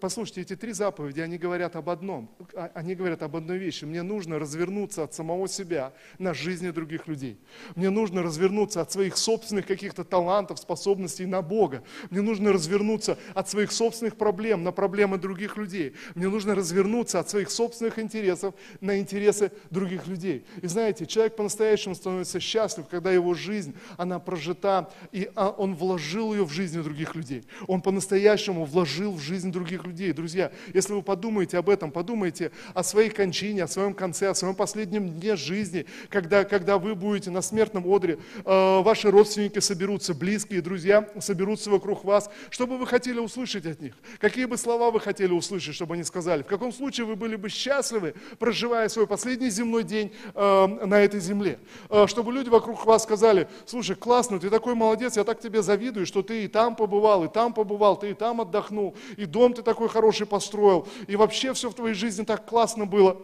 Послушайте, 0.00 0.40
эти 0.40 0.56
три 0.56 0.72
заповеди, 0.72 1.20
они 1.20 1.38
говорят 1.38 1.76
об 1.76 1.88
одном, 1.88 2.28
а, 2.54 2.70
они 2.74 2.96
говорят 2.96 3.22
об 3.22 3.36
одной 3.36 3.58
вещи. 3.58 3.84
Мне 3.84 4.02
нужно 4.02 4.40
развернуться 4.40 5.04
от 5.04 5.14
самого 5.14 5.46
себя 5.46 5.92
на 6.18 6.34
жизни 6.34 6.70
других 6.70 7.06
людей. 7.06 7.38
Мне 7.76 7.90
нужно 7.90 8.22
развернуться 8.22 8.80
от 8.80 8.90
своих 8.90 9.16
собственных 9.16 9.66
каких-то 9.66 10.02
талантов, 10.02 10.58
способностей 10.58 11.26
на 11.26 11.42
Бога. 11.42 11.84
Мне 12.10 12.22
нужно 12.22 12.52
развернуться 12.52 13.16
от 13.34 13.48
своих 13.48 13.70
собственных 13.70 14.16
проблем 14.16 14.64
на 14.64 14.72
проблемы 14.72 15.16
других 15.16 15.56
людей. 15.56 15.94
Мне 16.16 16.28
нужно 16.28 16.56
развернуться 16.56 17.20
от 17.20 17.30
своих 17.30 17.50
собственных 17.50 18.00
интересов 18.00 18.54
на 18.80 18.98
интересы 18.98 19.52
других 19.70 20.08
людей. 20.08 20.44
И 20.60 20.66
знаете, 20.66 21.06
человек 21.06 21.36
по-настоящему 21.36 21.94
становится 21.94 22.40
счастлив, 22.40 22.88
когда 22.90 23.12
его 23.12 23.32
жизнь, 23.34 23.76
она 23.96 24.18
прожита, 24.18 24.90
и 25.12 25.30
а, 25.36 25.50
он 25.50 25.76
вложил 25.76 26.34
ее 26.34 26.44
в 26.44 26.50
жизнь 26.50 26.82
других 26.82 27.14
людей. 27.14 27.43
Он 27.66 27.80
по-настоящему 27.80 28.64
вложил 28.64 29.12
в 29.12 29.20
жизнь 29.20 29.52
других 29.52 29.84
людей. 29.84 30.12
Друзья, 30.12 30.52
если 30.72 30.92
вы 30.92 31.02
подумаете 31.02 31.58
об 31.58 31.68
этом, 31.68 31.90
подумайте 31.90 32.50
о 32.74 32.82
своей 32.82 33.10
кончине, 33.10 33.64
о 33.64 33.68
своем 33.68 33.94
конце, 33.94 34.28
о 34.28 34.34
своем 34.34 34.54
последнем 34.54 35.08
дне 35.08 35.36
жизни, 35.36 35.86
когда, 36.08 36.44
когда 36.44 36.78
вы 36.78 36.94
будете 36.94 37.30
на 37.30 37.42
смертном 37.42 37.86
одре, 37.86 38.18
э, 38.44 38.80
ваши 38.82 39.10
родственники 39.10 39.58
соберутся, 39.58 40.14
близкие, 40.14 40.60
друзья 40.60 41.08
соберутся 41.20 41.70
вокруг 41.70 42.04
вас. 42.04 42.30
Что 42.50 42.66
бы 42.66 42.78
вы 42.78 42.86
хотели 42.86 43.18
услышать 43.18 43.66
от 43.66 43.80
них? 43.80 43.94
Какие 44.18 44.46
бы 44.46 44.56
слова 44.56 44.90
вы 44.90 45.00
хотели 45.00 45.32
услышать, 45.32 45.74
чтобы 45.74 45.94
они 45.94 46.04
сказали? 46.04 46.42
В 46.42 46.46
каком 46.46 46.72
случае 46.72 47.06
вы 47.06 47.16
были 47.16 47.36
бы 47.36 47.48
счастливы, 47.48 48.14
проживая 48.38 48.88
свой 48.88 49.06
последний 49.06 49.50
земной 49.50 49.84
день 49.84 50.12
э, 50.34 50.66
на 50.66 51.00
этой 51.00 51.20
земле? 51.20 51.58
Э, 51.90 52.06
чтобы 52.06 52.32
люди 52.32 52.48
вокруг 52.48 52.84
вас 52.86 53.02
сказали, 53.02 53.48
слушай, 53.66 53.96
классно, 53.96 54.38
ты 54.38 54.50
такой 54.50 54.74
молодец, 54.74 55.16
я 55.16 55.24
так 55.24 55.40
тебе 55.40 55.62
завидую, 55.62 56.06
что 56.06 56.22
ты 56.22 56.44
и 56.44 56.48
там 56.48 56.76
побывал, 56.76 57.23
и 57.24 57.28
там 57.28 57.52
побывал, 57.52 57.98
ты 57.98 58.10
и 58.10 58.14
там 58.14 58.40
отдохнул, 58.40 58.96
и 59.16 59.24
дом 59.24 59.54
ты 59.54 59.62
такой 59.62 59.88
хороший 59.88 60.26
построил, 60.26 60.86
и 61.06 61.16
вообще 61.16 61.52
все 61.52 61.70
в 61.70 61.74
твоей 61.74 61.94
жизни 61.94 62.24
так 62.24 62.46
классно 62.46 62.86
было. 62.86 63.20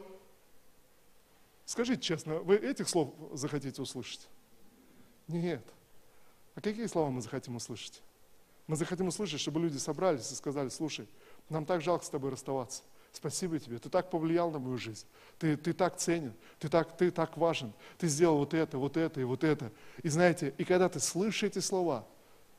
Скажите 1.64 2.01
честно, 2.01 2.40
вы 2.40 2.57
этих 2.57 2.88
слов 2.88 3.14
захотите 3.32 3.80
услышать? 3.80 4.28
Нет. 5.28 5.64
А 6.57 6.61
какие 6.61 6.86
слова 6.86 7.11
мы 7.11 7.22
захотим 7.22 7.57
услышать? 7.57 8.03
Мы 8.66 8.76
захотим 8.76 9.09
услышать, 9.09 9.40
чтобы 9.40 9.61
люди 9.61 9.76
собрались 9.76 10.30
и 10.32 10.34
сказали, 10.34 10.68
слушай, 10.68 11.07
нам 11.48 11.64
так 11.64 11.80
жалко 11.80 12.05
с 12.05 12.09
тобой 12.09 12.30
расставаться. 12.30 12.82
Спасибо 13.12 13.59
тебе, 13.59 13.78
ты 13.78 13.88
так 13.88 14.09
повлиял 14.11 14.51
на 14.51 14.59
мою 14.61 14.78
жизнь, 14.78 15.05
ты, 15.38 15.57
ты 15.57 15.72
так 15.72 15.96
ценен, 15.96 16.32
ты 16.61 16.68
так, 16.68 16.96
ты 16.96 17.11
так 17.11 17.36
важен, 17.36 17.72
ты 17.98 18.07
сделал 18.07 18.38
вот 18.38 18.55
это, 18.55 18.78
вот 18.78 18.96
это 18.96 19.20
и 19.20 19.24
вот 19.24 19.42
это. 19.42 19.72
И 20.03 20.09
знаете, 20.09 20.55
и 20.59 20.64
когда 20.64 20.88
ты 20.88 21.01
слышишь 21.01 21.42
эти 21.42 21.59
слова, 21.59 22.07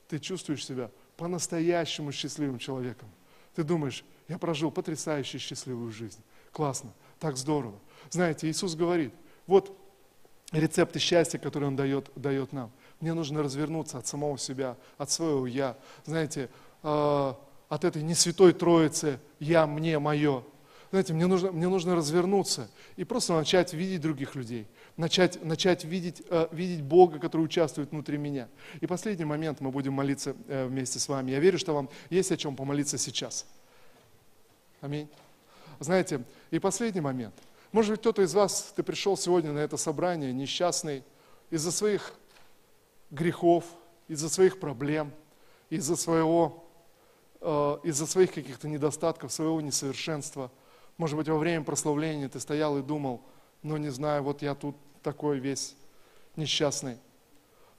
ты 0.09 0.19
чувствуешь 0.19 0.65
себя 0.65 0.91
по-настоящему 1.22 2.11
счастливым 2.11 2.57
человеком. 2.57 3.07
Ты 3.53 3.63
думаешь, 3.63 4.03
я 4.28 4.39
прожил 4.39 4.72
потрясающе 4.72 5.38
счастливую 5.38 5.91
жизнь. 5.91 6.19
Классно, 6.51 6.91
так 7.19 7.38
здорово. 7.38 7.76
Знаете, 8.09 8.49
Иисус 8.49 8.74
говорит, 8.74 9.13
вот 9.45 9.78
рецепты 10.51 10.97
счастья, 10.97 11.38
которые 11.38 11.67
Он 11.67 11.76
дает, 11.76 12.09
дает 12.15 12.53
нам. 12.53 12.72
Мне 12.99 13.13
нужно 13.13 13.43
развернуться 13.43 13.99
от 13.99 14.07
самого 14.07 14.39
себя, 14.39 14.78
от 14.97 15.11
своего 15.11 15.45
«я». 15.45 15.78
Знаете, 16.05 16.49
э, 16.82 17.34
от 17.69 17.84
этой 17.84 18.01
не 18.01 18.15
святой 18.15 18.53
троицы 18.53 19.19
«я, 19.39 19.67
мне, 19.67 19.99
мое». 19.99 20.43
Знаете, 20.91 21.13
мне 21.13 21.25
нужно, 21.25 21.51
мне 21.51 21.67
нужно 21.67 21.95
развернуться 21.95 22.69
и 22.95 23.03
просто 23.03 23.33
начать 23.33 23.73
видеть 23.73 24.01
других 24.01 24.35
людей– 24.35 24.67
начать, 24.97 25.43
начать 25.43 25.83
видеть, 25.83 26.23
э, 26.29 26.47
видеть 26.51 26.83
Бога, 26.83 27.19
который 27.19 27.41
участвует 27.41 27.91
внутри 27.91 28.17
меня. 28.17 28.47
И 28.79 28.87
последний 28.87 29.25
момент, 29.25 29.59
мы 29.59 29.71
будем 29.71 29.93
молиться 29.93 30.35
э, 30.47 30.65
вместе 30.67 30.99
с 30.99 31.07
вами. 31.07 31.31
Я 31.31 31.39
верю, 31.39 31.57
что 31.57 31.73
вам 31.73 31.89
есть 32.09 32.31
о 32.31 32.37
чем 32.37 32.55
помолиться 32.55 32.97
сейчас. 32.97 33.45
Аминь. 34.81 35.09
Знаете, 35.79 36.23
и 36.51 36.59
последний 36.59 37.01
момент. 37.01 37.33
Может 37.71 37.91
быть, 37.91 37.99
кто-то 37.99 38.21
из 38.21 38.33
вас, 38.33 38.73
ты 38.75 38.83
пришел 38.83 39.17
сегодня 39.17 39.51
на 39.51 39.59
это 39.59 39.77
собрание 39.77 40.33
несчастный 40.33 41.03
из-за 41.49 41.71
своих 41.71 42.13
грехов, 43.09 43.65
из-за 44.07 44.29
своих 44.29 44.59
проблем, 44.59 45.11
из-за 45.69 45.95
своего, 45.95 46.63
э, 47.39 47.77
из-за 47.83 48.05
своих 48.05 48.33
каких-то 48.33 48.67
недостатков, 48.67 49.31
своего 49.31 49.61
несовершенства. 49.61 50.51
Может 51.01 51.17
быть, 51.17 51.27
во 51.27 51.39
время 51.39 51.65
прославления 51.65 52.29
ты 52.29 52.39
стоял 52.39 52.77
и 52.77 52.83
думал, 52.83 53.23
но 53.63 53.75
не 53.75 53.89
знаю, 53.89 54.21
вот 54.21 54.43
я 54.43 54.53
тут 54.53 54.75
такой 55.01 55.39
весь 55.39 55.75
несчастный. 56.35 56.99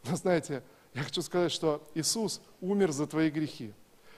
Но 0.02 0.16
знаете, 0.16 0.64
я 0.92 1.04
хочу 1.04 1.22
сказать, 1.22 1.52
что 1.52 1.88
Иисус 1.94 2.40
умер 2.60 2.90
за 2.90 3.06
твои 3.06 3.30
грехи. 3.30 3.74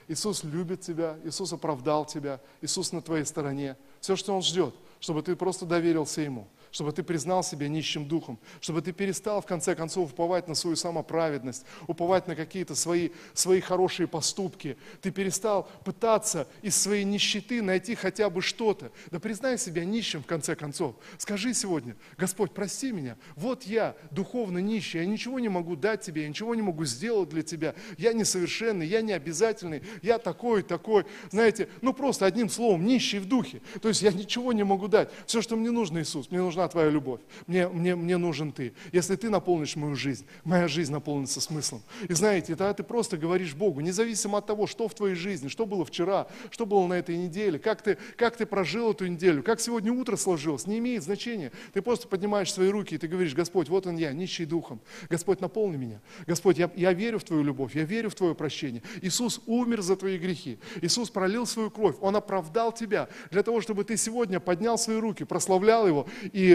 Иисус 0.09 0.42
любит 0.42 0.80
тебя, 0.80 1.18
Иисус 1.22 1.52
оправдал 1.52 2.07
тебя, 2.07 2.40
Иисус 2.62 2.92
на 2.92 3.02
твоей 3.02 3.26
стороне. 3.26 3.76
Все, 4.00 4.16
что 4.16 4.34
Он 4.34 4.40
ждет, 4.40 4.74
чтобы 5.00 5.20
ты 5.20 5.36
просто 5.36 5.66
доверился 5.66 6.22
Ему, 6.22 6.48
чтобы 6.75 6.91
ты 6.91 7.05
признал 7.05 7.45
себя 7.45 7.68
нищим 7.68 8.09
духом, 8.09 8.37
чтобы 8.61 8.83
ты 8.83 8.91
перестал 8.91 9.41
в 9.41 9.47
конце 9.47 9.77
концов 9.77 10.11
уповать 10.11 10.49
на 10.49 10.57
свою 10.57 10.75
самоправедность, 10.75 11.64
уповать 11.87 12.27
на 12.27 12.35
какие-то 12.35 12.75
свои, 12.75 13.11
свои 13.33 13.61
хорошие 13.61 14.09
поступки. 14.09 14.77
Ты 15.01 15.12
перестал 15.12 15.70
пытаться 15.85 16.49
из 16.62 16.75
своей 16.75 17.05
нищеты 17.05 17.62
найти 17.62 17.95
хотя 17.95 18.29
бы 18.29 18.43
что-то. 18.43 18.91
Да 19.12 19.20
признай 19.20 19.57
себя 19.57 19.85
нищим 19.85 20.20
в 20.25 20.27
конце 20.27 20.57
концов. 20.57 20.97
Скажи 21.16 21.55
сегодня, 21.55 21.95
Господь, 22.18 22.51
прости 22.51 22.91
меня, 22.91 23.16
вот 23.37 23.62
я 23.62 23.95
духовно 24.11 24.59
нищий, 24.59 24.99
я 24.99 25.07
ничего 25.07 25.39
не 25.39 25.49
могу 25.49 25.77
дать 25.77 26.01
тебе, 26.01 26.22
я 26.22 26.29
ничего 26.29 26.57
не 26.57 26.62
могу 26.62 26.85
сделать 26.87 27.29
для 27.29 27.45
тебя, 27.45 27.77
я 27.99 28.12
несовершенный, 28.12 28.89
я 28.89 29.01
не 29.01 29.12
обязательный, 29.12 29.85
я 30.03 30.18
такой, 30.18 30.64
такой. 30.64 31.07
Знаете, 31.31 31.68
ну 31.83 31.93
просто 31.93 32.27
одним 32.27 32.51
словом, 32.51 32.85
нищий 32.85 33.20
в 33.20 33.27
духе. 33.27 33.62
То 33.81 33.87
есть 33.87 34.03
я 34.03 34.11
ничего 34.11 34.53
не 34.53 34.64
могу 34.64 34.89
дать. 34.89 35.11
Все, 35.25 35.41
что 35.41 35.55
мне 35.55 35.70
нужно, 35.70 36.01
Иисус, 36.01 36.33
мне 36.33 36.41
нужна 36.41 36.64
Твоя 36.69 36.91
любовь, 36.91 37.21
мне, 37.47 37.69
мне, 37.69 37.95
мне 37.95 38.17
нужен 38.17 38.53
Ты. 38.53 38.73
Если 38.93 39.17
Ты 39.17 39.31
наполнишь 39.31 39.77
мою 39.77 39.95
жизнь, 39.95 40.27
моя 40.45 40.69
жизнь 40.69 40.93
наполнится 40.93 41.41
смыслом. 41.41 41.83
И 42.09 42.12
знаете, 42.15 42.57
тогда 42.57 42.75
ты 42.75 42.83
просто 42.83 43.17
говоришь 43.17 43.55
Богу, 43.55 43.81
независимо 43.81 44.39
от 44.39 44.47
того, 44.47 44.67
что 44.67 44.89
в 44.89 44.95
твоей 44.95 45.15
жизни, 45.15 45.49
что 45.49 45.67
было 45.67 45.85
вчера, 45.85 46.27
что 46.51 46.67
было 46.67 46.87
на 46.87 46.95
этой 46.95 47.17
неделе, 47.17 47.59
как 47.59 47.83
ты, 47.83 47.99
как 48.17 48.37
ты 48.37 48.47
прожил 48.47 48.93
эту 48.93 49.07
неделю, 49.07 49.43
как 49.43 49.61
сегодня 49.61 49.93
утро 49.93 50.17
сложилось, 50.17 50.67
не 50.67 50.79
имеет 50.79 51.03
значения. 51.03 51.53
Ты 51.73 51.83
просто 51.83 52.09
поднимаешь 52.09 52.53
свои 52.53 52.69
руки 52.69 52.95
и 52.95 52.99
ты 52.99 53.09
говоришь, 53.09 53.35
Господь, 53.35 53.69
вот 53.69 53.87
он 53.87 53.97
я, 53.97 54.12
нищий 54.12 54.45
духом. 54.45 54.81
Господь, 55.09 55.41
наполни 55.41 55.77
меня. 55.77 56.01
Господь, 56.27 56.59
я, 56.59 56.71
я 56.77 56.93
верю 56.93 57.19
в 57.19 57.25
Твою 57.25 57.43
любовь, 57.43 57.75
я 57.75 57.85
верю 57.85 58.11
в 58.11 58.15
Твое 58.15 58.35
прощение. 58.35 58.83
Иисус 59.03 59.41
умер 59.47 59.83
за 59.83 59.97
твои 59.97 60.19
грехи. 60.19 60.59
Иисус 60.81 61.11
пролил 61.11 61.47
свою 61.47 61.71
кровь, 61.71 61.97
Он 62.01 62.17
оправдал 62.17 62.73
тебя 62.73 63.09
для 63.31 63.43
того, 63.43 63.61
чтобы 63.61 63.85
ты 63.85 63.97
сегодня 63.97 64.41
поднял 64.41 64.79
свои 64.79 64.99
руки, 64.99 65.25
прославлял 65.25 65.87
Его 65.87 66.07
и, 66.33 66.53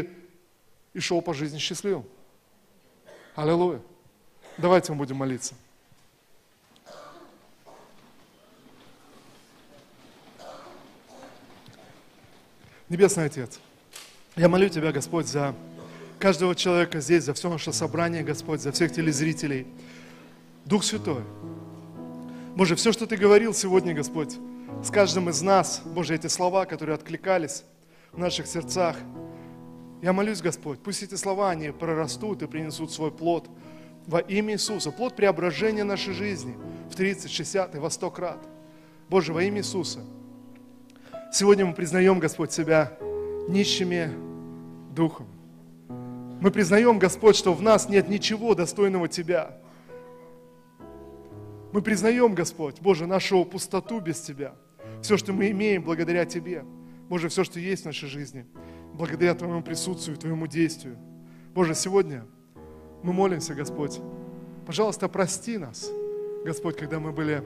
и 0.94 1.00
шел 1.00 1.22
по 1.22 1.34
жизни 1.34 1.58
счастливым. 1.58 2.06
Аллилуйя. 3.36 3.82
Давайте 4.58 4.92
мы 4.92 4.98
будем 4.98 5.16
молиться. 5.16 5.56
Небесный 12.90 13.26
Отец, 13.26 13.60
я 14.36 14.50
молю 14.50 14.68
Тебя, 14.68 14.92
Господь, 14.92 15.28
за 15.28 15.54
каждого 16.18 16.56
человека 16.56 17.00
здесь, 17.02 17.24
за 17.24 17.36
все 17.36 17.48
наше 17.50 17.72
собрание, 17.72 18.24
Господь, 18.24 18.62
за 18.62 18.72
всех 18.72 18.92
телезрителей. 18.92 19.68
Дух 20.66 20.84
Святой, 20.84 21.24
Боже, 22.56 22.76
все, 22.76 22.92
что 22.92 23.06
Ты 23.06 23.16
говорил 23.16 23.54
сегодня, 23.54 23.94
Господь, 23.94 24.38
с 24.84 24.90
каждым 24.90 25.30
из 25.30 25.42
нас, 25.42 25.82
Боже, 25.86 26.16
эти 26.16 26.28
слова, 26.28 26.66
которые 26.66 26.96
откликались 26.96 27.64
в 28.12 28.18
наших 28.18 28.48
сердцах, 28.48 28.98
я 30.02 30.14
молюсь, 30.14 30.42
Господь, 30.42 30.80
пусть 30.80 31.04
эти 31.04 31.16
слова, 31.16 31.50
они 31.50 31.72
прорастут 31.72 32.42
и 32.42 32.48
принесут 32.48 32.92
свой 32.92 33.12
плод 33.12 33.50
во 34.08 34.20
имя 34.20 34.54
Иисуса, 34.54 34.92
плод 34.92 35.16
преображения 35.16 35.84
нашей 35.84 36.14
жизни 36.14 36.58
в 36.90 36.96
30, 36.96 37.30
60 37.30 37.76
и 37.76 37.80
во 37.80 37.90
100 37.90 38.12
крат. 38.12 38.40
Боже, 39.10 39.34
во 39.34 39.44
имя 39.44 39.60
Иисуса. 39.60 40.00
Сегодня 41.34 41.66
мы 41.66 41.74
признаем, 41.74 42.20
Господь, 42.20 42.52
себя 42.54 42.98
нищими 43.50 44.10
духом. 44.96 45.28
Мы 46.42 46.50
признаем, 46.50 46.98
Господь, 46.98 47.36
что 47.36 47.54
в 47.54 47.62
нас 47.62 47.90
нет 47.90 48.08
ничего 48.08 48.56
достойного 48.56 49.10
Тебя. 49.10 49.58
Мы 51.74 51.82
признаем, 51.82 52.34
Господь, 52.34 52.80
Боже, 52.80 53.06
нашу 53.06 53.44
пустоту 53.44 54.00
без 54.00 54.22
Тебя. 54.22 54.56
Все, 55.02 55.18
что 55.18 55.34
мы 55.34 55.52
имеем 55.52 55.84
благодаря 55.84 56.26
Тебе. 56.26 56.64
Боже, 57.10 57.28
все, 57.28 57.44
что 57.44 57.60
есть 57.60 57.84
в 57.84 57.86
нашей 57.86 58.08
жизни– 58.08 58.46
благодаря 58.94 59.34
Твоему 59.36 59.62
присутствию, 59.62 60.18
Твоему 60.18 60.48
действию. 60.48 60.98
Боже, 61.54 61.76
сегодня 61.76 62.26
мы 63.04 63.14
молимся, 63.14 63.54
Господь, 63.54 64.00
пожалуйста, 64.66 65.08
прости 65.08 65.58
нас, 65.58 65.90
Господь, 66.46 66.78
когда 66.78 67.00
мы 67.00 67.12
были 67.12 67.44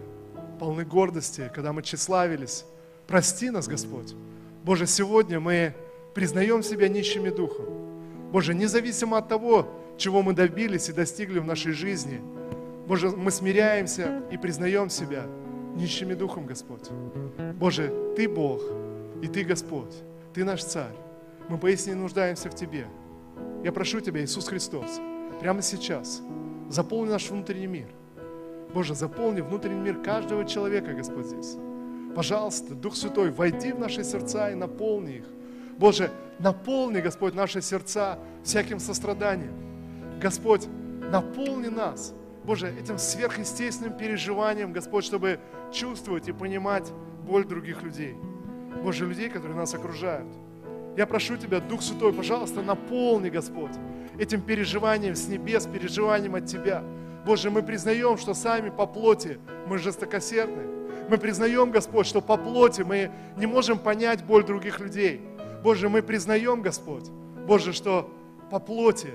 полны 0.59 0.85
гордости, 0.85 1.51
когда 1.53 1.73
мы 1.73 1.81
тщеславились. 1.81 2.65
Прости 3.07 3.49
нас, 3.49 3.67
Господь. 3.67 4.15
Боже, 4.63 4.87
сегодня 4.87 5.39
мы 5.39 5.75
признаем 6.13 6.63
себя 6.63 6.87
нищими 6.87 7.29
духом. 7.29 7.65
Боже, 8.31 8.53
независимо 8.53 9.17
от 9.17 9.27
того, 9.27 9.67
чего 9.97 10.21
мы 10.21 10.33
добились 10.33 10.89
и 10.89 10.93
достигли 10.93 11.39
в 11.39 11.45
нашей 11.45 11.73
жизни, 11.73 12.21
Боже, 12.87 13.09
мы 13.09 13.31
смиряемся 13.31 14.23
и 14.31 14.37
признаем 14.37 14.89
себя 14.89 15.25
нищими 15.75 16.13
духом, 16.13 16.45
Господь. 16.45 16.89
Боже, 17.55 18.13
Ты 18.15 18.27
Бог, 18.27 18.61
и 19.21 19.27
Ты 19.27 19.43
Господь, 19.43 19.93
Ты 20.33 20.43
наш 20.43 20.63
Царь. 20.63 20.95
Мы 21.49 21.57
поистине 21.57 21.95
нуждаемся 21.95 22.49
в 22.49 22.55
Тебе. 22.55 22.87
Я 23.63 23.71
прошу 23.71 23.99
Тебя, 23.99 24.23
Иисус 24.23 24.47
Христос, 24.47 24.99
прямо 25.39 25.61
сейчас 25.61 26.21
заполни 26.69 27.09
наш 27.09 27.29
внутренний 27.29 27.67
мир. 27.67 27.87
Боже, 28.73 28.95
заполни 28.95 29.41
внутренний 29.41 29.81
мир 29.81 30.01
каждого 30.01 30.45
человека, 30.45 30.93
Господь, 30.93 31.27
здесь. 31.27 31.57
Пожалуйста, 32.15 32.73
Дух 32.73 32.95
Святой, 32.95 33.31
войди 33.31 33.71
в 33.71 33.79
наши 33.79 34.03
сердца 34.03 34.49
и 34.49 34.55
наполни 34.55 35.17
их. 35.17 35.25
Боже, 35.77 36.11
наполни, 36.39 36.99
Господь, 36.99 37.33
наши 37.33 37.61
сердца 37.61 38.19
всяким 38.43 38.79
состраданием. 38.79 39.53
Господь, 40.21 40.67
наполни 41.11 41.67
нас, 41.67 42.13
Боже, 42.43 42.69
этим 42.69 42.97
сверхъестественным 42.97 43.97
переживанием, 43.97 44.73
Господь, 44.73 45.05
чтобы 45.05 45.39
чувствовать 45.71 46.27
и 46.27 46.31
понимать 46.33 46.91
боль 47.27 47.45
других 47.45 47.83
людей. 47.83 48.15
Боже, 48.83 49.05
людей, 49.05 49.29
которые 49.29 49.57
нас 49.57 49.73
окружают. 49.73 50.27
Я 50.95 51.07
прошу 51.07 51.37
Тебя, 51.37 51.59
Дух 51.59 51.81
Святой, 51.81 52.13
пожалуйста, 52.13 52.61
наполни, 52.61 53.29
Господь, 53.29 53.71
этим 54.19 54.41
переживанием 54.41 55.15
с 55.15 55.27
небес, 55.27 55.65
переживанием 55.65 56.35
от 56.35 56.45
Тебя. 56.45 56.83
Боже, 57.25 57.49
мы 57.49 57.63
признаем, 57.63 58.17
что 58.17 58.33
сами 58.33 58.69
по 58.69 58.85
плоти 58.85 59.39
мы 59.67 59.77
жестокосердны. 59.77 60.63
Мы 61.09 61.17
признаем, 61.17 61.71
Господь, 61.71 62.05
что 62.05 62.21
по 62.21 62.37
плоти 62.37 62.81
мы 62.81 63.11
не 63.37 63.45
можем 63.45 63.79
понять 63.79 64.23
боль 64.23 64.45
других 64.45 64.79
людей. 64.79 65.21
Боже, 65.63 65.89
мы 65.89 66.01
признаем, 66.01 66.61
Господь, 66.61 67.09
Боже, 67.47 67.73
что 67.73 68.09
по 68.51 68.59
плоти 68.59 69.09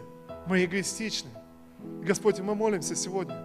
мы 0.46 0.64
эгоистичны. 0.64 1.30
Господь, 2.02 2.40
мы 2.40 2.54
молимся 2.54 2.96
сегодня. 2.96 3.36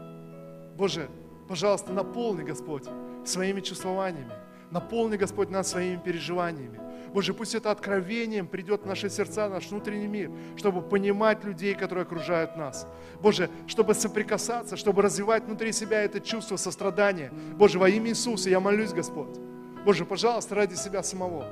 Боже, 0.75 1.07
пожалуйста, 1.47 1.93
наполни, 1.93 2.43
Господь, 2.43 2.85
своими 3.25 3.61
чувствованиями. 3.61 4.31
Наполни, 4.71 5.17
Господь, 5.17 5.49
нас 5.49 5.69
своими 5.69 5.97
переживаниями. 5.97 6.79
Боже, 7.13 7.33
пусть 7.33 7.53
это 7.53 7.69
откровением 7.69 8.47
придет 8.47 8.81
в 8.81 8.85
наши 8.87 9.07
сердца, 9.09 9.47
в 9.47 9.51
наш 9.51 9.67
внутренний 9.67 10.07
мир, 10.07 10.31
чтобы 10.55 10.81
понимать 10.81 11.43
людей, 11.43 11.75
которые 11.75 12.03
окружают 12.03 12.57
нас. 12.57 12.87
Боже, 13.21 13.51
чтобы 13.67 13.93
соприкасаться, 13.93 14.75
чтобы 14.77 15.03
развивать 15.03 15.45
внутри 15.45 15.71
себя 15.71 16.01
это 16.01 16.19
чувство 16.19 16.57
сострадания. 16.57 17.31
Боже, 17.55 17.77
во 17.77 17.87
имя 17.87 18.09
Иисуса 18.09 18.49
я 18.49 18.59
молюсь, 18.59 18.93
Господь. 18.93 19.37
Боже, 19.85 20.05
пожалуйста, 20.05 20.55
ради 20.55 20.73
себя 20.73 21.03
самого. 21.03 21.45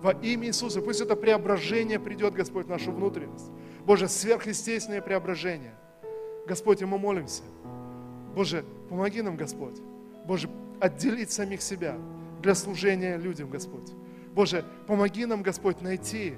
Во 0.00 0.12
имя 0.12 0.46
Иисуса, 0.46 0.80
пусть 0.80 1.00
это 1.00 1.16
преображение 1.16 1.98
придет, 1.98 2.34
Господь, 2.34 2.66
в 2.66 2.70
нашу 2.70 2.92
внутренность. 2.92 3.50
Боже, 3.84 4.06
сверхъестественное 4.06 5.02
преображение. 5.02 5.74
Господь, 6.46 6.80
и 6.80 6.84
мы 6.84 6.98
молимся. 6.98 7.42
Боже, 8.36 8.64
помоги 8.88 9.20
нам, 9.20 9.36
Господь. 9.36 9.80
Боже, 10.26 10.48
отделить 10.80 11.32
самих 11.32 11.60
себя 11.60 11.96
для 12.40 12.54
служения 12.54 13.16
людям, 13.16 13.50
Господь. 13.50 13.92
Боже, 14.34 14.64
помоги 14.86 15.26
нам, 15.26 15.42
Господь, 15.42 15.80
найти, 15.82 16.34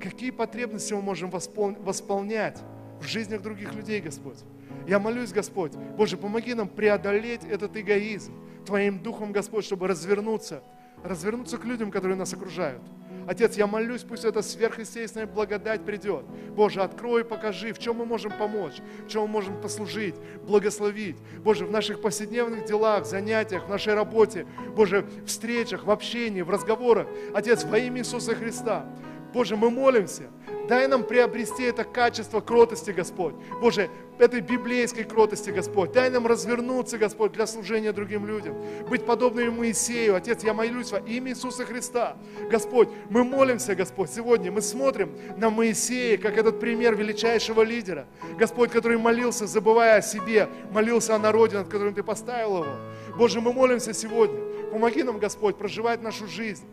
какие 0.00 0.30
потребности 0.30 0.94
мы 0.94 1.02
можем 1.02 1.30
восполнять 1.30 2.58
в 3.00 3.04
жизнях 3.04 3.42
других 3.42 3.74
людей, 3.74 4.00
Господь. 4.00 4.38
Я 4.86 4.98
молюсь, 4.98 5.32
Господь, 5.32 5.72
Боже, 5.96 6.16
помоги 6.16 6.54
нам 6.54 6.68
преодолеть 6.68 7.44
этот 7.44 7.76
эгоизм 7.76 8.32
Твоим 8.64 8.98
Духом, 8.98 9.32
Господь, 9.32 9.64
чтобы 9.64 9.86
развернуться, 9.88 10.62
развернуться 11.04 11.58
к 11.58 11.64
людям, 11.64 11.90
которые 11.90 12.16
нас 12.16 12.32
окружают. 12.32 12.82
Отец, 13.30 13.56
я 13.56 13.68
молюсь, 13.68 14.02
пусть 14.02 14.24
эта 14.24 14.42
сверхъестественная 14.42 15.24
благодать 15.24 15.84
придет. 15.84 16.24
Боже, 16.48 16.80
открой 16.80 17.24
покажи, 17.24 17.72
в 17.72 17.78
чем 17.78 17.98
мы 17.98 18.04
можем 18.04 18.32
помочь, 18.36 18.80
в 19.06 19.08
чем 19.08 19.22
мы 19.22 19.28
можем 19.28 19.60
послужить, 19.60 20.16
благословить. 20.42 21.16
Боже, 21.38 21.64
в 21.64 21.70
наших 21.70 22.00
повседневных 22.00 22.64
делах, 22.64 23.06
занятиях, 23.06 23.66
в 23.66 23.68
нашей 23.68 23.94
работе, 23.94 24.48
Боже, 24.74 25.02
в 25.02 25.26
встречах, 25.26 25.84
в 25.84 25.92
общении, 25.92 26.42
в 26.42 26.50
разговорах. 26.50 27.06
Отец, 27.32 27.62
во 27.62 27.78
имя 27.78 28.00
Иисуса 28.00 28.34
Христа, 28.34 28.84
Боже, 29.32 29.54
мы 29.54 29.70
молимся, 29.70 30.24
дай 30.70 30.86
нам 30.86 31.02
приобрести 31.02 31.64
это 31.64 31.82
качество 31.82 32.40
кротости, 32.40 32.92
Господь. 32.92 33.34
Боже, 33.60 33.90
этой 34.20 34.40
библейской 34.40 35.02
кротости, 35.02 35.50
Господь. 35.50 35.90
Дай 35.90 36.10
нам 36.10 36.28
развернуться, 36.28 36.96
Господь, 36.96 37.32
для 37.32 37.48
служения 37.48 37.90
другим 37.90 38.24
людям. 38.24 38.54
Быть 38.88 39.04
подобными 39.04 39.48
Моисею. 39.48 40.14
Отец, 40.14 40.44
я 40.44 40.54
молюсь 40.54 40.92
во 40.92 40.98
имя 40.98 41.32
Иисуса 41.32 41.64
Христа. 41.64 42.16
Господь, 42.48 42.88
мы 43.08 43.24
молимся, 43.24 43.74
Господь, 43.74 44.10
сегодня 44.10 44.52
мы 44.52 44.62
смотрим 44.62 45.10
на 45.36 45.50
Моисея, 45.50 46.16
как 46.18 46.38
этот 46.38 46.60
пример 46.60 46.94
величайшего 46.94 47.62
лидера. 47.62 48.06
Господь, 48.38 48.70
который 48.70 48.96
молился, 48.96 49.48
забывая 49.48 49.98
о 49.98 50.02
себе, 50.02 50.48
молился 50.70 51.16
о 51.16 51.18
народе, 51.18 51.58
над 51.58 51.66
которым 51.66 51.94
Ты 51.94 52.04
поставил 52.04 52.62
его. 52.62 52.76
Боже, 53.18 53.40
мы 53.40 53.52
молимся 53.52 53.92
сегодня. 53.92 54.38
Помоги 54.70 55.02
нам, 55.02 55.18
Господь, 55.18 55.56
проживать 55.56 56.00
нашу 56.00 56.28
жизнь. 56.28 56.64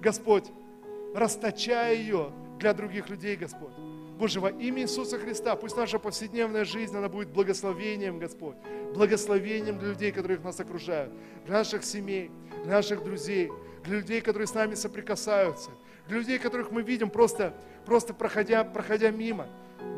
Господь, 0.00 0.46
расточая 1.14 1.94
ее 1.94 2.32
для 2.58 2.72
других 2.72 3.08
людей, 3.08 3.36
Господь. 3.36 3.72
Боже, 4.18 4.40
во 4.40 4.50
имя 4.50 4.82
Иисуса 4.82 5.18
Христа, 5.18 5.56
пусть 5.56 5.76
наша 5.76 5.98
повседневная 5.98 6.64
жизнь, 6.64 6.96
она 6.96 7.08
будет 7.08 7.28
благословением, 7.28 8.18
Господь. 8.18 8.56
Благословением 8.94 9.78
для 9.78 9.88
людей, 9.88 10.10
которые 10.10 10.38
нас 10.40 10.58
окружают. 10.58 11.12
Для 11.44 11.54
наших 11.54 11.84
семей, 11.84 12.30
для 12.64 12.72
наших 12.72 13.04
друзей, 13.04 13.50
для 13.84 13.96
людей, 13.96 14.20
которые 14.22 14.46
с 14.46 14.54
нами 14.54 14.74
соприкасаются. 14.74 15.70
Для 16.08 16.18
людей, 16.18 16.38
которых 16.38 16.70
мы 16.70 16.82
видим 16.82 17.10
просто, 17.10 17.52
просто 17.84 18.14
проходя, 18.14 18.64
проходя 18.64 19.10
мимо. 19.10 19.48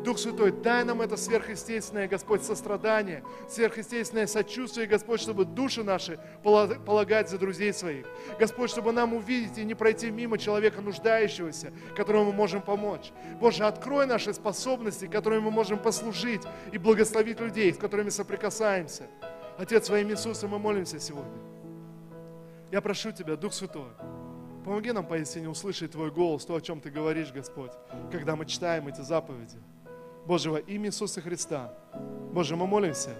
Дух 0.03 0.17
Святой, 0.17 0.51
дай 0.51 0.83
нам 0.85 1.01
это 1.01 1.17
сверхъестественное, 1.17 2.07
Господь, 2.07 2.43
сострадание, 2.43 3.23
сверхъестественное 3.49 4.27
сочувствие, 4.27 4.87
Господь, 4.87 5.19
чтобы 5.19 5.43
души 5.45 5.83
наши 5.83 6.17
полагать 6.41 7.29
за 7.29 7.37
друзей 7.37 7.73
своих. 7.73 8.05
Господь, 8.39 8.69
чтобы 8.69 8.91
нам 8.93 9.13
увидеть 9.13 9.57
и 9.57 9.65
не 9.65 9.75
пройти 9.75 10.09
мимо 10.09 10.37
человека 10.37 10.81
нуждающегося, 10.81 11.73
которому 11.95 12.31
мы 12.31 12.33
можем 12.33 12.61
помочь. 12.61 13.11
Боже, 13.41 13.65
открой 13.65 14.05
наши 14.05 14.33
способности, 14.33 15.05
которыми 15.05 15.41
мы 15.41 15.51
можем 15.51 15.77
послужить 15.77 16.43
и 16.71 16.77
благословить 16.77 17.39
людей, 17.41 17.73
с 17.73 17.77
которыми 17.77 18.09
соприкасаемся. 18.09 19.03
Отец, 19.57 19.89
во 19.89 19.99
имя 19.99 20.11
Иисуса 20.11 20.47
мы 20.47 20.59
молимся 20.59 20.99
сегодня. 20.99 21.37
Я 22.71 22.79
прошу 22.81 23.11
Тебя, 23.11 23.35
Дух 23.35 23.53
Святой, 23.53 23.89
помоги 24.63 24.91
нам 24.91 25.05
поистине 25.05 25.49
услышать 25.49 25.91
Твой 25.91 26.11
голос, 26.11 26.45
то, 26.45 26.55
о 26.55 26.61
чем 26.61 26.79
Ты 26.81 26.89
говоришь, 26.89 27.31
Господь, 27.31 27.71
когда 28.11 28.35
мы 28.35 28.45
читаем 28.45 28.87
эти 28.87 29.01
заповеди. 29.01 29.57
Боже, 30.25 30.51
во 30.51 30.59
имя 30.59 30.87
Иисуса 30.89 31.21
Христа, 31.21 31.73
Боже, 32.31 32.55
мы 32.55 32.67
молимся, 32.67 33.15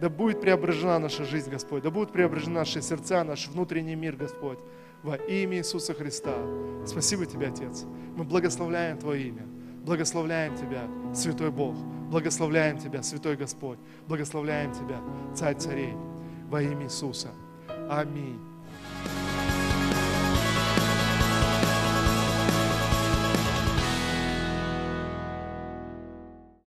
да 0.00 0.08
будет 0.08 0.40
преображена 0.40 0.98
наша 0.98 1.24
жизнь, 1.24 1.50
Господь, 1.50 1.82
да 1.82 1.90
будут 1.90 2.12
преображены 2.12 2.54
наши 2.54 2.82
сердца, 2.82 3.24
наш 3.24 3.48
внутренний 3.48 3.94
мир, 3.94 4.16
Господь, 4.16 4.58
во 5.02 5.16
имя 5.16 5.58
Иисуса 5.58 5.94
Христа. 5.94 6.34
Спасибо 6.86 7.26
Тебе, 7.26 7.48
Отец. 7.48 7.84
Мы 8.16 8.24
благословляем 8.24 8.98
Твое 8.98 9.28
имя, 9.28 9.46
благословляем 9.84 10.56
Тебя, 10.56 10.88
Святой 11.14 11.50
Бог, 11.50 11.76
благословляем 12.10 12.78
Тебя, 12.78 13.02
Святой 13.02 13.36
Господь, 13.36 13.78
благословляем 14.06 14.72
Тебя, 14.72 15.00
Царь 15.34 15.56
царей, 15.56 15.94
во 16.48 16.62
имя 16.62 16.84
Иисуса. 16.84 17.30
Аминь. 17.88 18.40